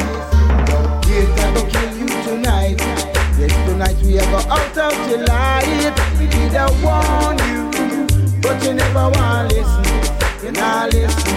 Yes, 1.11 1.27
I 1.43 1.53
go 1.53 1.65
kill 1.67 1.97
you 1.97 2.07
tonight. 2.23 2.79
Yes, 3.37 3.51
tonight 3.67 3.97
we 4.03 4.17
are 4.19 4.31
go 4.31 4.39
out 4.49 4.77
of 4.77 5.09
your 5.09 5.25
light. 5.25 5.91
We 6.17 6.27
did 6.27 6.55
a 6.55 6.71
warn 6.81 7.35
you, 7.49 7.61
but 8.39 8.63
you 8.63 8.73
never 8.73 9.09
want 9.09 9.49
to 9.49 9.55
listen. 9.57 10.43
you're 10.43 10.53
not 10.53 10.93
listen. 10.93 11.35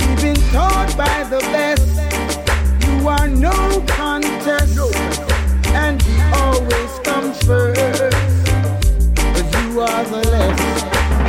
You've 0.00 0.22
been 0.22 0.42
taught 0.50 0.92
by 0.96 1.22
the 1.30 1.38
best. 1.54 1.86
You 2.84 3.06
are 3.06 3.28
no 3.28 3.54
contest, 3.86 4.76
and 5.68 6.02
he 6.02 6.20
always 6.42 6.92
comes 7.04 7.38
first. 7.44 8.16
Cause 9.14 9.50
you 9.62 9.82
are 9.82 10.04
the 10.04 10.22
less. 10.32 10.82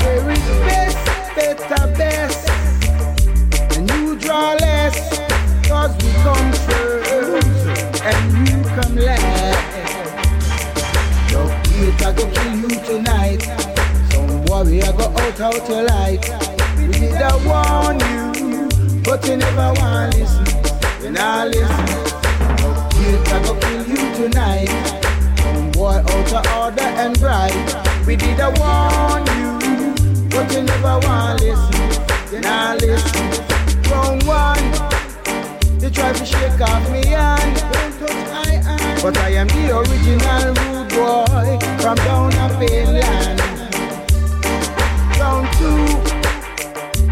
There 0.04 0.32
is 0.32 0.93
I 12.06 12.12
go 12.12 12.30
kill 12.30 12.56
you 12.58 12.70
tonight. 12.84 13.42
Some 14.12 14.46
warrior 14.46 14.92
go 14.94 15.06
out 15.06 15.40
out 15.40 15.70
your 15.70 15.84
light. 15.84 16.20
We 16.78 16.88
did 16.88 17.16
I 17.16 17.32
warn 17.48 18.00
you. 18.00 19.02
But 19.04 19.26
you 19.26 19.38
never 19.38 19.74
want 19.80 20.16
listen. 20.16 20.46
You 21.02 21.12
not 21.12 21.48
listen. 21.48 21.88
So 22.60 22.70
it 23.00 23.32
I 23.32 23.44
go 23.44 23.56
kill 23.60 23.88
you 23.88 24.16
tonight. 24.16 24.70
Some 25.40 25.72
boy 25.72 26.04
out 26.04 26.34
of 26.34 26.58
order 26.58 26.82
and 26.82 27.18
bright. 27.20 27.56
We 28.06 28.18
did 28.18 28.40
a 28.40 28.52
warn 28.60 29.24
you, 29.38 30.30
but 30.30 30.52
you 30.52 30.64
never 30.64 31.00
want 31.08 31.42
listen. 31.42 32.34
You 32.34 32.42
not 32.42 32.82
listen. 32.82 33.30
Wrong 33.90 34.20
one, 34.26 34.64
you 35.82 35.90
try 35.90 36.12
to 36.12 36.26
shake 36.26 36.60
off 36.60 36.92
me 36.92 37.06
hand. 37.08 37.64
But 39.02 39.18
I 39.18 39.32
am 39.32 39.48
the 39.48 39.78
original 39.78 40.54
rude 40.54 40.83
boy 40.96 41.58
from 41.82 41.96
down 41.96 42.34
a 42.34 42.48
Finland. 42.60 43.40
Round 45.20 45.48
two, 45.58 45.84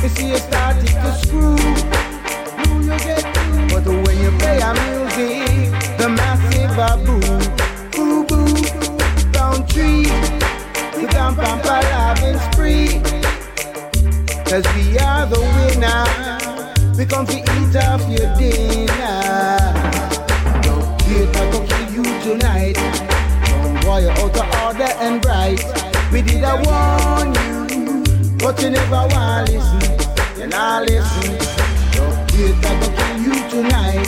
you 0.02 0.10
see 0.10 0.30
you 0.30 0.38
started 0.38 0.88
to 0.88 1.12
screw. 1.22 1.58
Who 2.58 2.82
you 2.88 2.98
get 3.06 3.24
to? 3.34 3.44
But 3.72 3.86
when 3.86 4.18
you 4.24 4.32
play 4.40 4.60
a 4.60 4.72
music, 4.84 5.72
the 5.98 6.08
massive 6.10 6.78
a 6.78 6.92
boo, 7.06 7.22
boo 7.94 8.24
boo. 8.30 8.46
Round 9.36 9.68
three, 9.70 10.06
you 11.00 11.08
can 11.08 11.36
pamper 11.36 11.82
loving 11.92 12.40
spree. 12.52 13.02
Cause 14.50 14.66
we 14.76 14.98
are 15.00 15.26
the 15.26 15.40
winner. 15.56 16.04
We 16.98 17.06
come 17.06 17.26
to 17.26 17.38
eat 17.38 17.76
off 17.78 18.02
your 18.10 18.30
dinner. 18.38 19.72
Wait, 21.12 21.36
I 21.36 21.52
go 21.52 21.60
kill 21.68 21.92
you 21.94 22.04
tonight. 22.24 23.01
Boy, 23.92 24.04
you're 24.04 24.12
out 24.12 24.46
order 24.64 24.92
and 25.04 25.22
bright. 25.22 25.60
We 26.14 26.22
did 26.22 26.46
a 26.46 26.56
warn 26.64 27.36
you, 27.36 28.04
but 28.38 28.62
you 28.62 28.70
never 28.70 29.04
want 29.12 29.48
to 29.48 29.58
listen. 29.58 30.40
You 30.40 30.48
not 30.48 30.84
listen. 30.84 31.36
Don't 31.92 32.16
wait, 32.32 32.56
I 32.64 32.80
go 32.80 32.88
kill 32.96 33.18
you 33.28 33.50
tonight. 33.50 34.08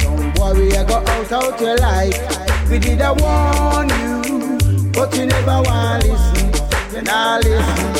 Don't 0.00 0.38
worry, 0.38 0.76
I 0.76 0.84
go 0.84 0.96
out 0.96 1.32
out 1.32 1.58
your 1.58 1.78
life. 1.78 2.68
We 2.68 2.78
did 2.78 3.00
a 3.00 3.14
warn 3.14 3.88
you, 3.88 4.92
but 4.92 5.16
you 5.16 5.24
never 5.24 5.62
want 5.62 6.02
to 6.02 6.12
listen. 6.12 6.94
You 6.94 7.00
not 7.00 7.42
listen. 7.42 7.92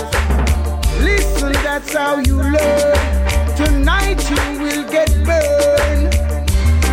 Listen, 1.02 1.52
that's 1.64 1.94
how 1.94 2.18
you 2.18 2.36
learn. 2.43 3.56
Tonight 3.56 4.20
you 4.28 4.60
will 4.60 4.84
get 4.90 5.09
burned. 5.24 6.12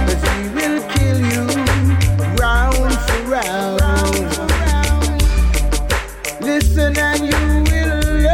Cause 0.07 0.23
we 0.31 0.47
will 0.55 0.81
kill 0.91 1.19
you 1.19 1.45
round 2.39 2.93
for 2.93 3.29
round. 3.29 3.92
Listen 6.75 6.97
and 6.97 7.19
you 7.19 7.71
will 7.71 8.01
learn. 8.17 8.33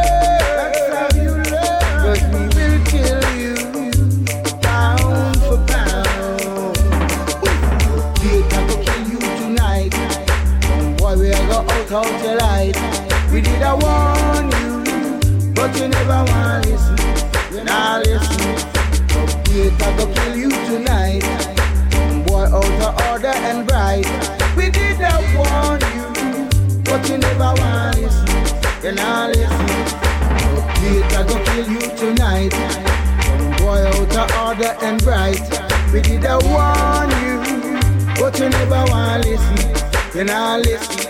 That's 0.56 0.80
how 0.88 1.08
you 1.14 1.30
learn. 1.52 1.92
Cause 2.00 2.22
we 2.32 2.40
will 2.56 2.78
kill 2.86 3.22
you 3.36 3.54
pound 4.62 5.36
for 5.44 5.60
pound. 5.68 6.74
Can 8.48 8.66
go 8.66 8.82
kill 8.82 9.08
you 9.12 9.18
tonight. 9.36 9.92
Boy, 10.96 11.18
we 11.18 11.32
are 11.34 11.46
go 11.48 11.58
out 11.68 11.92
out 11.92 12.24
your 12.24 12.36
light. 12.36 12.76
We 13.30 13.42
did 13.42 13.60
a 13.60 13.76
warn 13.76 14.50
you, 14.56 15.52
but 15.52 15.78
you 15.78 15.88
never 15.88 16.24
want 16.32 16.64
to 16.64 16.70
listen. 16.70 16.96
You 17.52 17.64
not 17.64 18.06
listen. 18.06 18.56
I 19.82 19.96
go 19.98 20.06
kill 20.14 20.36
you 20.36 20.48
tonight. 20.48 21.24
Boy, 22.26 22.44
out 22.44 22.64
of 22.64 23.10
order 23.10 23.36
and 23.50 23.68
bright. 23.68 24.06
We 24.56 24.70
did 24.70 24.98
a 24.98 25.12
warn 25.36 25.89
you, 27.10 27.18
never 27.18 27.52
want 27.58 27.96
listen. 27.98 28.84
You 28.84 28.92
not 28.92 29.30
listen. 29.30 29.66
Wait, 30.82 31.04
I 31.12 31.24
go 31.26 31.36
kill 31.44 31.68
you 31.68 31.80
tonight. 31.96 32.52
Boy, 33.58 33.84
out 33.86 34.16
of 34.16 34.36
order 34.46 34.76
and 34.82 35.02
bright. 35.02 35.40
We 35.92 36.00
did 36.00 36.24
a 36.24 36.38
warn 36.38 37.10
you, 37.22 37.36
but 38.18 38.38
you 38.38 38.48
never 38.48 38.84
want 38.90 39.24
listen. 39.24 40.18
You 40.18 40.24
not 40.24 40.60
listen. 40.60 41.09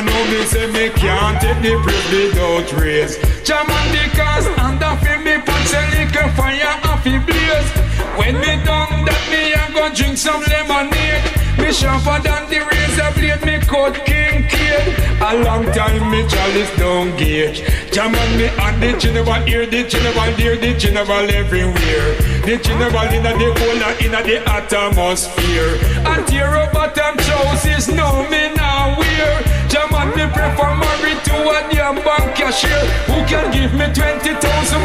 Know 0.00 0.24
me 0.30 0.44
say 0.46 0.66
me 0.72 0.88
can't 0.88 1.38
take 1.40 1.60
the 1.60 1.76
bread 1.84 2.06
without 2.08 2.72
race. 2.80 3.20
Jah 3.44 3.62
man 3.68 3.86
the 3.92 4.08
cause 4.16 4.46
and 4.46 4.82
I 4.82 4.96
feel 4.96 5.20
me 5.20 5.36
punch 5.44 5.74
a 5.76 5.80
little 5.92 6.30
fire 6.32 6.72
off 6.88 7.04
the 7.04 7.18
blaze. 7.20 7.70
When 8.16 8.40
me 8.40 8.64
done 8.64 9.04
that 9.04 9.22
me 9.28 9.52
a 9.52 9.68
go 9.76 9.92
drink 9.94 10.16
some 10.16 10.40
lemonade. 10.40 11.20
Me 11.60 11.70
sharper 11.70 12.16
than 12.24 12.48
the 12.48 12.64
razor 12.64 13.12
blade, 13.12 13.44
me 13.44 13.60
cut 13.60 13.94
king 14.06 14.48
kid. 14.48 14.96
A 15.20 15.36
long 15.44 15.66
time 15.76 16.10
me 16.10 16.26
chalice 16.26 16.72
down 16.80 17.14
gauge. 17.18 17.60
Jah 17.92 18.08
man 18.08 18.30
me 18.38 18.48
and 18.48 18.82
the 18.82 18.96
general 18.98 19.44
here, 19.44 19.66
the 19.66 19.84
general 19.84 20.32
there, 20.40 20.56
the 20.56 20.72
general 20.80 21.28
everywhere. 21.28 22.16
The 22.48 22.56
general 22.56 23.04
inna 23.12 23.36
the 23.36 23.52
hole 23.52 23.82
and 23.84 24.00
inna 24.00 24.22
the 24.24 24.40
atmosphere. 24.48 25.76
And 26.08 26.26
tear 26.26 26.56
up 26.56 26.72
bottom 26.72 27.18
trousers, 27.18 27.88
no 27.92 28.24
me 28.30 28.48
now 28.56 28.96
wear. 28.96 29.49
Jaman 29.70 30.08
me 30.18 30.26
prefer 30.34 30.74
married 30.74 31.22
to 31.22 31.36
a 31.46 31.62
damn 31.70 31.94
bank 32.02 32.34
cashier 32.34 32.82
Who 33.06 33.22
can 33.30 33.52
give 33.54 33.72
me 33.72 33.86
20,000 33.86 34.34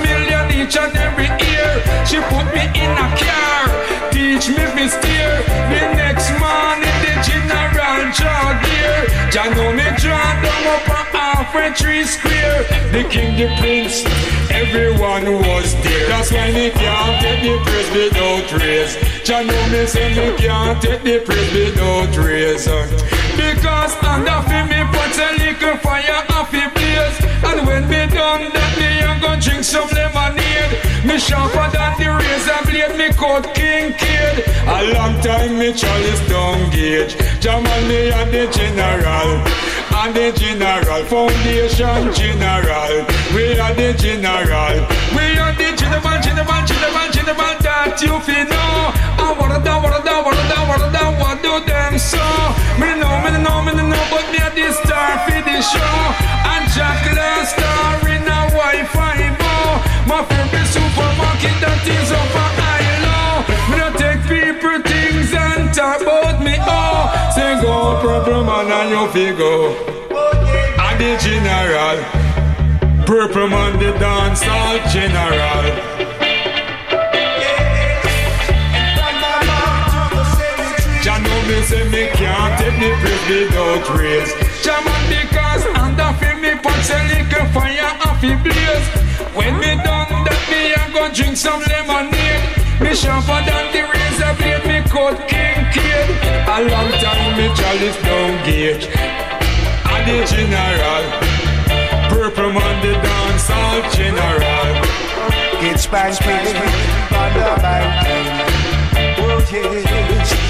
million 0.06 0.46
each 0.54 0.78
and 0.78 0.96
every 0.96 1.26
year. 1.42 1.70
She 2.06 2.22
put 2.30 2.46
me 2.54 2.64
in 2.78 2.94
a 2.94 3.08
car, 3.18 3.66
teach 4.14 4.46
me 4.48 4.62
to 4.62 4.86
steer. 4.86 5.34
The 5.74 5.82
next 5.98 6.30
man 6.38 6.86
in 6.86 6.98
the 7.02 7.14
general 7.26 8.02
draw 8.14 8.54
gear 8.62 8.98
Jah 9.34 9.50
know 9.58 9.74
me 9.74 9.90
draw 9.98 10.30
down 10.46 10.66
up 10.70 10.88
a 10.88 11.02
half 11.18 11.56
a 11.56 11.74
tree 11.74 12.06
square. 12.06 12.62
The 12.94 13.04
king, 13.10 13.36
the 13.42 13.50
prince, 13.58 14.06
everyone 14.52 15.26
was 15.50 15.74
there. 15.82 16.08
That's 16.10 16.32
why 16.32 16.52
me 16.52 16.70
can't 16.70 17.22
take 17.22 17.42
the 17.42 17.58
praise 17.66 17.90
without 17.90 18.62
raise 18.62 18.94
Jah 19.26 19.42
know 19.42 19.68
me 19.70 19.88
say 19.88 20.14
me 20.14 20.38
can't 20.38 20.80
take 20.80 21.02
the 21.02 21.20
praise 21.26 21.52
without 21.54 22.16
raise 22.18 22.68
Because 23.36 23.96
under 24.04 24.40
fi 24.48 24.64
me 24.64 24.80
put 24.92 25.16
a 25.20 25.28
little 25.40 25.78
fire 25.84 26.24
off 26.32 26.52
the 26.52 26.64
blaze 26.74 27.18
And 27.44 27.68
when 27.68 27.84
me 27.90 28.08
done 28.08 28.48
that 28.56 28.72
me 28.80 28.88
a 29.04 29.12
go 29.20 29.36
drink 29.40 29.64
some 29.64 29.90
lemonade. 29.92 30.74
Me 31.04 31.20
sharper 31.20 31.68
than 31.76 31.92
the 32.00 32.08
razor 32.16 32.62
blade 32.68 32.96
me 32.98 33.08
cut 33.14 33.54
king 33.54 33.94
kid. 34.00 34.48
A 34.68 34.94
long 34.96 35.20
time 35.22 35.60
me 35.60 35.74
chalice 35.74 36.24
down 36.30 36.70
gauge 36.72 37.16
Jamal 37.44 37.82
me 37.88 38.12
and 38.12 38.32
the 38.32 38.48
general. 38.56 39.44
And 39.96 40.14
the 40.14 40.32
general 40.38 41.04
foundation 41.06 42.14
general. 42.14 42.94
We 43.34 43.60
are 43.60 43.74
the 43.74 43.94
general. 43.98 44.76
We 45.16 45.38
are 45.40 45.54
the 45.56 45.72
general, 45.76 46.18
general, 46.22 46.62
general, 46.68 47.08
general 47.16 47.56
That 47.64 47.98
you 48.02 48.20
feel 48.20 48.46
know. 48.46 48.92
I 49.24 49.36
wanna 49.40 49.64
da, 49.64 49.82
wanna 49.82 50.04
da, 50.04 50.24
wanna 50.24 50.44
da, 50.52 50.68
wanna 50.68 50.92
da 50.92 51.05
What 51.56 51.68
them 51.68 51.98
so? 51.98 52.20
Me 52.84 53.00
know, 53.00 53.16
me 53.24 53.32
know, 53.40 53.64
me 53.64 53.72
know 53.72 54.04
But 54.12 54.28
me 54.28 54.44
a 54.44 54.52
the 54.52 54.76
star 54.76 55.24
for 55.24 55.40
the 55.40 55.58
show. 55.64 55.96
And 56.52 56.68
Jack 56.76 57.00
last 57.16 57.56
star 57.56 57.96
in 58.12 58.28
a 58.28 58.52
Wi-Fi 58.52 59.24
bar 59.40 59.80
My 60.04 60.20
favorite 60.28 60.68
supermarket 60.68 61.56
that 61.64 61.80
is 61.88 62.12
up 62.12 62.36
a 62.36 62.48
high 62.60 63.72
Me 63.72 63.80
don't 63.80 63.96
take 63.96 64.20
people 64.28 64.84
things 64.84 65.32
and 65.32 65.72
talk 65.74 66.02
about 66.02 66.44
me 66.44 66.60
oh. 66.60 67.08
Say 67.32 67.56
go 67.64 68.04
purple 68.04 68.44
man 68.44 68.68
and 68.76 68.90
you 68.92 69.08
figure. 69.16 69.72
And 70.76 71.00
the 71.00 71.16
general. 71.24 71.98
Purple 73.08 73.48
man 73.48 73.80
the 73.80 73.98
dance 73.98 74.44
all 74.44 74.78
general 74.92 75.95
me 81.48 81.62
say 81.62 81.84
me 81.90 82.08
can't 82.18 82.58
take 82.60 82.78
the 82.82 82.90
praise 83.02 83.26
without 83.30 83.86
raise 83.98 84.32
Jah 84.64 84.82
man 84.82 85.04
because 85.14 85.66
under 85.78 86.12
feel 86.18 86.38
me 86.42 86.58
punch 86.58 86.90
a 86.90 87.00
little 87.06 87.46
fire 87.54 87.92
off 88.02 88.20
the 88.20 88.34
blaze. 88.42 88.88
When 89.38 89.54
me 89.62 89.78
done 89.86 90.10
that 90.26 90.42
me 90.50 90.74
a 90.74 90.82
go 90.94 91.06
drink 91.14 91.38
some 91.38 91.62
lemonade. 91.70 92.42
Me 92.82 92.96
sharper 92.96 93.40
than 93.46 93.66
the 93.74 93.86
razor 93.86 94.34
blade 94.42 94.66
me 94.66 94.78
cut 94.90 95.22
king 95.30 95.62
kid. 95.70 96.08
A 96.50 96.66
long 96.66 96.90
time 96.98 97.38
me 97.38 97.48
chalice 97.54 98.00
down 98.02 98.34
gauge. 98.46 98.90
And 99.86 100.04
the 100.10 100.26
general 100.26 101.06
Purple 102.10 102.52
man 102.58 102.76
the 102.82 102.94
dance 103.06 103.50
all 103.54 103.82
general. 103.94 104.70
Get 105.62 105.80
spanking 105.80 106.58
on 107.14 107.30
the 107.38 107.54
banking. 107.62 108.66
Oh 109.22 109.40
yes, 109.52 110.45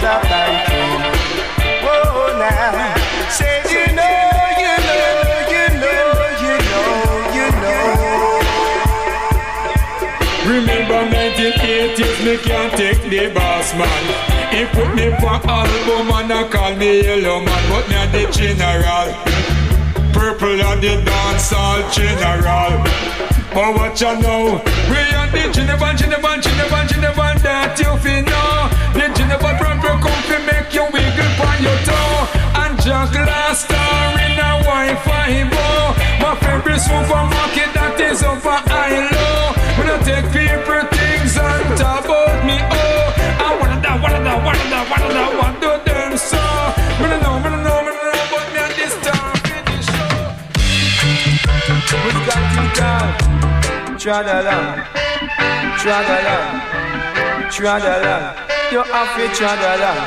the 0.00 0.14
banking. 0.28 1.02
Oh 1.84 2.34
now, 2.38 2.84
you 3.72 3.84
know, 3.96 4.18
you 4.62 4.74
know, 4.86 5.04
you 5.52 5.66
know, 5.82 6.08
you 6.42 6.56
know, 6.70 6.90
you 7.36 7.46
know. 7.62 7.96
Remember 10.46 11.00
1980s 11.14 12.16
me 12.24 12.36
can't 12.38 12.72
take 12.76 13.02
the 13.10 13.32
boss 13.34 13.74
man 13.74 14.04
He 14.54 14.64
put 14.66 14.94
me 14.94 15.10
for 15.18 15.36
album 15.50 16.10
and 16.14 16.32
I 16.32 16.48
call 16.48 16.74
me 16.76 17.02
yellow 17.02 17.40
man 17.40 17.62
But 17.68 17.88
me 17.88 18.06
the 18.12 18.30
general 18.30 19.08
Purple 20.12 20.60
and 20.62 20.80
the 20.80 21.02
dance 21.04 21.52
all 21.52 21.82
general 21.90 23.25
But 23.56 23.72
what 23.72 23.98
you 23.98 24.12
know? 24.20 24.60
We 24.92 25.00
are 25.16 25.32
the 25.32 25.48
general, 25.48 25.96
general, 25.96 26.36
general, 26.44 26.84
general 26.92 27.32
That 27.40 27.72
you 27.80 27.88
feel 28.04 28.20
know. 28.28 28.68
The 28.92 29.08
general 29.16 29.56
purple 29.56 29.96
come 29.96 30.22
to 30.28 30.36
make 30.44 30.76
you 30.76 30.84
wiggle 30.92 31.32
on 31.40 31.56
your 31.64 31.80
toe. 31.88 32.28
And 32.52 32.76
Jack 32.84 33.16
last 33.16 33.64
star 33.64 34.12
in 34.20 34.36
a 34.36 34.60
Wi-Fi 34.60 35.48
bar 35.48 35.96
My 36.20 36.36
favorite 36.36 36.84
supermarket 36.84 37.72
that 37.72 37.96
is 37.96 38.20
over 38.20 38.60
high 38.68 39.08
low. 39.08 39.56
We 39.80 39.88
don't 39.88 40.04
take 40.04 40.28
people 40.36 40.84
things 40.92 41.40
and 41.40 41.80
talk 41.80 42.04
about 42.04 42.44
me 42.44 42.75
We 54.06 54.12
got 54.12 54.22
it 54.22 54.44
down, 54.46 54.86
tra 55.82 55.98
la 56.06 56.18
la. 56.22 56.36
Tradalan, 57.50 57.50
tradalan. 57.50 58.22
You 58.70 58.82
have 58.84 59.12
to 59.16 59.26
tradalan. 59.34 59.98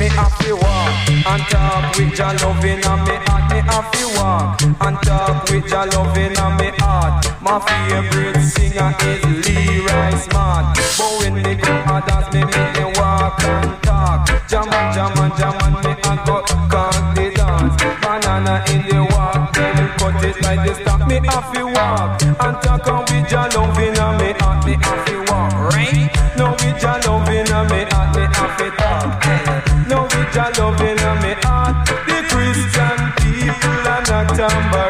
Me 0.00 0.08
have 0.08 0.36
to 0.40 0.56
walk 0.56 1.08
and 1.30 1.42
talk 1.48 1.96
with 1.96 2.18
your 2.18 2.34
loving 2.42 2.82
and 2.90 3.02
me 3.06 3.14
heart. 3.22 3.52
Me 3.52 3.60
have 3.70 3.90
to 3.92 4.04
walk 4.18 4.62
and 4.80 4.96
talk 5.04 5.44
with 5.48 5.70
your 5.70 5.86
loving 5.86 6.36
and 6.36 6.56
me 6.58 6.70
heart. 6.78 7.26
My 7.40 7.60
favorite 7.60 8.42
singer 8.42 8.92
is 9.06 9.46
Leroy 9.46 10.16
Smart. 10.16 10.76
But 10.98 11.10
when 11.20 11.34
me 11.34 11.54
come 11.54 11.86
a 11.86 12.02
dance, 12.04 12.34
me 12.34 12.42
make 12.50 12.72
me 12.74 12.84
walk 12.98 13.44
and 13.44 13.80
talk. 13.84 14.26
Jaman, 14.48 14.92
jaman, 14.92 15.30
jaman, 15.38 15.72
me 15.84 15.92
a 16.02 16.14
go 16.26 16.42
conk 16.66 17.14
the 17.14 17.30
dance. 17.30 17.76
Banana 18.02 18.64
in 18.74 18.82
the 18.88 19.06
walk, 19.14 19.54
then 20.00 20.12
cut 20.12 20.24
it 20.24 20.42
like 20.42 20.66
this. 20.66 20.78
Stop 20.78 21.08
me 21.08 21.20
have 21.26 21.52
to 21.52 21.64
walk 21.66 22.22
and 22.22 22.62
talk 22.62 22.86
and 22.88 23.10
with 23.10 23.30
your 23.30 23.48
loving 23.50 23.98
and 23.98 24.18
me 24.18 24.32
heart. 24.40 24.66
Me 24.66 24.74
have 24.80 25.04
to 25.06 25.18
walk, 25.28 25.52
right? 25.74 26.36
No 26.36 26.50
with 26.52 26.82
your 26.82 26.98
loving 27.06 27.50
and 27.50 27.70
me 27.70 27.84
heart. 27.90 28.16
Me 28.16 28.22
have 28.36 28.56
to 28.58 28.70
talk. 28.80 29.88
No 29.88 30.02
with 30.04 30.34
your 30.34 30.50
loving 30.58 30.98
and 30.98 31.22
me 31.22 31.32
heart. 31.42 31.86
The 32.06 32.18
Christian 32.30 32.98
people 33.20 33.88
are 33.88 34.02
not 34.08 34.36
tambourine. 34.36 34.89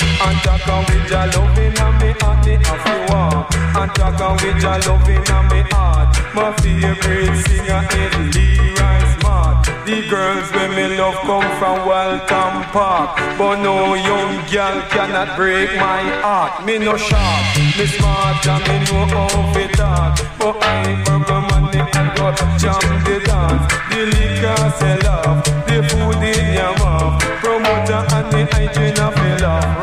And 0.00 0.68
on 0.68 0.84
with 0.86 1.10
your 1.10 1.26
loving 1.34 1.78
and 1.78 1.94
me 2.00 2.10
heart. 2.20 2.46
Me 2.46 2.52
have 2.64 2.84
to 2.84 2.94
walk 3.12 3.54
and 3.76 4.20
on 4.20 4.34
with 4.42 4.62
your 4.62 5.42
me 5.50 5.60
heart. 5.70 6.10
My 6.34 6.52
favorite 6.58 7.36
singer 7.46 7.82
is 8.00 8.34
Leroy 8.34 9.20
Smart. 9.20 9.64
The 9.86 10.00
girls 10.08 10.50
when 10.52 10.70
me 10.74 10.96
love 10.98 11.14
come 11.28 11.44
from 11.58 11.86
Waltham 11.86 12.64
Park 12.72 13.18
But 13.36 13.60
no 13.60 13.92
young 13.92 14.36
girl 14.50 14.80
cannot 14.88 15.36
break 15.36 15.68
my 15.76 16.00
heart 16.24 16.64
Me 16.64 16.78
no 16.78 16.96
sharp, 16.96 17.44
me 17.76 17.84
smart 17.84 18.46
and 18.46 18.62
me 18.66 18.78
know 18.88 19.04
how 19.12 19.52
to 19.52 19.68
talk 19.76 20.18
But 20.38 20.62
I 20.64 20.88
ain't 20.88 21.04
burger 21.04 21.73
got 22.16 22.38
jam 22.58 22.82
the 23.04 23.20
dance. 23.24 23.64
The 23.90 24.00
liquor 24.14 24.62
sell 24.78 25.06
off, 25.08 25.44
the 25.66 25.82
food 25.88 26.22
in 26.22 26.54
your 26.54 26.74
mouth. 26.78 27.20
Promoter 27.40 28.02
and 28.16 28.26
the 28.32 28.42
hygiene 28.52 28.98
off, 28.98 29.16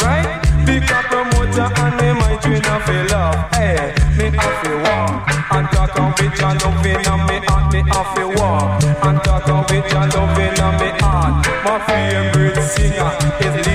right? 0.03 0.41
Promoter 1.09 1.69
and 1.83 1.99
the 1.99 2.09
hygiene 2.19 2.65
off 2.65 2.87
Hey, 3.53 3.93
me 4.17 4.29
to 4.31 4.71
walk. 4.83 5.27
And 5.51 5.67
talk 5.71 5.99
on 5.99 6.13
your 6.17 6.55
loving 6.63 7.05
and 7.07 7.27
me 7.27 7.37
and 9.03 9.23
talk 9.23 9.49
on 9.49 9.65
your 9.69 10.07
loving 10.07 10.59
and 10.59 10.75
me 10.79 10.89
My 11.63 11.79
favorite 11.85 12.61
singer 12.63 13.11
is 13.39 13.71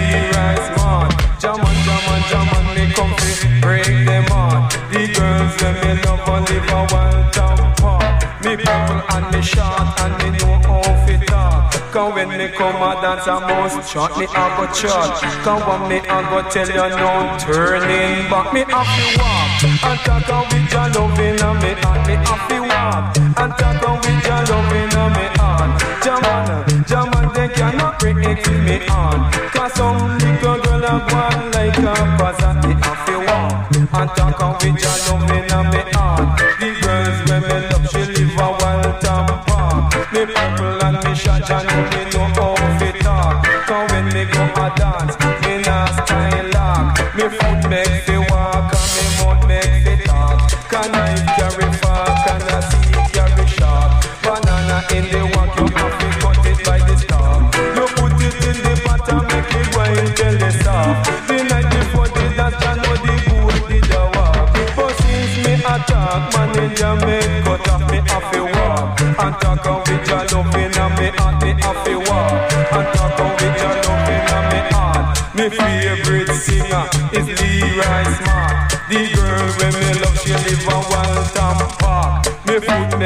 jaman, 2.28 2.66
me 2.74 2.92
come 2.94 3.14
to 3.16 3.60
break 3.60 3.86
them 4.06 4.24
heart. 4.24 4.72
The 4.90 5.06
girls 5.14 5.54
when 5.62 5.74
me 5.82 6.02
love 6.02 6.28
and 6.28 6.48
live 6.48 6.68
a 6.70 6.94
wild 6.94 7.32
town 7.32 8.05
Me 8.46 8.54
purple 8.54 9.02
and 9.10 9.26
me 9.34 9.42
short 9.42 9.90
and 10.06 10.14
me 10.22 10.38
know 10.38 10.54
how 10.62 11.06
to 11.06 11.18
talk. 11.26 11.72
Cause 11.90 12.14
when 12.14 12.28
me 12.28 12.46
come 12.46 12.78
a 12.78 12.94
dance 13.02 13.26
I 13.26 13.42
must 13.42 13.90
shot 13.90 14.16
me 14.16 14.26
a 14.26 14.44
go 14.54 14.70
shot 14.70 15.18
Cause 15.42 15.62
when 15.66 15.88
me 15.90 15.98
a 15.98 16.18
go 16.30 16.38
tell 16.46 16.68
you 16.70 16.94
no 16.94 17.34
turning 17.42 18.30
back. 18.30 18.54
Me 18.54 18.62
have 18.70 18.86
to 18.86 19.04
walk 19.18 19.50
and 19.82 19.98
talk 20.06 20.30
on 20.30 20.44
with 20.46 20.70
your 20.70 20.86
loving 20.94 21.42
and 21.42 21.58
me 21.58 21.74
heart. 21.82 22.06
Me 22.06 22.14
have 22.14 22.46
to 22.46 22.58
walk 22.70 23.18
and 23.18 23.52
talk 23.58 23.82
on 23.82 23.98
with 24.06 24.22
your 24.22 24.42
loving 24.46 24.94
and 24.94 25.12
me 25.18 25.26
heart. 25.42 25.70
Jaman, 26.06 26.84
Jaman 26.86 27.26
they 27.34 27.48
cannot 27.52 27.98
break 27.98 28.22
it 28.22 28.44
to 28.44 28.52
me 28.62 28.86
on. 28.86 29.26
Cause 29.50 29.72
some 29.74 30.18
little 30.22 30.62
girl 30.62 30.86
a 30.86 31.02
go 31.02 31.18
on 31.18 31.50
like 31.50 31.78
a 31.82 31.94
buzzard 32.14 32.62
Me 32.62 32.74
have 32.78 33.02
to 33.10 33.16
walk 33.26 33.74
and 33.74 34.10
talk 34.14 34.40
on 34.40 34.54
with 34.62 34.78
your 34.78 34.98
loving 35.10 35.50
and 35.50 35.68
me 35.74 35.82
heart 35.98 36.75
dance 44.76 45.25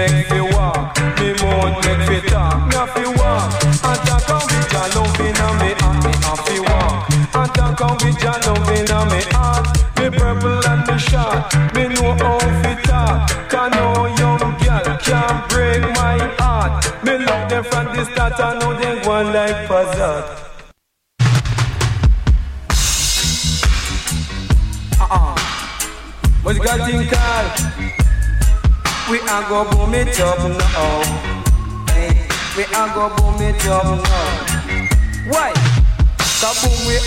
make 0.00 0.30
me 0.30 0.40
walk 0.40 0.96
Me 1.18 1.28
mouth 1.40 1.76
make 1.84 2.04
me 2.08 2.18
talk 2.28 2.56
Me 2.68 2.74
have 2.80 2.94
to 2.96 3.04
walk 3.20 3.48
And 3.88 4.00
talk 4.08 4.30
on 4.34 4.42
with 4.48 4.72
your 4.72 4.86
loving 4.96 5.36
and 5.46 5.56
me 5.60 5.70
heart 5.80 5.98
Me 6.04 6.12
have 6.24 6.42
to 6.48 6.56
walk 6.68 6.92
And 7.38 7.50
talk 7.56 7.80
on 7.86 7.94
with 8.02 8.22
your 8.24 8.38
loving 8.46 8.90
and 8.98 9.08
me 9.12 9.20
Me 9.98 10.06
purple 10.16 10.66
and 10.70 10.82
me 10.88 10.96
short 11.08 11.40
Me 11.74 11.82
know 11.94 12.12
how 12.22 12.38
to 12.64 12.72
talk 12.88 13.30
no 13.76 14.06
young 14.20 14.38
girl 14.62 14.96
can 15.06 15.48
break 15.48 15.82
my 16.00 16.16
heart. 16.38 17.04
Me 17.04 17.18
love 17.18 17.50
them 17.50 17.64
from 17.64 17.86
the 17.94 18.04
start 18.04 18.40
I 18.40 18.58
know 18.58 18.72
they 18.80 19.02
go 19.04 19.16
like 19.36 19.68
Pazat 19.68 20.24
uh-uh. 25.00 25.38
What 26.42 26.56
you 26.56 26.62
got 26.62 26.88
think 26.88 27.10
call? 27.10 28.09
We 29.10 29.18
are 29.22 29.42
go 29.48 29.68
boom 29.68 29.94
it 29.94 30.20
up 30.20 30.38
now. 30.38 31.02
Hey, 31.92 32.28
we 32.56 32.64
are 32.76 32.94
go 32.94 33.08
boom 33.16 33.42
it 33.42 33.66
up 33.66 33.84
now. 33.84 34.88
Why? 35.26 35.69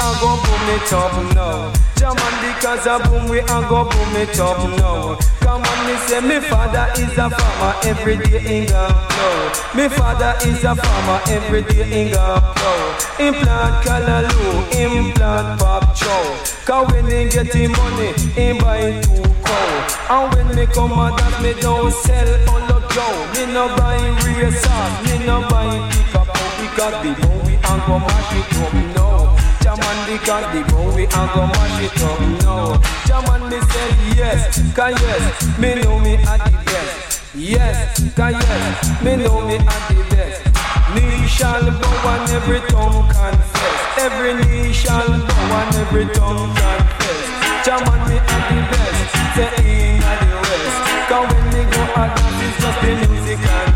Are 0.02 0.16
go 0.20 0.36
boom 0.42 0.70
it 0.76 0.94
up 0.94 1.14
now. 1.36 1.74
German 1.96 2.36
because 2.42 2.86
a 2.88 3.00
boom, 3.08 3.30
we 3.30 3.40
are 3.42 3.70
go 3.70 3.84
boom 3.90 4.16
it 4.16 4.40
up 4.40 4.58
now. 4.78 5.18
Come 5.40 5.62
on, 5.64 5.88
me 5.88 5.96
say, 6.08 6.22
me 6.22 6.40
father 6.40 6.88
is 7.02 7.18
a 7.18 7.30
farmer 7.30 7.76
every 7.84 8.18
day 8.18 8.62
in 8.62 8.68
Gaplow. 8.68 9.76
Me 9.76 9.90
father 9.90 10.34
is 10.48 10.64
a 10.64 10.76
farmer 10.76 11.20
every 11.28 11.62
day 11.64 12.08
in 12.08 12.14
Gaplow. 12.14 13.20
Implant 13.20 13.86
Callaloo, 13.86 14.54
implant 14.74 15.60
Pop 15.60 15.96
Chow. 15.96 16.44
Cause 16.66 16.92
when 16.92 17.06
he 17.06 17.30
get 17.30 17.54
him 17.54 17.72
money, 17.74 18.14
he 18.36 18.60
buy 18.60 19.02
two 19.02 19.24
cow. 19.44 20.24
And 20.24 20.36
when 20.36 20.56
me 20.56 20.66
come 20.74 20.94
a 20.94 21.16
dance, 21.16 21.42
me 21.42 21.62
don't 21.62 21.92
sell 21.92 22.50
all 22.50 22.72
of 22.78 22.92
Joe. 22.92 23.32
Me 23.34 23.54
no 23.54 23.68
buy 23.78 24.00
racers, 24.26 24.94
me 25.06 25.26
no 25.26 25.42
buy 25.50 25.90
pick 25.92 26.16
up. 26.16 26.28
Because 26.60 26.96
the 27.04 27.12
boy 27.22 27.46
we 27.46 27.54
and 27.56 27.82
go 27.86 28.00
mash 28.00 28.34
it 28.34 28.58
up 28.62 28.74
now. 28.96 29.33
Jaman 29.74 30.06
because 30.06 30.46
the 30.54 30.62
boy 30.72 30.94
we 30.94 31.04
and 31.06 31.30
go 31.34 31.48
mash 31.50 31.82
it 31.82 32.04
up 32.04 32.20
now. 32.46 32.78
Jaman 33.10 33.50
me 33.50 33.58
say 33.74 33.90
yes, 34.14 34.62
cause 34.76 34.94
yes, 35.02 35.58
me 35.58 35.74
know 35.82 35.98
me 35.98 36.14
at 36.14 36.46
the 36.46 36.52
best. 36.62 37.22
Yes, 37.34 37.98
cause 38.14 38.34
yes, 38.38 39.02
me 39.02 39.16
know 39.16 39.42
me 39.42 39.56
at 39.58 39.82
the 39.90 39.98
best. 40.14 40.46
Knee 40.94 41.26
shall 41.26 41.66
bow 41.82 42.10
and 42.14 42.30
every 42.38 42.62
tongue 42.70 43.10
confess. 43.10 43.98
Every 43.98 44.34
knee 44.46 44.74
shall 44.74 45.08
bow 45.10 45.66
and 45.66 45.76
every 45.82 46.06
tongue 46.14 46.54
confess. 46.54 47.66
Jaman 47.66 47.98
me 48.10 48.18
at 48.22 48.44
the 48.54 48.60
best, 48.70 49.10
say 49.34 49.98
in 49.98 50.04
at 50.04 50.20
the 50.22 50.36
west. 50.38 51.10
Cause 51.10 51.34
when 51.34 51.46
me 51.50 51.62
go 51.74 51.82
out 51.98 52.16
dance, 52.16 52.46
it's 52.46 52.62
just 52.62 52.80
the 52.82 53.10
music 53.10 53.40
and 53.50 53.73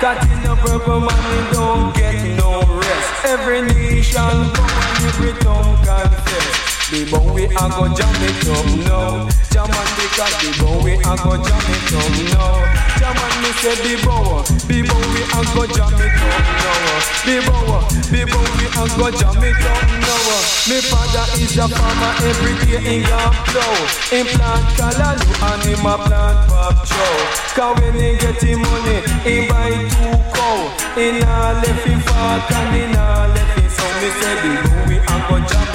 Cause 0.00 0.24
in 0.30 0.42
the 0.44 0.56
purple 0.56 1.00
man, 1.00 1.52
don't 1.52 1.94
get 1.94 2.38
no 2.38 2.62
rest. 2.62 3.24
Every 3.26 4.00
shall 4.00 4.50
bow 4.50 4.64
and 4.64 5.04
every 5.04 5.32
tongue 5.42 5.76
confess. 5.76 6.69
The 6.90 7.06
bow 7.06 7.22
we 7.32 7.46
a 7.46 7.64
go 7.70 7.86
jam 7.94 8.10
it 8.18 8.50
up 8.50 8.66
now. 8.82 9.30
Jaman 9.54 9.88
because 9.94 10.34
the 10.42 10.50
bow 10.58 10.82
we 10.82 10.98
a 10.98 11.14
go 11.22 11.38
jam 11.38 11.62
it 11.70 11.94
up 11.94 12.10
now. 12.34 12.66
Jaman 12.98 13.34
me 13.46 13.50
say 13.62 13.78
the 13.78 13.94
bow, 14.02 14.42
the 14.66 14.82
bow 14.82 14.98
we 15.14 15.22
a 15.22 15.40
go 15.54 15.62
jam 15.70 15.94
it 15.94 16.18
up 16.18 16.42
now. 16.50 16.98
The 17.22 17.36
bow, 17.46 17.86
the 18.10 18.20
bow 18.26 18.42
we 18.58 18.66
a 18.74 18.82
go 18.98 19.06
jam 19.14 19.38
it 19.38 19.62
up 19.70 19.86
now. 20.02 20.34
Me 20.66 20.82
father 20.82 21.26
is 21.38 21.54
a 21.62 21.70
farmer 21.70 22.12
every 22.26 22.58
day 22.66 22.82
in 22.82 23.06
Gaplow. 23.06 23.78
Him 24.10 24.26
plant 24.34 24.66
callaloo 24.74 25.30
and 25.46 25.62
him 25.62 25.86
a 25.86 25.94
plant 25.94 26.38
pop 26.50 26.74
chow. 26.90 27.70
When 27.78 27.94
he 27.94 28.18
get 28.18 28.42
him 28.42 28.62
money, 28.66 28.98
he 29.22 29.46
buy 29.46 29.78
two 29.94 30.18
cow. 30.34 30.58
in 30.98 31.22
a 31.22 31.54
left 31.54 31.86
it 31.86 32.02
fuck 32.02 32.50
and 32.50 32.74
in 32.82 32.98
a 32.98 33.30
left 33.30 33.58
it 33.62 33.70
so 33.70 33.86
me 34.02 34.10
say 34.18 34.34
the 34.42 34.50
boom 34.66 34.88
we 34.90 34.96
and 34.98 35.22
go 35.30 35.38
jam 35.46 35.69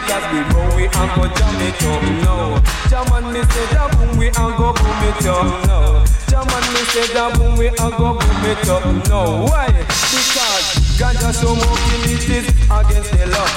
because 0.00 0.24
the 0.32 0.40
boom 0.54 0.76
we 0.76 0.84
and 0.84 1.10
go 1.14 1.24
jam 1.36 1.60
it 1.60 1.82
up 1.84 2.02
now. 2.24 2.62
Jam 2.88 3.32
me 3.32 3.42
say 3.52 3.66
the 3.68 3.82
boom 3.96 4.18
we 4.18 4.26
and 4.26 4.52
go 4.56 4.72
boom 4.72 5.02
it 5.04 5.26
up 5.26 5.66
now. 5.66 6.04
Jam 6.28 6.46
me 6.72 6.82
say 6.90 7.06
the 7.12 7.24
boom 7.36 7.58
we 7.58 7.68
and 7.68 7.92
go 7.98 8.16
boom 8.16 8.44
it 8.48 8.68
up 8.68 8.84
now. 9.08 9.44
Why? 9.46 9.68
Because 10.10 10.66
ganja 10.96 11.30
smoking 11.32 12.04
it 12.08 12.28
is 12.28 12.46
against 12.70 13.10
the 13.12 13.26
law. 13.28 13.48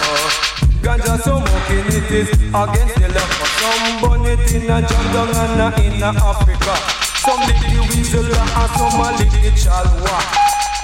Ganja 0.83 1.15
smoking 1.23 1.87
it 1.95 2.11
is 2.11 2.29
against 2.51 2.95
the 2.99 3.07
law. 3.15 3.29
Some 3.59 4.01
burn 4.01 4.25
it 4.27 4.53
in 4.53 4.69
a 4.69 4.81
down 4.81 5.31
and 5.31 5.85
in 5.85 6.03
a 6.03 6.11
Africa. 6.11 6.75
Some 7.23 7.39
lick 7.47 7.61
the 7.71 7.79
whistle 7.87 8.25
and 8.27 8.71
some 8.75 8.99
a 8.99 9.07
lick 9.17 9.31
the 9.31 9.51
chalwa. 9.55 10.17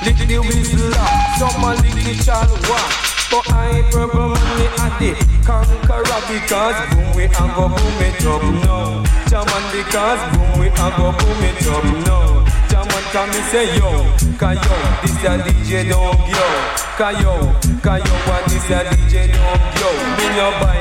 Lick 0.05 0.15
the 0.27 0.39
whistle, 0.39 0.93
some 1.37 1.63
a 1.63 1.75
lick 1.81 1.95
the 1.99 2.15
chalwa. 2.23 3.08
But 3.31 3.45
I 3.53 3.83
purple 3.91 4.29
money 4.29 4.67
at 4.79 4.97
the 4.99 5.13
conqueror 5.45 6.21
because 6.27 6.77
boom 6.89 7.15
we 7.15 7.23
and 7.25 7.51
go 7.55 7.69
boom 7.69 8.01
it 8.01 8.25
up 8.25 8.41
now. 8.41 9.03
Jaman 9.29 9.63
because 9.71 10.21
boom 10.33 10.59
we 10.59 10.67
and 10.67 10.93
go 10.97 11.11
boom 11.13 11.43
it 11.43 11.67
up 11.67 11.83
now. 12.07 12.38
Jaman 12.79 13.03
come 13.11 13.29
me 13.31 13.41
say 13.51 13.75
yo, 13.75 13.91
ka 14.39 14.51
yo, 14.55 14.75
this 15.03 15.23
a 15.27 15.35
DJ 15.43 15.89
dog 15.91 16.15
yo, 16.31 16.45
ka 16.95 17.09
yo, 17.19 17.35
ka 17.83 17.95
yo, 17.97 18.13
what 18.23 18.45
this 18.47 18.69
a 18.71 18.87
DJ 18.87 19.27
dog 19.35 19.59
yo. 19.79 19.89
Me 20.15 20.25
no 20.39 20.47
buy 20.63 20.79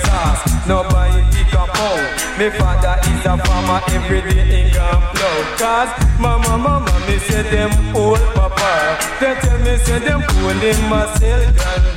sauce, 0.00 0.66
no 0.66 0.82
buy 0.88 1.12
pick 1.32 1.52
up 1.52 1.68
out. 1.76 2.38
Me 2.38 2.48
father 2.56 2.96
is 3.10 3.26
a 3.26 3.36
farmer 3.44 3.80
every 3.88 4.22
day 4.22 4.64
in 4.64 4.70
Gamplow. 4.72 5.58
Cause 5.60 5.92
mama, 6.18 6.56
mama, 6.56 7.04
me 7.06 7.18
say 7.18 7.42
them 7.42 7.94
old 7.94 8.18
papa. 8.32 8.96
They 9.20 9.34
tell 9.34 9.58
me 9.58 9.76
say 9.76 9.98
them 9.98 10.22
old 10.40 10.56
him 10.56 10.92
a 10.92 11.18
sell 11.18 11.95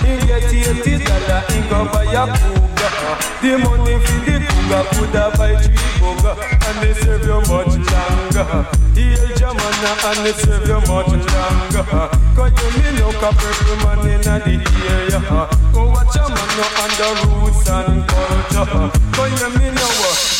He 0.00 0.12
get 0.26 0.44
eighty 0.48 1.04
dollar, 1.04 1.40
he 1.52 1.60
go 1.68 1.84
buy 1.92 2.04
a 2.04 2.24
cougar. 2.38 2.90
The 3.42 3.50
money 3.58 3.94
for 4.00 4.18
the 4.24 4.34
cougar 4.48 4.84
coulda 4.92 5.24
buy 5.36 5.54
three 5.60 5.76
cougar, 6.00 6.34
and 6.66 6.76
they 6.80 6.94
serve 6.94 7.24
you 7.24 7.40
much 7.52 7.74
longer. 7.76 8.46
Hail 8.94 9.24
Jamana 9.36 9.90
and 10.08 10.20
they 10.24 10.32
serve 10.32 10.66
you 10.66 10.80
much 10.88 11.12
longer. 11.12 11.84
You 12.34 12.70
me 12.80 13.00
a 13.00 13.30
purple 13.32 13.76
man 13.84 14.00
in 14.08 14.20
the 14.22 14.54
area. 14.88 15.20
Go 15.72 15.82
watch 15.90 16.16
a 16.16 16.24
man 16.28 16.50
no 16.56 16.64
under 16.82 17.12
roots 17.28 17.68
and 17.68 18.00
culture. 18.08 18.66
Cause 19.12 19.32
you 19.40 19.50
me 19.58 19.66
know, 19.70 19.92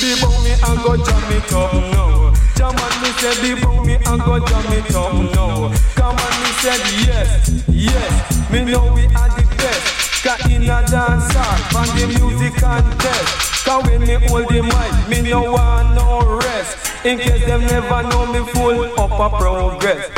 be 0.05 0.21
bow 0.21 0.37
me 0.45 0.53
and 0.53 0.79
go 0.85 0.97
jam 1.01 1.33
it 1.33 1.53
up 1.53 1.73
now. 1.73 2.33
Jaman 2.57 2.95
me 3.01 3.11
say 3.17 3.35
be 3.41 3.61
bow 3.61 3.83
me 3.85 3.95
and 3.95 4.21
go 4.21 4.39
jam 4.39 4.73
it 4.77 4.95
up 4.95 5.15
now. 5.33 5.73
Come 5.97 6.17
on 6.21 6.35
me 6.43 6.51
said 6.61 6.85
yes, 7.09 7.65
yes. 7.69 8.51
Me 8.51 8.65
know 8.65 8.93
we 8.93 9.07
are 9.17 9.33
the 9.33 9.45
best. 9.57 10.23
Cause 10.23 10.45
in 10.51 10.65
a 10.65 10.85
dance 10.93 11.33
hall, 11.33 11.87
the 11.97 12.05
music 12.21 12.55
contest. 12.61 13.65
Cause 13.65 13.85
when 13.87 14.03
me 14.03 14.15
hold 14.29 14.49
the 14.49 14.63
mic, 14.63 15.09
me 15.09 15.31
no 15.31 15.53
want 15.53 15.95
no 15.95 16.39
rest. 16.39 16.77
In 17.07 17.19
case 17.19 17.45
them 17.47 17.63
never 17.63 18.03
know 18.03 18.27
me 18.27 18.41
full 18.53 19.01
up 19.01 19.13
a 19.13 19.37
progress. 19.39 20.11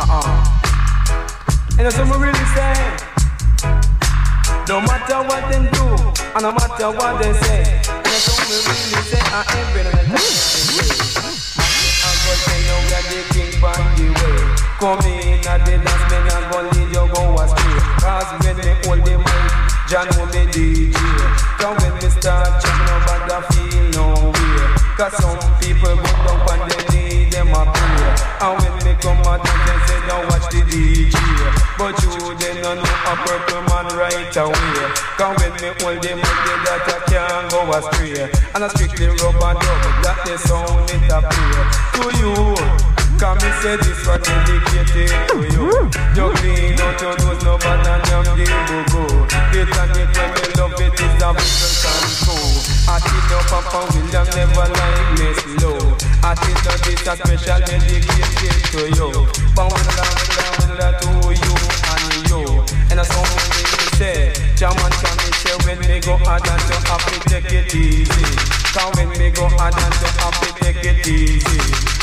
Uh-uh. 0.00 0.52
And 1.78 1.84
that's 1.84 1.98
what 1.98 2.08
me 2.08 2.26
really 2.26 2.44
saying. 2.54 3.05
No 4.68 4.80
matter 4.80 5.22
what 5.22 5.46
them 5.52 5.70
do, 5.70 5.86
and 6.34 6.42
no 6.42 6.50
matter 6.50 6.90
what 6.90 7.22
they 7.22 7.32
say, 7.34 7.62
that's 7.86 8.26
what 8.26 8.50
me 8.50 8.56
really 8.66 8.98
say. 9.06 9.22
I 9.30 9.46
ain't 9.54 9.70
been 9.70 9.86
on 9.86 9.94
the 9.94 10.18
we 13.06 13.22
king 13.30 13.52
from 13.62 13.78
the 13.94 14.10
way. 14.10 14.42
Come 14.82 15.06
in 15.06 15.46
at 15.46 15.62
the 15.62 15.78
dance, 15.78 16.04
me 16.10 16.18
not 16.26 16.50
gonna 16.50 16.74
lead 16.74 16.90
you 16.90 17.06
go 17.14 17.22
astray. 17.38 17.78
Cause 18.02 18.26
when 18.42 18.56
me 18.58 18.74
hold 18.82 19.06
the 19.06 19.14
mic, 19.22 19.54
John 19.86 20.10
know 20.10 20.26
me 20.34 20.42
DJ. 20.50 20.98
Cause 21.62 21.78
when 21.78 21.94
me 22.02 22.08
start 22.10 22.58
check, 22.58 22.76
nobody 22.90 23.38
feel 23.54 23.86
no 23.94 24.34
way. 24.34 24.66
Cause 24.98 25.14
some 25.22 25.38
people 25.62 25.94
go 25.94 26.10
down 26.26 26.58
and 26.58 26.66
they 26.66 26.82
need 26.90 27.30
them 27.30 27.54
a 27.54 27.62
prayer. 27.70 28.14
And 28.42 28.58
when 28.58 28.74
me 28.82 28.98
come 28.98 29.22
out, 29.30 29.46
they 29.46 29.78
say 29.86 30.00
don't 30.10 30.26
watch 30.26 30.50
the 30.50 30.60
DJ. 30.66 31.14
But 31.78 31.94
you 32.02 32.34
they 32.34 32.55
no 32.66 32.74
know 32.74 32.82
a 32.82 33.14
purple 33.22 33.62
man 33.70 33.86
right 33.94 34.36
away. 34.36 34.82
Cause 35.14 35.38
when 35.38 35.52
me 35.62 35.70
hold 35.78 36.02
the 36.02 36.12
mic, 36.18 36.38
the 36.42 36.54
data 36.66 36.98
can't 37.06 37.46
go 37.50 37.62
astray. 37.70 38.26
And 38.54 38.64
I 38.64 38.68
strictly 38.74 39.06
rub 39.06 39.38
and 39.38 39.58
dub, 39.62 39.84
that 40.02 40.18
the 40.26 40.34
sound 40.34 40.90
it 40.90 41.06
a 41.06 41.22
play. 41.22 41.62
To 41.94 42.04
you. 42.18 42.56
Come 43.22 43.38
me 43.38 43.48
say 43.62 43.76
this 43.80 44.04
one 44.06 44.20
dedicated 44.20 45.08
to 45.32 45.40
you 45.40 45.72
You 46.12 46.28
clean 46.36 46.76
out 46.76 47.00
your 47.00 47.16
nose, 47.16 47.42
no 47.44 47.56
bad 47.56 47.80
and 47.88 48.04
yam 48.12 48.36
the 48.36 48.44
go-go 48.44 49.08
It 49.56 49.72
and 49.72 49.96
it 49.96 50.12
when 50.12 50.28
me 50.36 50.44
love 50.60 50.76
it 50.76 51.00
is 51.00 51.22
a 51.24 51.32
vision 51.32 51.72
come 51.80 52.12
true 52.12 52.60
I 52.92 53.00
think 53.00 53.24
no 53.32 53.40
Papa 53.48 53.88
William 53.96 54.28
never 54.36 54.68
like 54.68 55.08
me 55.16 55.32
slow 55.32 55.96
I 56.20 56.36
think 56.36 56.60
that 56.68 56.76
this 56.84 57.08
a 57.08 57.16
special 57.16 57.60
dedicated 57.64 58.60
to 58.68 58.84
you 58.84 59.08
down, 59.56 59.72
down, 59.72 60.76
down 60.76 61.00
to 61.00 61.32
you 61.32 61.85
And 62.96 63.04
that's 63.04 63.14
how 63.14 63.20
me 63.20 63.88
say 64.00 64.32
Jaman 64.56 64.90
can 64.90 65.16
me 65.20 65.30
say 65.36 65.56
when 65.68 65.78
me 65.80 66.00
go 66.00 66.16
hard 66.16 66.40
and 66.48 66.62
you 66.64 66.80
have 66.88 67.04
to 67.04 67.28
take 67.28 67.52
it 67.52 67.74
easy. 67.74 68.24
Cause 68.72 68.96
when 68.96 69.10
me 69.10 69.30
go 69.32 69.48
hard 69.52 69.74
and 69.76 69.94
you 70.00 70.08
have 70.16 70.40
to 70.40 70.64
take 70.64 70.82
it 70.82 71.06
easy. 71.06 71.58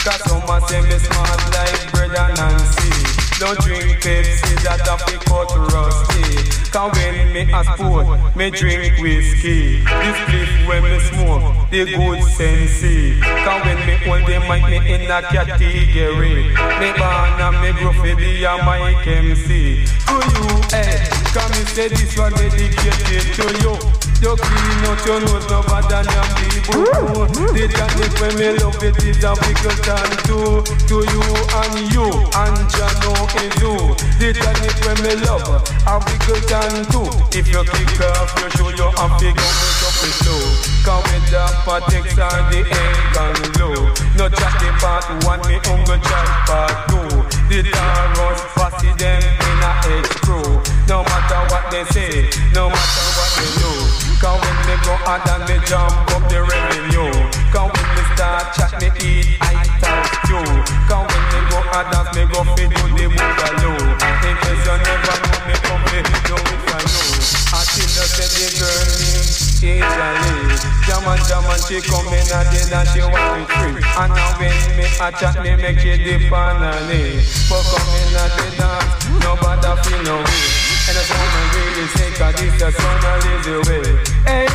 Cause 0.05 0.21
some 0.29 0.45
say 0.69 0.81
me 0.81 0.99
smart 0.99 1.41
like 1.49 1.97
and 1.97 2.37
Nancy. 2.37 2.93
Don't 3.39 3.57
drink 3.61 4.03
Pepsi 4.03 4.53
that 4.61 4.85
a 4.85 4.97
fi 5.01 5.17
cut 5.25 5.73
rusty 5.73 6.52
Cause 6.73 6.91
when 6.97 7.31
me 7.31 7.41
a 7.53 7.63
sport, 7.63 8.35
me 8.35 8.49
drink 8.49 8.99
whiskey. 8.99 9.83
This 9.83 10.17
clip 10.25 10.67
when 10.67 10.81
me 10.81 10.99
smoke, 11.01 11.69
the 11.69 11.85
good 11.85 12.23
sensi 12.23 13.19
Cause 13.21 13.63
when 13.63 13.77
me 13.85 13.95
hold 13.97 14.25
the 14.25 14.39
mic, 14.49 14.67
me 14.67 14.77
in 14.91 15.11
a 15.11 15.21
category. 15.21 16.49
Me 16.79 16.89
born 16.97 17.39
and 17.39 17.61
me 17.61 17.79
grow 17.79 17.93
fi 17.93 18.15
be 18.15 18.43
a 18.43 18.57
mic 18.65 19.05
MC 19.05 19.85
To 19.85 20.13
you, 20.13 20.61
eh, 20.73 21.07
cause 21.31 21.51
me 21.51 21.63
say 21.65 21.89
this 21.89 22.17
one 22.17 22.33
dedicated 22.33 23.35
to 23.35 23.61
you 23.61 24.02
You 24.23 24.37
clean 24.39 24.87
out 24.87 25.03
your 25.03 25.19
nose, 25.19 25.43
no 25.51 25.59
bad 25.67 25.83
than 25.91 26.07
your 26.07 26.23
people 26.39 27.27
The 27.51 27.67
technique 27.67 28.15
when 28.23 28.31
me 28.39 28.55
love 28.55 28.79
it 28.79 28.95
is 29.03 29.19
a 29.19 29.35
pickle 29.35 29.75
time 29.83 30.15
to 30.31 30.63
To 30.63 30.97
you 31.03 31.23
and 31.59 31.75
you, 31.91 32.07
and 32.31 32.55
Jano 32.71 33.11
is 33.43 33.51
you. 33.59 33.75
The 34.23 34.31
technique 34.31 34.79
when 34.87 34.95
me 35.03 35.19
love, 35.27 35.43
a 35.43 35.99
pickle 35.99 36.39
time 36.47 36.87
too 36.87 37.03
If 37.35 37.51
you 37.51 37.67
kick 37.67 37.99
off 37.99 38.31
your 38.39 38.47
shoe, 38.55 38.71
you 38.71 38.87
have 38.95 39.19
to 39.19 39.27
go 39.27 39.43
make 39.43 39.83
up 39.83 39.99
it 40.07 40.15
slow. 40.23 40.39
Cause 40.87 41.03
with 41.11 41.27
the 41.27 41.43
patics 41.67 42.15
are 42.15 42.47
the 42.47 42.63
egg 42.63 43.15
and 43.27 43.43
low 43.59 43.91
No 44.15 44.31
chat 44.31 44.55
the 44.63 44.71
part 44.79 45.03
one, 45.27 45.43
me 45.51 45.59
hunger 45.67 45.99
chat 45.99 46.27
part 46.47 46.71
two. 46.87 47.11
The 47.51 47.59
Taurus 47.67 48.39
fussy 48.55 48.87
them 48.95 49.19
in 49.19 49.59
a 49.67 49.99
H-Pro 49.99 50.39
No 50.87 51.03
matter 51.03 51.43
what 51.51 51.67
they 51.69 51.83
say, 51.91 52.31
no 52.55 52.69
matter 52.71 53.05
what 53.19 53.29
they 53.35 53.51
do 53.59 54.12
Cause 54.23 54.39
when 54.39 54.55
me 54.71 54.75
go 54.87 54.95
hard 55.03 55.19
and 55.35 55.43
me 55.51 55.59
jump 55.67 55.91
up 56.15 56.23
the 56.31 56.39
revenue. 56.39 57.11
Cause 57.51 57.67
when 57.75 57.87
me 57.91 58.03
start 58.15 58.55
chat 58.55 58.71
me 58.79 58.87
eat 59.03 59.35
I 59.43 59.67
talk 59.83 60.07
you. 60.31 60.39
Cause 60.87 61.03
when 61.11 61.23
me 61.27 61.39
go 61.51 61.59
hard 61.67 61.91
and 61.91 62.07
me 62.15 62.23
go 62.31 62.39
fit 62.55 62.71
to 62.71 62.83
the 62.95 63.11
boogaloo. 63.11 63.83
In 64.23 64.35
case 64.39 64.63
you 64.63 64.75
never 64.79 65.15
know 65.27 65.39
me 65.43 65.55
come 65.67 65.83
me 65.91 65.99
do 66.23 66.39
it 66.39 66.59
for 66.63 66.79
you 66.87 67.03
I 67.51 67.67
that 67.67 68.09
say 68.15 68.31
the 68.31 68.47
girl 68.63 68.87
named 68.95 69.27
Italy 69.59 70.55
Jaman 70.87 71.19
Jaman 71.27 71.59
she 71.67 71.83
come 71.83 72.07
in 72.15 72.23
a 72.31 72.47
day 72.47 72.63
and 72.63 72.87
she 72.95 73.03
want 73.03 73.27
me 73.35 73.43
free. 73.59 73.75
And 73.75 74.07
now 74.07 74.39
when 74.39 74.55
me 74.79 74.87
a 75.03 75.11
chat 75.19 75.35
me 75.43 75.51
make 75.59 75.83
you 75.83 75.99
dip 75.99 76.31
on 76.31 76.63
her 76.63 76.79
knee. 76.87 77.19
But 77.51 77.67
come 77.67 77.91
in 77.91 78.15
a 78.15 78.25
day 78.39 78.55
dance 78.55 79.03
nobody 79.19 79.71
feel 79.83 79.99
no 80.07 80.15
way 80.23 80.72
And 80.85 80.97
I 80.97 81.03
don't 81.07 81.31
really 81.55 81.87
say 81.95 82.11
cause 82.19 82.35
this 82.35 82.59
the 82.59 82.71
sun 82.71 83.03
a 83.07 83.13
lazy 83.23 83.55
way 83.69 84.03
Hey 84.25 84.47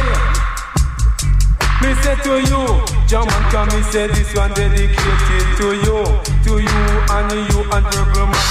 me 1.80 1.94
say 2.02 2.16
to 2.16 2.42
you, 2.42 2.84
German 3.06 3.42
can 3.54 3.68
me 3.70 3.80
say 3.82 4.08
this 4.08 4.34
one 4.34 4.52
dedicated 4.52 5.56
to 5.56 5.72
you, 5.78 6.02
to 6.44 6.58
you 6.58 6.84
and 7.14 7.30
you 7.48 7.60
and 7.70 7.86
purple 7.86 8.26
man. 8.26 8.46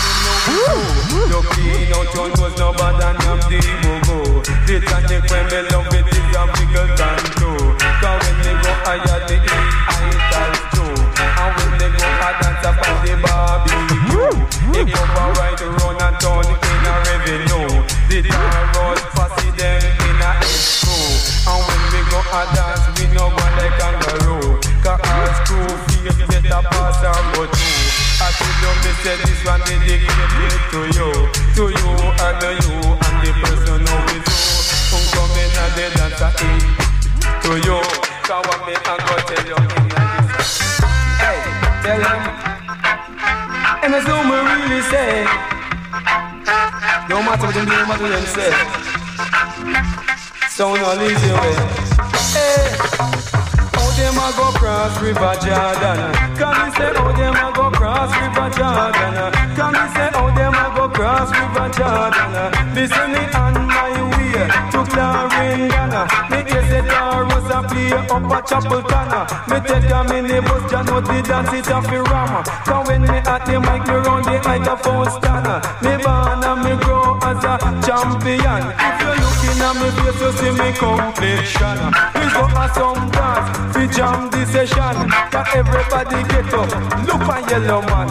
You 1.28 1.44
clean 1.52 1.92
out 1.92 2.08
your 2.16 2.30
nose, 2.40 2.58
no 2.58 2.72
bad 2.72 3.04
and 3.04 3.20
I'm 3.28 3.40
the 3.52 3.60
go 4.08 4.42
The 4.66 4.80
when 5.30 5.46
me 5.52 5.60
love 5.70 5.92
it 5.92 6.08
is 6.08 6.36
a 6.36 6.44
bigger 6.56 6.88
than 6.96 7.20
two. 7.36 7.58
Cause 8.00 8.20
when 8.24 8.38
they 8.48 8.56
go 8.64 8.72
higher 8.88 9.20
they 9.28 9.44
eat 9.44 9.74
ital 9.92 10.52
too. 10.72 10.96
And 11.20 11.52
when 11.58 11.72
they 11.78 11.92
go 11.92 12.08
hard 12.24 12.36
dance 12.42 12.66
up 12.66 12.80
on 12.80 12.96
the 13.06 13.14
barbecue, 13.22 14.82
it 14.82 14.88
cover 14.96 15.30
right 15.36 15.62
around 15.62 16.02
and 16.02 16.20
turn 16.22 16.67
a 18.18 18.32
revenue. 18.32 18.96
The 19.38 19.52
them 19.58 19.82
in 20.10 20.22
a. 20.22 20.32
And 21.48 21.62
when 21.68 21.82
we 21.94 22.02
go 22.10 22.20
a 22.20 22.42
dance, 22.56 22.86
we 22.98 23.06
no 23.14 23.30
go 23.30 23.46
like 23.58 23.78
kangaroo. 23.78 24.60
Cause 24.82 25.02
our 25.06 25.28
screw 25.46 25.68
pass 26.72 27.04
and 27.04 27.28
go 27.36 27.46
through. 27.46 27.78
I 28.20 28.34
tell 28.34 28.56
you, 28.58 28.72
me 28.82 28.92
say 29.04 29.16
this 29.22 29.42
one 29.46 29.62
dedicated 29.62 30.64
to 30.72 30.80
you, 30.98 31.10
to 31.54 31.64
you 31.70 31.92
and 32.18 32.36
to 32.42 32.50
you 32.58 32.76
and 32.98 33.18
the 33.22 33.32
person 33.46 33.86
who 33.86 33.98
is 34.18 34.26
you. 34.26 34.42
Who 34.90 34.98
come 35.14 35.38
in 35.38 35.52
and 35.54 35.74
the 35.78 35.86
dancer 35.94 36.32
in 36.42 36.62
to 37.44 37.54
you. 37.62 37.80
What 38.28 38.60
me 38.68 38.74
and 38.74 39.02
go 39.06 39.16
tell 39.30 39.46
you 39.46 39.56
in. 39.56 39.90
Hey, 41.22 41.38
tell 41.84 42.02
them. 42.02 42.22
And 43.84 43.94
that's 43.94 44.08
what 44.08 44.26
we 44.26 44.38
really 44.64 44.82
say. 44.82 45.58
No 46.48 47.22
matter 47.24 47.46
what 47.46 47.54
do, 47.54 47.66
no 47.66 47.86
matter 47.88 48.08
them 48.08 48.26
say. 48.26 48.52
Sound 50.48 50.80
all 50.80 51.02
easy 51.02 51.32
way. 51.32 51.56
Hey. 52.32 52.72
How 53.76 53.90
them 54.00 54.16
a 54.16 54.32
go 54.38 54.48
cross 54.56 54.96
River 55.02 55.36
Jordan? 55.44 56.00
Can 56.40 56.54
me 56.56 56.72
say 56.76 56.94
how 56.96 57.12
them 57.12 57.36
a 57.36 57.52
go 57.54 57.70
cross 57.72 58.12
River 58.16 58.50
Jordan? 58.56 59.34
Can 59.60 59.74
me 59.76 59.86
say 59.92 60.10
how 60.16 60.32
them 60.36 60.54
a 60.56 60.66
go 60.76 60.88
cross 60.88 61.30
River 61.36 61.68
Jordan? 61.76 62.76
Listen 62.76 63.12
me 63.12 63.24
on 63.36 63.68
my 63.68 64.07
way 64.38 64.48
to 64.72 64.80
Clarendon. 64.92 65.94
Me 66.30 66.40
hear 66.46 66.64
say 66.70 66.82
Taros 66.86 67.50
a 67.50 67.60
play 67.68 67.92
up 67.94 68.32
a 68.32 68.40
chapel 68.48 68.82
corner. 68.82 69.24
Me 69.50 69.58
take 69.66 69.90
a 69.90 70.00
minibus, 70.06 70.70
Jah 70.70 70.84
know 70.84 71.02
the 71.02 71.22
dance 71.26 71.54
it 71.54 71.68
a 71.68 71.82
fi 71.82 71.98
ram. 71.98 72.44
Cause 72.66 72.88
when 72.88 73.02
me 73.02 73.18
at 73.34 73.46
the 73.46 73.60
mic, 73.60 73.84
me 73.88 73.96
round 74.06 74.26
the 74.26 74.38
microphone 74.46 75.10
stand. 75.10 75.48
Me 75.82 75.94
born 76.04 76.44
and 76.44 76.60
me 76.64 76.74
grow 76.84 77.18
as 77.24 77.44
a 77.44 77.56
champion. 77.86 78.64
If 78.78 78.98
you 79.02 79.14
looking 79.22 79.62
at 79.66 79.74
me 79.80 79.90
face, 79.98 80.22
you 80.22 80.32
see 80.38 80.54
me 80.54 80.70
complexion. 80.78 81.80
We 82.16 82.26
go 82.34 82.44
a 82.46 82.66
some 82.76 83.10
dance, 83.12 83.50
we 83.76 83.88
jam 83.90 84.30
the 84.30 84.46
session. 84.46 84.98
Cause 85.32 85.50
everybody 85.54 86.22
get 86.30 86.54
up, 86.54 86.70
look 87.08 87.26
a 87.26 87.38
yellow 87.50 87.82
man. 87.90 88.10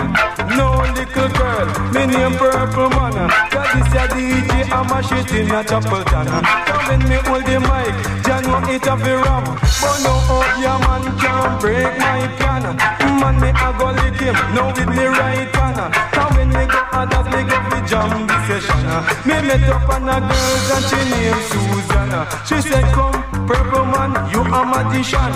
No 0.57 0.83
little 0.95 1.29
girl, 1.37 1.46
me 1.65 2.07
name 2.07 2.37
purple 2.37 2.91
man. 2.91 3.29
Cause 3.51 3.71
this 3.73 3.95
a 3.97 4.05
DJ, 4.13 4.69
I'm 4.71 4.91
a 4.93 5.03
shit 5.03 5.33
in 5.33 5.51
a 5.51 5.65
chapel 5.65 6.05
town. 6.05 6.27
Cause 6.67 6.89
when 6.89 7.01
me 7.09 7.17
hold 7.25 7.45
the 7.45 7.61
mic, 7.61 7.95
Jah 8.25 8.41
know 8.45 8.61
it 8.69 8.87
a 8.87 8.95
fi 8.97 9.15
ram. 9.15 9.45
But 9.81 9.97
no 10.05 10.13
out 10.37 10.59
your 10.61 10.79
man 10.85 11.05
can't 11.19 11.61
break 11.61 11.99
my 11.99 12.29
plan. 12.37 12.77
Man 13.21 13.41
me 13.41 13.49
a 13.49 13.69
go 13.79 13.89
lick 13.93 14.21
him, 14.21 14.35
now 14.55 14.69
with 14.69 14.89
me 14.89 15.05
right 15.07 15.49
hand. 15.57 15.95
Cause 16.13 16.37
when 16.37 16.49
me 16.49 16.67
go 16.67 16.81
others, 16.93 17.27
me 17.33 17.41
go 17.49 17.59
fi 17.71 17.79
jam 17.89 18.27
the 18.27 18.37
session. 18.47 18.83
Me 19.25 19.37
met 19.47 19.69
up 19.71 19.89
on 19.89 20.09
a 20.09 20.21
girl 20.21 20.77
and 20.77 20.85
she 20.85 21.01
named 21.09 21.43
Susanna. 21.49 22.21
She 22.45 22.61
said, 22.61 22.85
come 22.93 23.36
purple 23.47 23.87
man, 23.87 24.13
you 24.31 24.43
a 24.43 24.61
magician. 24.67 25.33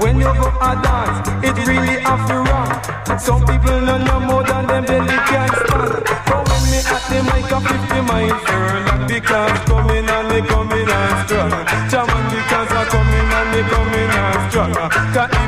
When 0.00 0.18
you 0.18 0.32
go 0.34 0.48
a 0.60 0.70
dance, 0.82 1.28
it 1.46 1.56
really 1.66 1.96
a 2.02 2.14
ram. 2.46 3.18
Some 3.18 3.46
people 3.46 3.80
no 3.80 3.96
know 3.98 4.20
more 4.20 4.44
than 4.44 4.66
them 4.66 4.84
belly 4.84 5.18
can 5.30 5.48
stand. 5.48 6.02
But 6.26 6.42
when 6.48 6.62
me 6.70 6.80
at 6.94 7.02
the 7.10 7.18
mic 7.28 7.50
a 7.54 7.58
50 7.60 8.00
miles 8.10 8.42
furlong, 8.44 9.06
because 9.06 9.58
coming 9.70 10.08
and 10.08 10.28
me 10.28 10.40
coming 10.48 10.90
and 10.98 11.14
strong. 11.24 11.50
Jaman 11.90 12.24
because 12.34 12.70
I 12.74 12.84
coming 12.92 13.30
and 13.38 13.48
me 13.52 13.60
coming 13.70 14.12
and 14.22 14.50
strong. 14.50 15.43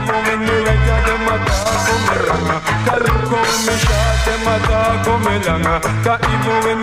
Right 1.37 1.77
at 1.77 1.87
them 1.87 2.07
a 2.07 2.09
talk 2.17 2.25
for 2.25 2.39
me 2.47 2.55
long. 2.57 2.83
Cause 2.87 2.97
look 3.07 3.11
how 3.29 3.57
me 3.67 3.75
short, 3.83 4.19
them 4.27 4.47
a 4.47 4.49
talk 4.67 4.97
for 5.05 5.19
me 5.19 5.35
long. 5.47 5.67
When 6.67 6.79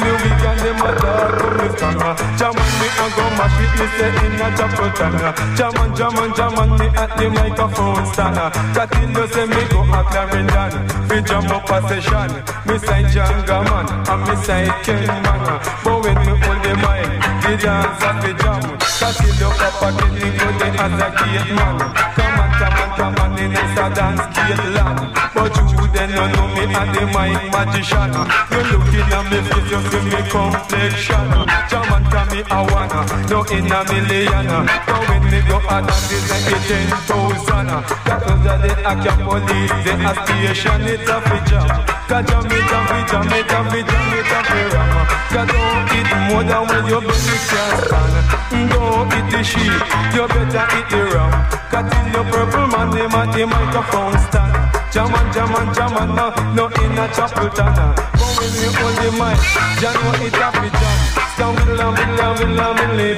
me 6.78 6.86
a 6.88 6.90
a 6.94 6.96
a 6.96 6.96
at 6.96 7.10
the 7.18 7.26
microphone. 7.30 8.06
Cause 8.14 8.90
till 8.92 9.28
say 9.28 9.46
me 9.46 9.64
go 9.70 9.80
a 9.82 10.04
Clarendon, 10.10 10.72
fi 11.08 11.18
jam 11.22 11.52
up 11.52 11.70
a 11.70 11.78
session. 11.88 12.32
Me 12.68 12.76
say 12.78 13.04
Janga 13.14 13.58
man, 13.64 13.86
and 14.10 14.22
me 14.28 14.36
say 14.44 14.66
Ken 14.84 15.08
man. 15.08 15.60
But 15.84 15.98
when 16.04 16.16
me 16.16 16.34
hold 16.42 16.60
the 16.64 16.74
mic, 16.84 17.08
the 17.44 17.52
dance 17.62 18.04
a 18.04 18.06
fi 18.22 18.32
jam. 18.42 18.62
Cause 18.80 19.18
till 19.18 19.36
you 19.36 19.50
papa 19.58 19.88
get 19.98 20.12
me 20.14 20.28
go 20.38 20.48
there 20.60 20.76
as 20.80 21.02
a 21.02 21.04
gate 21.18 21.52
man. 21.56 21.78
Come 22.96 23.16
on, 23.16 23.40
in 23.40 23.52
this 23.52 23.78
a 23.78 23.90
dance 23.94 24.26
gate 24.36 24.66
land. 24.76 25.00
But 25.34 25.56
you 25.58 25.88
then 25.94 26.12
no 26.12 26.26
know 26.34 26.48
me 26.56 26.64
and 26.74 26.92
the 26.96 27.04
mic 27.14 27.42
magician. 27.52 28.14
You 28.52 28.62
looking 28.72 29.14
at 29.14 29.26
me 29.30 29.40
face, 29.48 29.70
you 29.72 29.80
see 29.90 30.04
me 30.10 30.22
complexion. 30.30 31.28
Tell 31.70 31.86
me 32.32 32.44
I 32.50 32.62
wanna, 32.70 33.02
no 33.30 33.44
in 33.54 33.72
a 33.72 33.80
million. 33.90 34.48
But 34.88 35.10
when 35.10 35.24
me 35.32 35.40
go 35.48 35.58
out 35.70 35.90
and 35.90 36.06
this 36.10 36.30
a 36.30 36.58
ten 36.68 36.88
thousand. 37.08 37.68
That 38.06 38.22
was 38.26 38.40
the 38.44 38.54
day 38.62 38.84
I 38.84 38.94
can 39.02 39.20
police 39.26 39.74
the 39.86 39.94
a 40.00 40.14
station. 40.26 40.82
It's 40.82 41.10
a 41.10 41.46
jam. 41.50 41.93
Cause 42.14 42.30
jam 42.30 42.46
it, 42.46 42.62
jam 42.70 42.86
it, 42.94 43.10
jam 43.10 43.26
it, 43.26 43.48
jam 43.50 43.74
jam 43.90 44.14
it, 44.14 44.26
jam 44.30 44.46
it, 44.54 44.70
ram. 44.70 45.02
Cause 45.34 45.50
don't 45.50 45.90
more 46.30 46.44
than 46.46 46.62
when 46.70 46.86
your 46.86 47.02
belly 47.02 47.38
can 47.50 47.74
stand. 47.90 48.14
The 49.34 49.42
sheep, 49.42 49.82
you 50.14 50.28
better 50.30 50.66
eat 50.78 50.88
the 50.94 51.10
ram. 51.10 51.34
Cause 51.74 51.90
your 52.14 52.24
purple 52.30 52.68
man, 52.70 52.94
them 52.94 53.18
at 53.18 53.34
the 53.34 53.48
microphone 53.50 54.14
stand. 54.30 54.54
Jaman, 54.94 55.26
jaman, 55.34 55.74
jaman, 55.74 56.14
no, 56.14 56.30
no 56.54 56.66
in 56.86 56.94
a 57.02 57.10
chapel 57.18 57.50
tana. 57.50 57.98
But 57.98 58.30
when 58.38 58.52
we 58.62 58.70
hold 58.78 58.94
the 59.02 59.10
mic, 59.18 59.42
Jah 59.82 59.98
know 59.98 60.14
it 60.22 60.38
jam. 60.38 61.00
Stand 61.34 61.58
with 61.58 61.74
lamb, 61.82 61.98
with 61.98 62.14
with 62.14 62.94
with. 62.94 63.18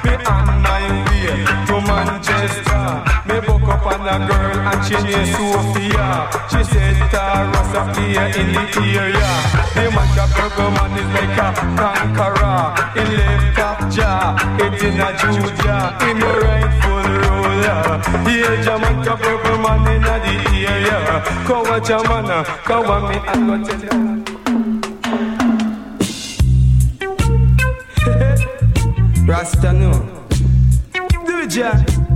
Me 0.00 0.16
on 0.24 0.48
my 0.64 0.80
way 1.12 1.44
to 1.68 1.76
Manchester. 1.84 3.04
Me 3.28 3.59
up 3.70 3.86
on 3.86 4.02
a 4.02 4.18
girl 4.26 4.58
and 4.68 4.80
she 4.84 4.94
named 5.00 5.30
Sophia. 5.30 6.28
She 6.50 6.60
said 6.64 6.98
Taras 7.10 7.72
a 7.78 7.82
play 7.94 8.18
in 8.40 8.48
the 8.52 8.62
area. 8.98 9.30
The 9.74 9.84
man 9.94 10.10
purple 10.34 10.70
man 10.74 10.92
is 10.98 11.08
like 11.14 11.38
a 11.38 11.48
conqueror. 11.78 12.60
In 13.00 13.08
left 13.16 13.48
top 13.56 13.78
jaw, 13.94 14.34
it 14.58 14.82
in 14.82 15.00
a 15.00 15.08
Juja. 15.18 15.78
In 16.08 16.16
the 16.18 16.30
rightful 16.44 17.04
ruler. 17.22 17.82
Yeah, 18.26 18.54
Jamaica 18.64 19.14
purple 19.22 19.58
man 19.58 19.86
in 19.94 20.02
the 20.02 20.18
area. 20.68 21.22
Come 21.46 21.64
watch 21.68 21.90
a 21.90 21.92
man, 22.08 22.30
uh, 22.30 22.44
come 22.66 22.86
watch 22.88 23.06
me 23.10 23.16
and 23.30 23.40
go 23.46 23.54
tell 23.64 23.82
you. 23.84 23.90
Rasta 29.26 29.72
no. 29.72 29.92
Do 31.26 31.34
it, 31.38 31.50
Jack. 31.50 32.09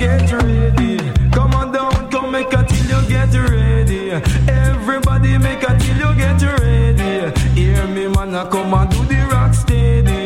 Get 0.00 0.32
ready. 0.32 0.96
Come 1.30 1.52
on 1.52 1.72
down, 1.72 2.10
come 2.10 2.32
make 2.32 2.50
a 2.54 2.64
till 2.64 2.86
you 2.86 3.06
get 3.06 3.34
ready. 3.34 4.12
Everybody 4.48 5.36
make 5.36 5.62
a 5.62 5.78
till 5.78 5.98
you 5.98 6.14
get 6.16 6.40
ready. 6.40 7.38
Hear 7.54 7.86
me, 7.86 8.08
man, 8.08 8.34
I 8.34 8.48
come 8.48 8.72
and 8.72 8.90
do 8.90 9.04
the 9.04 9.28
rock 9.30 9.52
steady. 9.52 10.20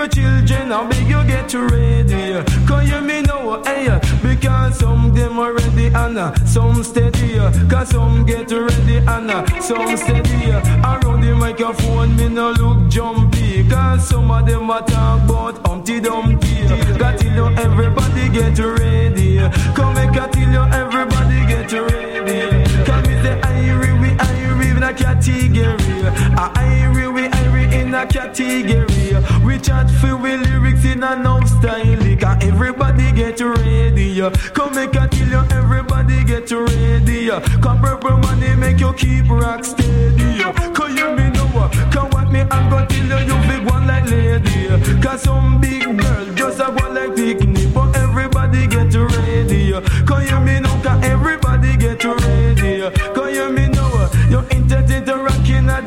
Your 0.00 0.08
children, 0.08 0.72
I 0.72 0.88
beg 0.88 1.08
you 1.08 1.22
get 1.24 1.52
ready. 1.52 2.42
Cause 2.66 2.88
you 2.88 3.00
me 3.02 3.20
know, 3.50 3.62
hey, 3.64 4.00
because 4.22 4.78
some 4.78 5.12
them 5.14 5.38
already 5.38 5.88
uh, 5.94 6.34
some 6.44 6.82
steady. 6.82 7.38
Cause 7.68 7.88
some 7.90 8.24
get 8.24 8.50
ready 8.50 8.98
uh, 9.06 9.60
some 9.60 9.96
steady. 9.96 10.50
Around 10.50 11.20
the 11.22 11.34
microphone, 11.34 12.16
me 12.16 12.28
no 12.28 12.52
look 12.52 12.88
jumpy. 12.88 13.68
Cause 13.68 14.08
some 14.08 14.30
of 14.30 14.46
them 14.46 14.70
a 14.70 14.82
talk 14.82 15.24
about 15.24 15.66
Humpty 15.66 16.00
Dumpty. 16.00 16.66
Got 16.98 17.18
till 17.18 17.32
you 17.32 17.46
everybody 17.56 18.28
get 18.28 18.58
ready. 18.58 19.38
Come 19.74 19.94
make 19.94 20.16
a 20.16 20.28
till 20.30 20.50
you 20.50 20.64
everybody 20.72 21.46
get 21.46 21.72
ready. 21.72 22.64
Cause 22.84 23.06
me 23.06 23.14
say 23.22 23.40
Irie, 23.42 24.00
we 24.00 24.08
Irie 24.08 24.76
in 24.76 24.82
a 24.82 24.92
category. 24.92 26.02
A 26.36 26.50
Irie, 26.54 27.12
we 27.12 27.28
Irie 27.28 27.72
in 27.72 27.94
a 27.94 28.06
category. 28.06 29.00
We 29.44 29.58
chat 29.58 29.90
for 29.90 30.16
we 30.16 30.36
lyrics 30.36 30.84
in 30.84 31.02
a 31.02 31.16
no 31.16 31.40
style. 31.44 31.89
Cause 32.60 32.68
everybody 32.68 33.12
get 33.12 33.40
ready. 33.40 34.20
Come 34.52 34.74
make 34.74 34.94
a 34.94 35.08
till 35.08 35.28
you 35.28 35.42
everybody 35.50 36.22
get 36.24 36.50
ready. 36.50 37.30
Come 37.62 37.80
purple 37.80 38.18
money 38.18 38.54
make 38.54 38.78
you 38.80 38.92
keep 38.92 39.30
rock 39.30 39.64
steady. 39.64 40.42
Cause 40.74 40.94
you 40.94 41.10
me 41.16 41.30
know 41.30 41.46
what? 41.54 41.72
Come 41.90 42.10
what 42.10 42.30
me 42.30 42.40
I'm 42.40 42.68
gonna 42.68 42.86
tell 42.86 43.22
you 43.22 43.34
you 43.34 43.48
big 43.48 43.66
one 43.66 43.86
like 43.86 44.04
lady. 44.10 44.68
Cause 45.00 45.22
some 45.22 45.58
big 45.58 45.84
girl 45.84 46.34
just 46.34 46.60
a 46.60 46.64
one 46.64 46.94
like 46.94 47.16
picnic. 47.16 47.72
But 47.72 47.96
everybody 47.96 48.66
get 48.66 48.94
ready. 48.94 49.72
Cause 50.04 50.30
you 50.30 50.40
me 50.40 50.60
know 50.60 50.78
cause 50.82 51.02
everybody 51.02 51.78
get 51.78 52.04
ready. 52.04 52.49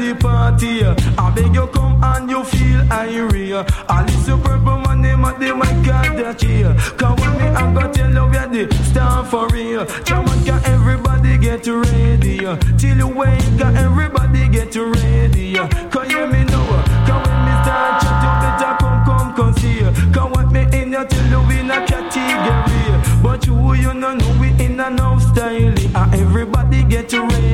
The 0.03 0.15
party. 0.15 0.83
I 0.83 1.31
beg 1.35 1.53
you 1.53 1.67
come 1.67 2.03
and 2.03 2.29
you 2.29 2.43
feel 2.43 2.81
irie. 2.89 3.63
I 3.89 4.05
listen 4.05 4.41
purple 4.41 4.77
man 4.79 5.01
name 5.01 5.25
at 5.25 5.39
the 5.39 5.55
mic 5.55 5.85
got 5.85 6.15
that 6.17 6.39
cheer. 6.39 6.73
Cause 6.97 7.19
when 7.19 7.31
me 7.37 7.45
I'm 7.59 7.73
gonna 7.73 7.93
tell 7.93 8.11
you 8.11 8.25
where 8.31 8.47
the 8.47 8.63
star 8.91 9.23
for 9.25 9.47
real. 9.49 9.85
Jamaica 10.03 10.61
everybody 10.65 11.37
get 11.37 11.67
ready. 11.67 12.37
Till 12.77 12.97
you 12.97 13.07
wake 13.07 13.61
up 13.61 13.75
everybody 13.75 14.47
get 14.49 14.75
ready. 14.75 15.55
Cause 15.89 16.11
you 16.11 16.27
me 16.27 16.43
know. 16.51 16.67
Cause 17.07 17.21
when 17.25 17.39
me 17.45 17.53
start 17.63 18.01
chat 18.01 18.15
you 18.23 18.31
better 18.43 18.73
come 18.81 18.99
come 19.05 19.29
come 19.35 19.53
see. 19.59 19.79
Cause 20.13 20.31
what 20.33 20.51
me 20.51 20.61
in 20.79 20.91
you 20.91 21.05
till 21.05 21.27
you 21.31 21.59
in 21.59 21.71
a 21.71 21.85
category. 21.87 22.83
But 23.21 23.45
you 23.45 23.55
you 23.73 23.93
no 23.93 24.13
know 24.15 24.37
we 24.39 24.49
in 24.63 24.79
a 24.79 24.89
no 24.89 25.17
style. 25.19 25.73
Everybody 26.13 26.83
get 26.83 27.11
ready. 27.13 27.51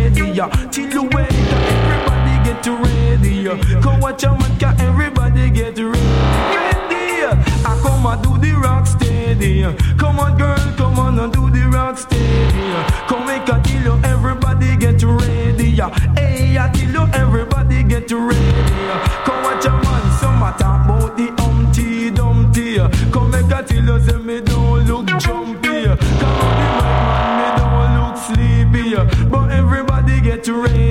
Till 0.72 0.90
you 0.90 1.04
wake 1.04 1.52
up, 1.52 1.59
get 2.64 2.80
ready. 2.80 3.82
Come 3.82 4.00
watch 4.00 4.24
your 4.24 4.38
man, 4.38 4.58
can 4.60 4.80
everybody 4.82 5.50
get 5.50 5.78
ready. 5.78 6.00
I 7.66 7.80
come 7.84 8.06
and 8.06 8.24
do 8.24 8.38
the 8.38 8.54
rock 8.58 8.88
steady. 8.88 9.64
Come 9.98 10.20
on, 10.20 10.38
girl, 10.38 10.58
come 10.78 11.00
on 11.00 11.20
and 11.20 11.32
do 11.32 11.50
the 11.50 11.68
rock 11.70 11.98
steady. 11.98 12.74
Come 13.08 13.26
make 13.26 13.48
a 13.50 13.62
you, 13.70 14.00
everybody 14.04 14.76
get 14.78 15.02
ready. 15.04 15.72
Hey, 16.16 16.58
I 16.58 16.70
tell 16.74 16.90
you, 16.90 17.14
everybody 17.14 17.84
get 17.84 18.12
ready. 18.12 18.88
Come 19.26 19.44
watch 19.44 19.66
your 19.66 19.74
man, 19.74 20.20
some 20.20 20.44
a 20.44 20.56
talk 20.58 20.86
about 20.86 21.18
the 21.18 21.32
Humpty 21.42 22.12
Dumpty. 22.12 22.78
Come 23.12 23.32
make 23.32 23.52
a 23.52 23.74
you, 23.74 24.00
say 24.02 24.18
me 24.18 24.42
don't 24.42 24.86
look 24.86 25.08
jumpy. 25.20 25.86
Come 25.86 26.38
on, 26.46 26.56
the 26.60 26.68
mic 26.80 26.96
man, 27.04 27.32
me 27.40 27.48
don't 27.60 27.90
look 27.98 28.18
sleepy. 28.18 29.30
But 29.30 29.52
everybody 29.52 30.22
get 30.22 30.48
ready. 30.48 30.89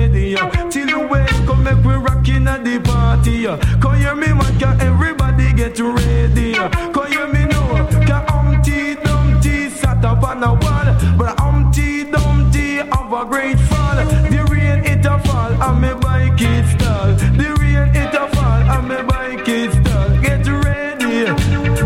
Make 1.75 1.85
we 1.85 1.93
rockin' 1.93 2.47
at 2.47 2.63
the 2.63 2.79
party. 2.79 3.45
Come 3.79 3.95
hear 3.95 4.15
me, 4.15 4.27
man, 4.27 4.59
can 4.59 4.79
everybody 4.81 5.53
get 5.53 5.79
ready? 5.79 6.53
Come 6.53 7.11
hear 7.11 7.27
me 7.27 7.45
now, 7.45 7.87
can 8.07 8.27
Humpty 8.27 8.95
Dumpty 8.95 9.69
sat 9.69 10.03
up 10.05 10.23
on 10.23 10.43
a 10.43 10.53
wall, 10.53 10.87
but 11.17 11.39
Humpty 11.39 12.05
Dumpty 12.05 12.77
have 12.77 13.13
a 13.13 13.25
great 13.25 13.59
fall. 13.59 13.95
The 14.31 14.47
rain 14.51 14.85
it 14.85 15.05
a 15.05 15.19
fall, 15.19 15.51
and 15.51 15.81
me 15.81 15.93
bike 16.01 16.41
it 16.41 16.65
stall. 16.73 17.13
The 17.39 17.55
rain 17.59 17.95
it 17.95 18.13
a 18.13 18.27
fall, 18.35 18.61
and 18.73 18.87
me 18.89 18.97
bike 19.07 19.47
it 19.47 19.71
stall. 19.71 20.09
Get 20.21 20.47
ready, 20.47 21.25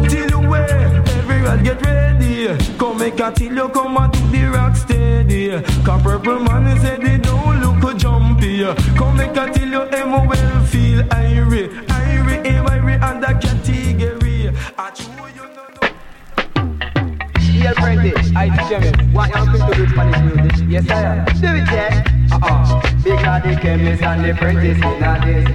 till 0.09 0.29
you 0.29 0.49
wake, 0.49 0.71
everyone 1.19 1.63
get 1.63 1.81
ready. 1.85 2.57
Come 2.77 2.97
make 2.99 3.19
a 3.19 3.31
till 3.31 3.53
you 3.53 3.69
come 3.69 3.97
and 3.97 4.13
do 4.13 4.27
the 4.31 4.51
rock 4.51 4.75
steady. 4.75 5.61
Cause 5.83 6.01
purple 6.01 6.39
man 6.39 6.79
said 6.79 7.01
they 7.01 7.17
jumpy. 8.57 8.97
Come 8.97 9.17
make 9.17 9.37
a 9.37 9.51
till 9.51 9.69
you 9.69 9.81
em 9.81 10.27
well 10.27 10.65
feel 10.65 11.03
irie, 11.09 11.69
irie, 11.89 12.37
em 12.45 12.65
eh, 12.65 12.77
irie 12.77 12.99
under 13.03 13.33
category. 13.39 14.51
I 14.77 14.91
chew 14.91 15.11
you 15.35 15.45
no 15.55 15.63
know. 15.75 15.89
Real 17.39 17.73
friendly, 17.75 18.13
I 18.35 18.45
you, 18.69 18.91
what 19.13 19.29
you 19.35 19.45
think 19.51 19.65
to 19.65 19.75
do 19.75 19.87
Spanish 19.87 20.35
music? 20.35 20.67
Yes, 20.69 20.89
I 20.89 21.01
am. 21.01 21.25
Do 21.25 21.47
it, 21.47 21.71
yeah. 21.71 22.22
Because 23.03 23.43
the 23.43 23.57
chemist 23.61 24.03
and 24.03 24.23
the 24.23 24.31
apprentice 24.31 24.77
in 24.77 24.99
this. 25.21 25.47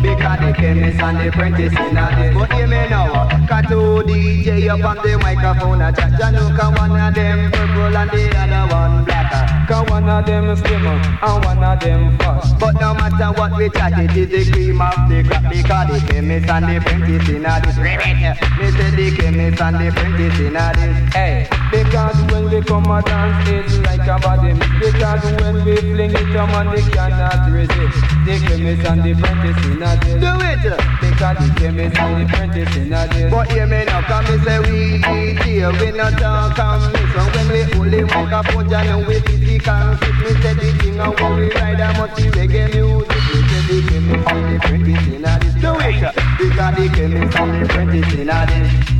Because 0.00 0.38
the 0.40 0.52
chemist 0.56 1.00
and 1.00 1.16
the 1.18 1.28
apprentice 1.28 1.72
in 1.72 1.94
this. 1.94 2.34
But 2.34 2.52
hear 2.52 2.66
me 2.66 2.88
now. 2.88 3.28
Two 3.68 4.04
DJ 4.06 4.68
up 4.68 4.84
on 4.84 4.96
the 5.04 5.18
microphone. 5.18 5.82
A 5.82 5.92
chat, 5.92 6.12
can 6.20 6.74
one 6.74 7.00
of 7.00 7.14
them 7.14 7.50
purple 7.50 7.96
and 7.96 8.10
the 8.10 8.36
other 8.38 8.72
one 8.72 9.04
blacker. 9.04 9.56
Cause 9.66 9.90
one 9.90 10.08
of 10.08 10.24
them 10.24 10.56
slim 10.56 10.86
and 10.86 11.44
one 11.44 11.64
of 11.64 11.80
them 11.80 12.16
fast. 12.18 12.56
But 12.60 12.74
no 12.80 12.94
matter 12.94 13.32
what 13.36 13.56
we 13.58 13.68
chat, 13.70 13.98
it 13.98 14.16
is 14.16 14.28
the 14.30 14.52
cream 14.52 14.80
of 14.80 14.94
the 15.08 15.24
crop 15.26 15.50
because 15.50 15.88
the 15.88 16.06
chemist 16.06 16.48
and 16.48 16.64
the 16.64 16.76
apprentice 16.76 17.28
in 17.28 17.42
this. 17.42 17.76
Me 17.76 18.70
say 18.70 18.90
the 18.94 19.16
chemist 19.16 19.60
and 19.60 19.76
the 19.76 19.88
apprentice 19.88 20.38
in 20.38 20.52
this. 20.54 21.48
Because 21.72 22.22
when 22.30 22.44
we 22.48 22.62
come 22.62 22.86
a 22.86 23.02
dance, 23.02 23.48
it's 23.48 23.78
like 23.78 24.06
a 24.06 24.20
body. 24.20 24.54
Because 24.78 25.24
when 25.42 25.64
we 25.64 25.76
fling 25.76 26.15
it, 26.20 26.36
a 26.36 26.46
man 26.46 26.66
they 26.74 26.82
cannot 26.90 27.50
resist. 27.50 28.00
The 28.24 28.34
chemist 28.46 28.86
and 28.86 29.02
the 29.02 29.10
apprentice 29.12 29.64
in 29.66 29.82
a 29.82 29.90
this. 30.00 30.16
Do 30.20 30.32
it. 30.42 30.64
Because 31.00 31.38
the 31.38 31.54
chemist 31.58 31.98
and 31.98 32.16
the 32.16 32.34
apprentice 32.34 32.76
in 32.76 32.92
a 32.92 33.06
this. 33.08 33.30
But 33.30 33.50
hear 33.50 33.66
me 33.66 33.84
now, 33.84 34.02
come 34.02 34.24
me 34.24 34.44
say 34.44 34.58
we 34.60 35.00
DJ, 35.02 35.80
we 35.80 35.96
not 35.96 36.12
talk 36.18 36.58
and 36.58 36.92
miss. 36.92 37.12
So 37.12 37.22
when 37.34 37.46
we 37.52 37.60
only 37.78 38.04
microphone, 38.04 38.68
you 38.70 38.82
know 38.84 38.98
we 39.06 39.20
physical 39.20 39.96
fit. 39.96 40.14
Me 40.20 40.30
say 40.42 40.54
the 40.54 40.68
thing 40.78 41.00
and 41.00 41.20
when 41.20 41.36
we 41.36 41.50
ride, 41.52 41.98
must 41.98 42.16
be 42.16 42.24
reggae 42.30 42.72
music. 42.74 43.08
Me 43.08 43.40
say 43.48 43.62
the 43.68 43.76
chemist 43.88 44.28
and 44.30 44.44
the 44.44 44.56
apprentice 44.56 45.06
in 45.14 45.24
a 45.24 45.38
this. 45.40 45.54
Do 45.60 45.72
it. 45.80 46.14
Because 46.38 46.74
the 46.76 46.84
chemist 46.94 47.36
and 47.36 47.50
the 47.54 47.64
apprentice 47.64 48.12
in 48.14 48.30
a 48.30 48.46
this. 48.46 48.95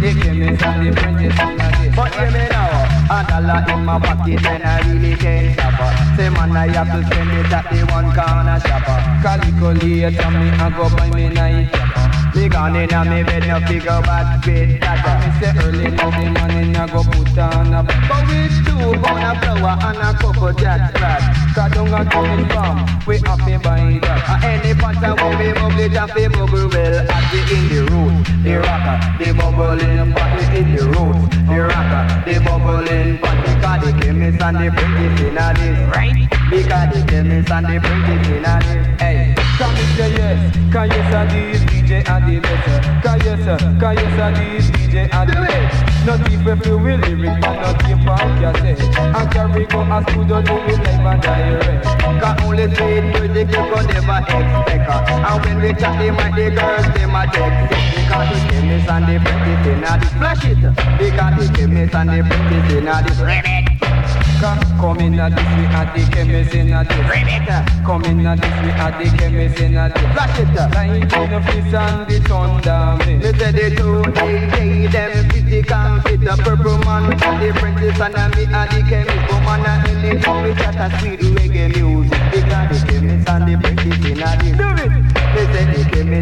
The 0.00 0.12
chemist 0.12 0.62
and 0.62 0.86
the 0.86 0.90
apprentice 0.92 1.40
in 1.40 1.60
a 1.60 1.68
this. 1.80 1.96
But 1.96 2.14
hear 2.14 2.30
me 2.30 2.48
now, 2.50 3.08
a 3.08 3.24
dollar 3.26 3.64
in 3.72 3.84
my 3.86 3.98
pocket 3.98 4.44
and 4.44 4.62
I 4.62 4.92
really 4.92 5.16
can't 5.16 5.54
stop. 5.54 6.16
Say 6.16 6.28
man, 6.28 6.54
I 6.54 6.68
have 6.68 6.92
to 6.92 7.06
spend 7.06 7.30
it 7.30 7.50
at 7.50 7.70
the 7.70 7.86
one 7.92 8.12
corner 8.12 8.60
shopper. 8.60 8.98
Calico 9.22 9.72
later, 9.72 10.30
me 10.30 10.48
a 10.50 10.70
go 10.76 10.90
buy 10.94 11.10
me 11.10 11.28
night. 11.30 12.15
Me 12.36 12.50
gone 12.50 12.76
in 12.76 12.92
and 12.92 13.08
me 13.08 13.22
bed 13.22 13.48
no 13.48 13.58
figure 13.66 14.00
bad 14.04 14.44
fit 14.44 14.68
And 14.68 14.80
that. 14.82 15.24
me 15.24 15.28
say 15.40 15.56
early 15.64 15.86
in 15.86 15.96
the 15.96 16.04
morning, 16.04 16.76
I 16.76 16.86
go 16.86 17.02
put 17.02 17.38
on 17.38 17.72
a 17.72 17.80
But 17.82 18.28
we 18.28 18.52
two 18.60 18.92
of 18.92 19.00
flour 19.00 19.72
and 19.80 19.96
a 19.96 20.12
couple 20.20 20.52
jack 20.52 20.92
flat. 20.98 21.24
Cause 21.56 21.72
down 21.72 21.94
a 21.96 22.04
coming 22.04 22.44
from, 22.52 22.84
we 23.06 23.16
happy 23.24 23.56
by 23.56 23.98
that. 24.04 24.20
Uh, 24.28 24.52
any 24.52 24.74
pattern 24.76 25.16
will 25.16 25.32
be 25.40 25.48
bubble 25.56 25.88
just 25.88 26.14
be 26.14 26.28
bubble 26.28 26.68
well 26.68 27.08
at 27.08 27.24
the 27.32 27.40
in 27.56 27.64
the 27.72 27.80
root. 27.88 28.28
The 28.44 28.60
rocker, 28.60 28.96
the 29.16 29.32
bubbling 29.32 30.12
party 30.12 30.44
in 30.60 30.76
the 30.76 30.84
root. 30.92 31.30
The 31.48 31.56
rocker, 31.72 32.04
the 32.28 32.36
bubbling 32.44 33.16
party. 33.16 33.52
Cause 33.64 33.80
the 33.80 33.98
chemist 33.98 34.42
and 34.42 34.56
the 34.56 34.68
apprentice 34.68 35.20
in 35.24 35.34
this. 35.40 35.96
Right? 35.96 36.28
Because 36.50 36.92
the 36.92 37.00
chemist 37.08 37.50
and 37.50 37.64
the 37.64 37.76
apprentice 37.78 38.28
in 38.28 38.42
this. 38.42 39.00
Hey, 39.00 39.35
come 39.56 39.74
and 39.74 39.96
say 39.96 40.12
yes, 40.12 40.38
cause 40.72 40.88
yes 40.88 41.14
are 41.14 41.26
these 41.32 41.60
DJ 41.64 42.08
and 42.08 42.24
the 42.28 42.40
best. 42.40 43.02
Cause 43.02 43.24
yes, 43.24 43.40
sir, 43.44 43.58
cause 43.80 43.96
yes 43.96 44.20
are 44.20 44.34
these 44.36 44.70
DJ 44.70 45.08
and 45.12 45.30
the 45.30 45.34
best. 45.34 46.06
Not 46.06 46.20
even 46.30 46.60
feel 46.60 46.78
we 46.78 46.96
lyrics, 46.96 47.40
but 47.40 47.56
not 47.60 47.76
keep 47.80 48.04
on 48.06 48.30
cassette. 48.38 48.80
And 48.98 49.30
carry 49.32 49.64
go 49.66 49.80
a 49.80 49.98
studio 50.04 50.42
do 50.42 50.54
it 50.68 50.78
live 50.84 51.06
and 51.08 51.22
direct. 51.22 51.84
Cause 52.20 52.36
only 52.44 52.66
sweet 52.76 53.04
music 53.16 53.48
you 53.48 53.64
could 53.72 53.86
never 53.88 54.18
expect 54.20 54.88
uh. 54.88 55.26
And 55.26 55.44
when 55.44 55.56
we 55.62 55.70
chat 55.80 55.96
them 55.98 56.16
with 56.16 56.36
the 56.36 56.46
girls, 56.52 56.86
them 56.94 57.16
a 57.16 57.22
text 57.32 57.72
it. 57.72 57.86
Because 57.96 58.28
the 58.30 58.38
chemist 58.48 58.88
and 58.88 59.04
the 59.08 59.16
apprentice 59.16 59.66
in 59.66 59.84
a 59.84 59.98
this 59.98 60.12
Flash 60.14 60.44
it 60.44 60.60
Because 60.98 61.48
the 61.48 61.54
chemist 61.56 61.94
and 61.94 62.08
the 62.08 62.20
apprentice 62.20 62.72
in 62.72 62.88
a 62.88 63.02
this 63.02 63.18
Remit 63.18 64.25
Come, 64.38 64.60
come 64.78 65.00
in 65.00 65.18
a 65.18 65.30
this, 65.30 65.48
we 65.56 65.64
at 65.64 65.94
the 65.94 66.02
chemist 66.12 66.54
in 66.54 66.72
a 66.72 66.84
this. 66.84 66.96
Remit 67.08 67.48
Come 67.86 68.04
in 68.04 68.26
a 68.26 68.36
this, 68.36 68.56
we 68.62 68.70
at 68.70 68.98
the 68.98 69.16
chemist 69.16 69.60
in 69.60 69.76
a 69.76 69.88
this. 69.88 70.12
Flash 70.12 70.38
it 70.38 70.54
Light 70.74 70.92
in 70.92 71.08
the 71.08 71.40
fist 71.40 71.74
and 71.74 72.06
the 72.06 72.20
thunder 72.28 73.06
Me 73.06 73.22
say 73.22 73.52
the 73.52 73.76
two 73.76 74.02
DJ 74.12 74.92
them 74.92 75.30
physical 75.30 76.00
fit 76.02 76.20
The 76.20 76.36
purple 76.44 76.78
man 76.84 77.12
and 77.12 77.42
the 77.42 77.48
apprentice 77.50 77.98
and 77.98 78.36
me 78.36 78.44
and 78.44 78.70
the 78.70 78.80
chemist 78.88 79.32
Woman 79.32 79.64
and 79.64 79.88
in 79.88 80.16
the 80.16 80.22
town 80.22 80.42
we 80.44 80.54
chat 80.54 80.76
a 80.76 80.98
sweet 81.00 81.35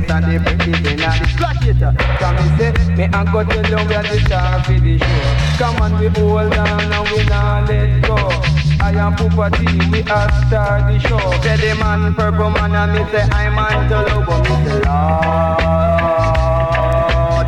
the 0.06 0.10
chemist 0.10 0.10
and 0.10 0.24
the 0.24 0.36
apprentice 0.36 0.78
in 0.80 0.84
a 0.84 1.02
this 1.18 1.32
Flash 1.36 1.66
it 1.66 1.80
Come 2.18 2.36
and 2.36 2.50
say, 2.58 2.72
me 2.94 3.04
and 3.04 3.28
go 3.32 3.40
tell 3.44 3.66
you 3.66 3.76
we 3.88 3.94
are 3.94 4.02
the 4.02 4.18
star 4.24 4.62
for 4.64 4.72
the 4.72 4.98
show. 4.98 5.22
Come 5.58 5.82
on, 5.82 5.92
we 6.00 6.06
hold 6.08 6.54
on 6.54 6.92
and 6.92 7.08
we 7.10 7.24
not 7.26 7.68
let 7.68 8.02
go. 8.02 8.16
I 8.80 8.90
am 8.96 9.14
Poopa 9.16 9.50
T, 9.56 9.64
we 9.90 10.02
are 10.10 10.30
star 10.46 10.92
the 10.92 10.98
show. 11.00 11.18
Say 11.42 11.56
the 11.56 11.74
man, 11.80 12.14
purple 12.14 12.50
man, 12.50 12.74
and 12.74 12.92
me 12.92 13.04
say 13.10 13.22
I'm 13.30 13.58
on 13.58 13.88
to 13.88 14.02
love, 14.02 14.26
but 14.26 14.42
me 14.42 14.54
say 14.64 14.80
Lord 14.84 15.64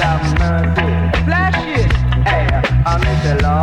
have 0.02 0.26
mercy. 0.38 0.88
Flash 1.24 1.60
it. 1.66 1.92
Hey, 2.26 2.46
and 2.86 3.00
me 3.02 3.12
say 3.22 3.36
Lord, 3.42 3.55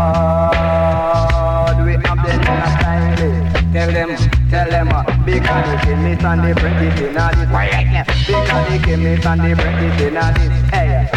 and 6.33 6.43
the 6.43 6.51
apprentice 6.51 6.99
in 6.99 7.15
a 7.15 7.29
this. 7.35 7.47
Because 8.25 8.71
the 8.71 8.79
chemist 8.83 9.25
and 9.25 9.41
the 9.41 9.51
apprentice 9.53 10.01
in 10.01 10.17
a 10.17 10.33
this. 10.33 10.71
Hey, 10.71 11.09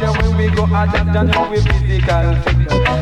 say 0.00 0.10
when 0.22 0.36
we 0.36 0.48
go 0.56 0.64
adapt 0.64 1.16
and 1.16 1.30
know 1.30 1.50
we 1.50 1.60
physical. 1.60 2.34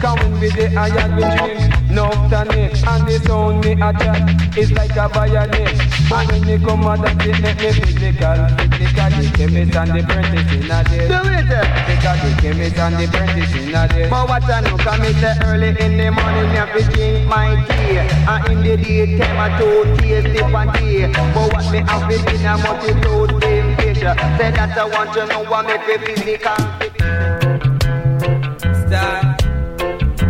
Come 0.00 0.18
when 0.18 0.40
we 0.40 0.48
the 0.50 0.74
iron 0.76 1.16
we 1.16 1.22
drink, 1.22 1.81
no 1.92 2.10
tonic. 2.28 2.72
And 2.86 3.06
the 3.06 3.20
sound 3.24 3.64
me 3.64 3.72
a 3.72 3.92
chat 3.92 4.56
is 4.56 4.72
like 4.72 4.96
a 4.96 5.08
violin. 5.08 5.76
But 6.08 6.26
when 6.32 6.48
you 6.48 6.58
come 6.58 6.86
adapt 6.86 7.24
it 7.26 7.40
make 7.40 7.60
me 7.60 7.72
physical 7.72 8.48
fit. 8.56 8.70
Because 8.80 9.14
the 9.16 9.24
chemist 9.36 9.76
and 9.76 9.90
the 9.92 10.00
apprentice 10.00 10.52
in 10.52 10.70
a 10.70 10.78
this. 10.88 11.08
do 11.08 11.20
it. 11.28 11.50
Because 11.86 12.20
the 12.24 12.30
chemist 12.40 12.78
and 12.78 12.94
the 12.96 13.04
apprentice 13.04 13.54
in 13.54 13.74
a 13.74 13.88
this. 13.88 14.10
But 14.10 14.28
what 14.28 14.44
I 14.44 14.60
know, 14.60 14.76
come 14.78 15.00
me 15.00 15.12
say 15.14 15.34
early 15.44 15.68
in 15.68 15.96
the 15.98 16.10
morning, 16.10 16.48
me 16.50 16.56
have 16.56 16.72
to 16.72 16.82
drink 16.92 17.28
my 17.28 17.54
tea. 17.68 17.98
And 18.00 18.42
in 18.50 18.58
the 18.62 18.76
daytime, 18.82 19.38
I 19.38 19.58
told 19.58 19.98
tea, 19.98 20.20
sip 20.22 20.52
and 20.52 20.70
tea. 20.74 21.06
But 21.34 21.52
what 21.52 21.66
me 21.70 21.78
have 21.84 22.08
to 22.08 22.16
do, 22.18 22.34
I 22.46 22.56
must 22.56 22.86
be 22.86 22.92
told 23.00 23.30
same 23.42 23.76
fish. 23.76 24.00
Say 24.00 24.50
that 24.50 24.76
I 24.76 24.84
want 24.88 25.12
to 25.14 25.26
know 25.26 25.44
what 25.44 25.66
make 25.66 25.86
me 25.86 25.96
physical 26.06 26.56
fit. 26.78 26.92
Star. 28.88 29.36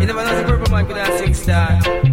You 0.00 0.06
never 0.06 0.24
know 0.24 0.34
the 0.36 0.44
purple 0.44 0.61
man 0.72 0.86
could 0.86 0.96
have 0.96 1.18
sing 1.18 1.34
star. 1.34 2.11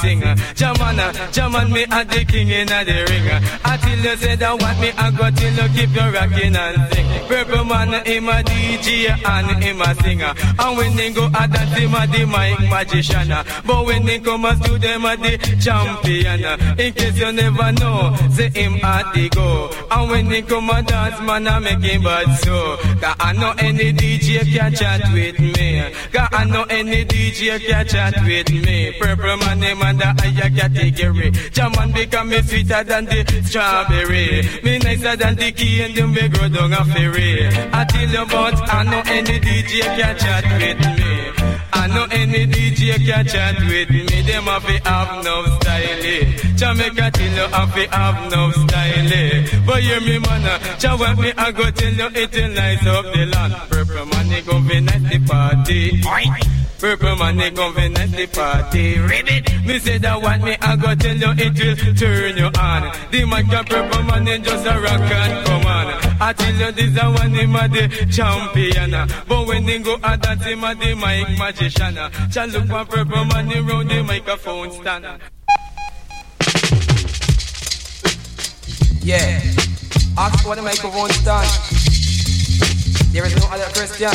Singer. 0.00 0.34
Jamana, 0.54 1.32
Jaman 1.32 1.72
me 1.72 1.82
a 1.84 2.04
the 2.04 2.24
king 2.24 2.48
in 2.48 2.70
a 2.70 2.84
the 2.84 3.06
ring. 3.10 3.28
Uh. 3.28 3.40
Until 3.64 3.98
you 3.98 4.16
say 4.16 4.36
that 4.36 4.52
what 4.52 4.78
me 4.80 4.90
I 4.96 5.10
got 5.10 5.36
till 5.36 5.52
you 5.52 5.68
keep 5.74 5.90
you 5.94 6.08
rocking 6.10 6.56
and 6.56 6.94
sing. 6.94 7.07
Purple 7.28 7.64
man 7.64 7.92
him 8.06 8.28
a 8.28 8.42
DJ 8.42 9.10
and 9.10 9.62
him 9.62 9.80
a 9.82 9.94
singer. 10.02 10.32
And 10.58 10.76
when 10.78 10.96
they 10.96 11.12
go 11.12 11.26
at 11.26 11.52
that 11.52 11.68
him 11.76 11.94
a 11.94 12.06
the 12.06 12.24
mic 12.24 12.70
magician. 12.70 13.28
But 13.66 13.84
when 13.84 14.06
they 14.06 14.18
come 14.18 14.46
as 14.46 14.58
to 14.60 14.78
them 14.78 15.04
a 15.04 15.14
the 15.14 15.36
champion. 15.60 16.40
In 16.80 16.92
case 16.94 17.18
you 17.18 17.32
never 17.32 17.72
know, 17.72 18.16
say 18.30 18.48
him 18.48 18.76
at 18.82 19.12
the 19.12 19.28
go. 19.28 19.70
And 19.90 20.10
when 20.10 20.28
they 20.28 20.40
come 20.40 20.70
a 20.70 20.82
dance 20.82 21.20
man 21.20 21.46
I 21.46 21.58
make 21.58 21.80
him 21.80 22.02
bad 22.02 22.34
so. 22.40 22.76
Cause 23.00 23.16
I 23.20 23.32
know 23.34 23.52
any 23.58 23.92
DJ 23.92 24.50
can 24.50 24.72
chat 24.72 25.02
with 25.12 25.38
me. 25.38 25.92
Cause 26.10 26.28
I 26.32 26.44
know 26.44 26.64
any 26.70 27.04
DJ 27.04 27.60
can 27.60 27.86
chat 27.86 28.14
with 28.24 28.50
me. 28.50 28.94
Purple 28.98 29.36
man 29.36 29.60
name 29.60 29.82
and 29.82 30.00
the 30.00 30.06
higher 30.06 30.50
category. 30.50 31.30
Jaman 31.52 31.92
become 31.92 32.30
me 32.30 32.40
sweeter 32.40 32.84
than 32.84 33.04
the 33.04 33.42
strawberry. 33.44 34.48
Me 34.62 34.78
nicer 34.78 35.14
than 35.14 35.36
the 35.36 35.52
key 35.52 35.82
and 35.82 35.94
them 35.94 36.14
we 36.14 36.26
grow 36.28 36.48
down 36.48 36.72
a 36.72 36.84
ferry. 37.18 37.70
I 37.72 37.84
tell 37.84 38.08
you 38.08 38.22
about 38.22 38.68
I 38.68 38.82
know 38.84 39.02
any 39.06 39.38
DJ 39.40 39.80
can 39.82 40.16
chat 40.18 40.44
with 40.44 40.80
me. 40.98 41.10
I 41.72 41.86
know 41.88 42.06
any 42.10 42.46
DJ 42.46 42.96
can 43.06 43.26
chat 43.26 43.58
with 43.60 43.90
me. 43.90 44.22
Them 44.22 44.44
have 44.44 44.66
to 44.66 44.88
have 44.88 45.24
no 45.24 45.44
style. 45.58 46.04
eh. 46.04 46.36
Jamaica 46.56 47.10
till 47.12 47.32
you 47.32 47.46
have 47.48 47.74
to 47.74 47.90
have 47.90 48.30
no 48.30 48.50
style. 48.52 49.12
eh. 49.12 49.46
But 49.66 49.82
hear 49.82 50.00
me 50.00 50.18
man, 50.18 50.44
uh, 50.44 50.58
Jah 50.78 50.96
me 51.16 51.32
I 51.36 51.52
go 51.52 51.70
tell 51.70 51.92
you 51.92 52.08
it 52.14 52.54
nice 52.54 52.86
up 52.86 53.04
the 53.04 53.26
land. 53.26 53.54
Purple 53.70 54.06
man 54.06 54.28
they 54.28 54.42
go 54.42 54.60
be 54.60 54.80
nice 54.80 55.02
the 55.10 55.18
party. 55.26 56.67
Purple 56.78 57.16
man 57.16 57.36
they 57.36 57.50
go 57.50 57.72
be 57.74 57.88
nice 57.88 58.10
the 58.12 58.26
party. 58.28 58.98
Ribbit. 58.98 59.66
Me 59.66 59.78
say 59.80 59.98
that 59.98 60.22
what 60.22 60.40
me 60.40 60.56
I 60.60 60.76
go 60.76 60.94
tell 60.94 61.16
you 61.16 61.32
it 61.36 61.58
will 61.58 61.94
turn 61.94 62.36
you 62.36 62.46
on. 62.54 62.82
The 63.10 63.24
mic 63.26 63.52
a 63.52 63.64
purple 63.64 64.02
man 64.04 64.24
they 64.24 64.38
just 64.38 64.64
a 64.64 64.78
rock 64.78 65.00
and 65.00 65.46
come 65.46 65.66
on. 65.66 65.86
I 66.22 66.32
tell 66.32 66.54
you 66.54 66.70
this 66.70 67.02
a 67.02 67.10
one 67.10 67.34
him 67.34 67.56
a 67.56 67.68
the 67.68 67.88
champion. 68.12 68.90
But 69.26 69.46
when 69.48 69.66
they 69.66 69.80
go 69.80 69.98
at 70.04 70.22
that 70.22 70.40
him 70.40 70.62
a 70.62 70.74
the 70.76 70.94
mic 70.94 71.36
magician. 71.36 71.98
Jah 72.30 72.46
look 72.46 72.66
for 72.68 72.84
purple 72.84 73.24
man 73.24 73.48
they 73.48 73.60
round 73.60 73.90
the 73.90 74.02
microphone 74.04 74.70
stand. 74.70 75.04
Yeah. 79.02 79.40
Ask 80.16 80.44
for 80.44 80.54
the 80.54 80.62
microphone 80.62 81.10
stand. 81.10 81.48
There 83.12 83.26
is 83.26 83.34
no 83.34 83.48
other 83.50 83.66
Christian 83.74 84.14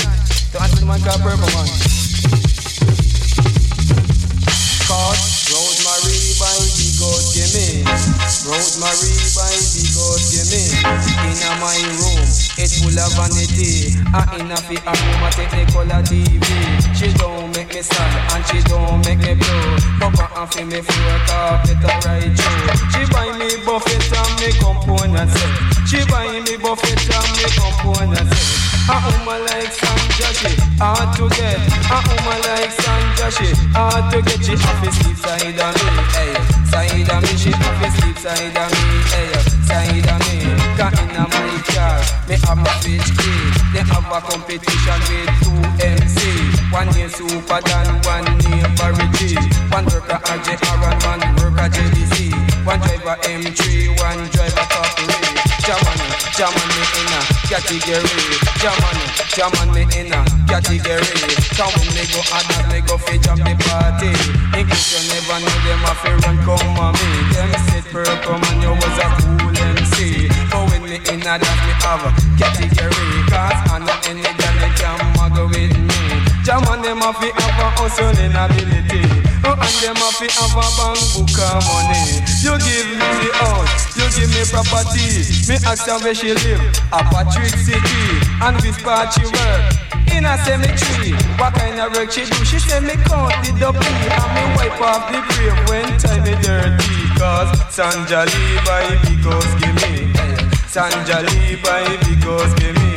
to 0.53 0.61
answer 0.61 0.79
the 0.79 0.85
man 0.85 1.01
called 1.01 1.21
Purple 1.21 1.47
Man. 1.47 2.02
Cause 4.93 5.49
Rosemary 5.49 6.37
by 6.37 6.53
the 6.77 6.87
God 7.01 7.23
give 7.33 7.49
me. 7.49 7.81
Rosemary 8.45 9.09
by 9.33 9.49
the 9.73 9.83
God 9.89 10.21
give 10.29 10.45
me. 10.53 10.69
In 11.33 11.41
my 11.57 11.81
room, 11.97 12.21
it's 12.61 12.77
full 12.77 12.93
of 12.93 13.09
vanity. 13.17 13.97
I 14.13 14.21
in 14.37 14.53
a 14.53 14.57
fi 14.61 14.77
the 14.77 15.61
color 15.73 16.01
TV. 16.05 16.45
She 16.93 17.09
don't 17.17 17.49
make 17.57 17.73
me 17.73 17.81
sad 17.81 18.37
and 18.37 18.45
she 18.45 18.61
don't 18.69 19.01
make 19.01 19.17
me 19.17 19.33
blue. 19.33 19.81
Papa 19.97 20.29
and 20.37 20.49
fi 20.53 20.61
me 20.61 20.79
floor 20.85 21.17
carpet 21.25 21.81
a 21.81 21.91
right 22.05 22.29
through. 22.29 22.93
She 22.93 23.01
buy 23.09 23.33
me 23.33 23.49
buffet 23.65 24.13
and 24.13 24.33
me 24.37 24.49
component 24.61 25.31
set. 25.33 25.89
She 25.89 26.05
buy 26.05 26.37
me 26.37 26.53
buffet 26.61 27.01
and 27.01 27.29
me 27.33 27.45
component 27.57 28.29
set. 28.29 28.82
A 28.83 28.99
woman 28.99 29.39
like 29.47 29.71
Sandra, 29.71 30.27
she 30.35 30.51
hard 30.75 31.15
to 31.15 31.29
get. 31.31 31.55
A 31.87 31.97
woman 32.03 32.39
like 32.43 32.67
Sandra, 32.67 33.31
she 33.31 33.47
hard 33.71 34.11
to 34.11 34.19
get. 34.19 34.43
She 34.43 34.59
have 34.59 34.83
to 34.83 34.91
sleep 34.91 35.15
side 35.15 35.55
of 35.55 35.71
me, 35.71 36.03
hey. 36.11 36.35
Side 36.67 37.07
of 37.07 37.23
me, 37.23 37.31
she 37.39 37.51
have 37.55 37.79
to 37.79 37.87
sleep 37.95 38.17
side 38.19 38.51
of 38.51 38.67
me, 38.75 38.91
hey. 39.15 39.31
Side 39.63 40.03
of 40.03 40.19
me, 40.27 40.35
cause 40.75 40.99
in 40.99 41.15
a 41.15 41.23
my 41.31 41.63
car, 41.71 41.95
me 42.27 42.35
have 42.43 42.59
a 42.59 42.71
switch 42.83 43.07
key. 43.23 43.43
They 43.71 43.87
have 43.87 44.03
a 44.03 44.19
competition 44.19 44.99
with 45.07 45.31
two 45.47 45.63
MC. 45.79 46.19
One 46.75 46.91
name 46.91 47.07
super 47.07 47.63
than 47.63 47.87
one 48.03 48.27
name 48.43 48.67
Barry. 48.75 49.07
One 49.71 49.87
worker 49.95 50.19
RJR 50.27 50.83
and 50.83 50.99
one 51.07 51.23
worker 51.39 51.71
JBC. 51.71 52.35
One 52.67 52.79
driver 52.83 53.15
M3, 53.31 53.95
one 54.03 54.27
driver 54.27 54.63
Jaman 55.63 55.93
me 55.95 56.63
in 56.63 56.71
a 56.71 56.72
category. 57.53 58.25
Jaman, 58.57 58.97
Jaman 59.29 59.69
me 59.77 59.85
in 59.93 60.09
a 60.09 60.25
category. 60.49 61.05
When 61.53 61.89
me 61.93 62.03
go 62.09 62.21
that 62.25 62.65
me 62.73 62.81
go 62.81 62.97
fit 62.97 63.21
jam 63.21 63.37
the 63.37 63.53
party. 63.69 64.09
Case 64.57 64.89
you 64.89 65.01
never 65.13 65.37
know 65.37 65.57
them, 65.61 65.85
I 65.85 65.93
feel 66.01 66.17
run 66.25 66.37
come 66.41 66.81
on 66.81 66.97
me. 66.97 67.09
Them 67.29 67.53
said 67.69 67.85
purple 67.93 68.41
man, 68.41 68.57
you 68.57 68.73
was 68.73 68.97
a 68.97 69.07
cool 69.21 69.53
MC. 69.53 70.33
But 70.49 70.65
when 70.65 70.81
me 70.89 70.97
in 71.13 71.21
a 71.21 71.37
that 71.37 71.57
me 71.61 71.73
have 71.85 72.01
a 72.01 72.09
category. 72.41 73.21
Cause 73.29 73.61
I 73.69 73.77
know 73.85 73.97
any 74.09 74.25
girl 74.25 74.55
that 74.57 74.73
can 74.73 74.97
muggle 75.13 75.45
with 75.53 75.77
me. 75.77 76.01
Jaman 76.41 76.81
them 76.81 77.05
have 77.05 77.21
to 77.21 77.29
have 77.29 77.59
a 77.61 77.67
hustling 77.77 78.33
ability. 78.33 79.12
Oh, 79.45 79.55
and 79.59 79.75
them 79.83 79.95
have 79.99 80.17
to 80.19 80.27
have 80.39 80.55
a 80.55 80.65
bank 80.79 80.99
book 81.11 81.35
of 81.35 81.59
money. 81.67 82.23
You 82.39 82.55
give 82.63 82.87
me 82.95 83.09
the 83.19 83.31
house, 83.43 83.91
you 83.95 84.07
give 84.15 84.31
me 84.31 84.43
property. 84.47 85.23
Me 85.47 85.55
ask 85.67 85.85
her 85.87 85.99
where 85.99 86.15
she 86.15 86.33
live, 86.33 86.63
a 86.91 86.99
Patrick 87.11 87.51
City, 87.59 88.03
and 88.39 88.55
which 88.63 88.79
part 88.83 89.11
she 89.11 89.27
work. 89.27 89.63
In 90.15 90.25
a 90.25 90.37
cemetery, 90.45 91.11
what 91.35 91.53
kind 91.55 91.79
of 91.79 91.91
work 91.95 92.11
she 92.11 92.23
do? 92.23 92.39
She 92.45 92.59
say 92.59 92.79
me 92.79 92.95
count 93.03 93.33
the 93.43 93.51
double 93.59 93.83
and 93.83 94.29
me 94.35 94.43
wipe 94.55 94.79
off 94.79 95.11
the 95.11 95.19
grave 95.35 95.57
when 95.67 95.87
time 95.99 96.23
is 96.27 96.39
dirty. 96.45 96.93
Cause 97.19 97.51
Sanja 97.71 98.23
Lee 98.25 98.95
because 99.03 99.51
give 99.59 99.75
me. 99.83 100.13
Sanja 100.71 101.19
Lee 101.27 101.55
because 101.55 102.53
give 102.55 102.75
me. 102.75 102.93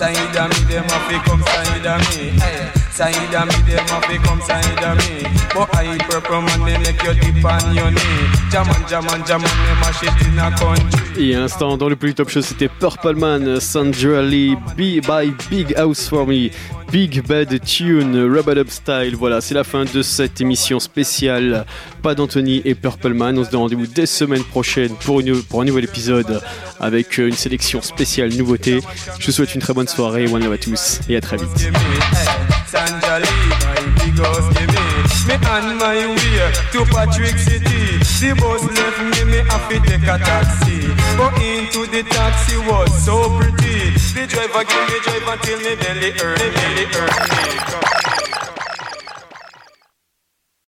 Side 0.00 0.16
of 0.16 0.48
me, 0.48 0.72
them 0.72 0.84
have 0.84 1.10
to 1.10 1.18
come 1.28 1.42
side 1.42 1.86
of 1.86 2.00
me. 2.16 2.79
Hey. 2.98 3.12
Side 3.12 3.34
of 3.34 3.46
me, 3.46 3.74
them 3.74 3.86
have 3.88 4.06
to 4.08 4.18
come 4.18 4.40
side 4.42 4.84
of 4.84 4.98
me. 4.98 5.22
But 5.54 5.74
I 5.74 5.96
purple 5.98 6.42
man, 6.42 6.64
they 6.64 6.78
make 6.78 7.02
you 7.02 7.14
dip 7.14 7.44
on 7.44 7.74
your 7.74 7.90
knee. 7.90 8.00
Jaman, 8.50 8.86
jaman, 8.88 9.24
jaman, 9.26 9.48
they 9.48 9.74
mash 9.80 10.02
it 10.02 10.26
in 10.26 10.38
a 10.38 10.50
country. 10.56 11.00
Et 11.18 11.34
à 11.34 11.40
l'instant, 11.40 11.76
dans 11.76 11.88
le 11.88 11.96
plus 11.96 12.14
top 12.14 12.28
show, 12.28 12.40
c'était 12.40 12.68
Purple 12.68 13.14
Man, 13.14 13.60
Sandra 13.60 14.22
Lee, 14.22 14.56
Be 14.76 15.00
by 15.04 15.32
Big 15.50 15.74
House 15.76 16.08
for 16.08 16.26
Me, 16.26 16.50
Big 16.90 17.22
Bad 17.26 17.60
Tune, 17.64 18.16
Rubber 18.16 18.58
Up 18.58 18.70
Style. 18.70 19.16
Voilà, 19.16 19.40
c'est 19.40 19.54
la 19.54 19.64
fin 19.64 19.84
de 19.84 20.02
cette 20.02 20.40
émission 20.40 20.80
spéciale. 20.80 21.66
Pas 22.02 22.14
d'Anthony 22.14 22.62
et 22.64 22.74
Purple 22.74 23.14
Man. 23.14 23.38
On 23.38 23.44
se 23.44 23.50
donne 23.50 23.60
rendez-vous 23.60 23.86
dès 23.86 24.06
semaine 24.06 24.44
prochaine 24.44 24.94
pour, 25.04 25.20
une, 25.20 25.42
pour 25.42 25.62
un 25.62 25.64
nouvel 25.64 25.84
épisode 25.84 26.40
avec 26.80 27.18
une 27.18 27.32
sélection 27.34 27.82
spéciale 27.82 28.30
nouveauté. 28.34 28.80
Je 29.18 29.26
vous 29.26 29.32
souhaite 29.32 29.54
une 29.54 29.60
très 29.60 29.74
bonne 29.74 29.88
soirée. 29.88 30.26
One 30.26 30.42
love 30.42 30.52
à 30.52 30.58
tous 30.58 31.00
et 31.08 31.16
à 31.16 31.20
très 31.20 31.36
vite. 31.36 31.70
Sandra 32.70 33.18
my 33.18 33.82
big 33.98 34.14
give 34.14 34.70
me. 34.70 34.90
On 35.50 35.76
my 35.78 36.06
way 36.06 36.52
to 36.70 36.84
Patrick 36.84 37.36
City. 37.36 37.98
The 37.98 38.36
bus 38.38 38.62
left 38.62 39.00
me, 39.02 39.24
me 39.24 39.38
have 39.50 39.68
to 39.68 39.80
take 39.80 40.06
a 40.06 40.16
taxi. 40.22 40.86
But 41.18 41.34
into 41.42 41.90
the 41.90 42.04
taxi 42.08 42.58
was 42.58 43.04
so 43.04 43.36
pretty. 43.40 43.90
The 44.14 44.24
driver 44.28 44.62
give 44.62 44.86
me 44.86 45.00
drive 45.02 45.26
until 45.26 45.58
me 45.58 45.74
belly 45.74 46.12
hurt, 46.12 46.38
me 46.38 46.50
belly 46.54 46.84
hurt. 46.86 48.09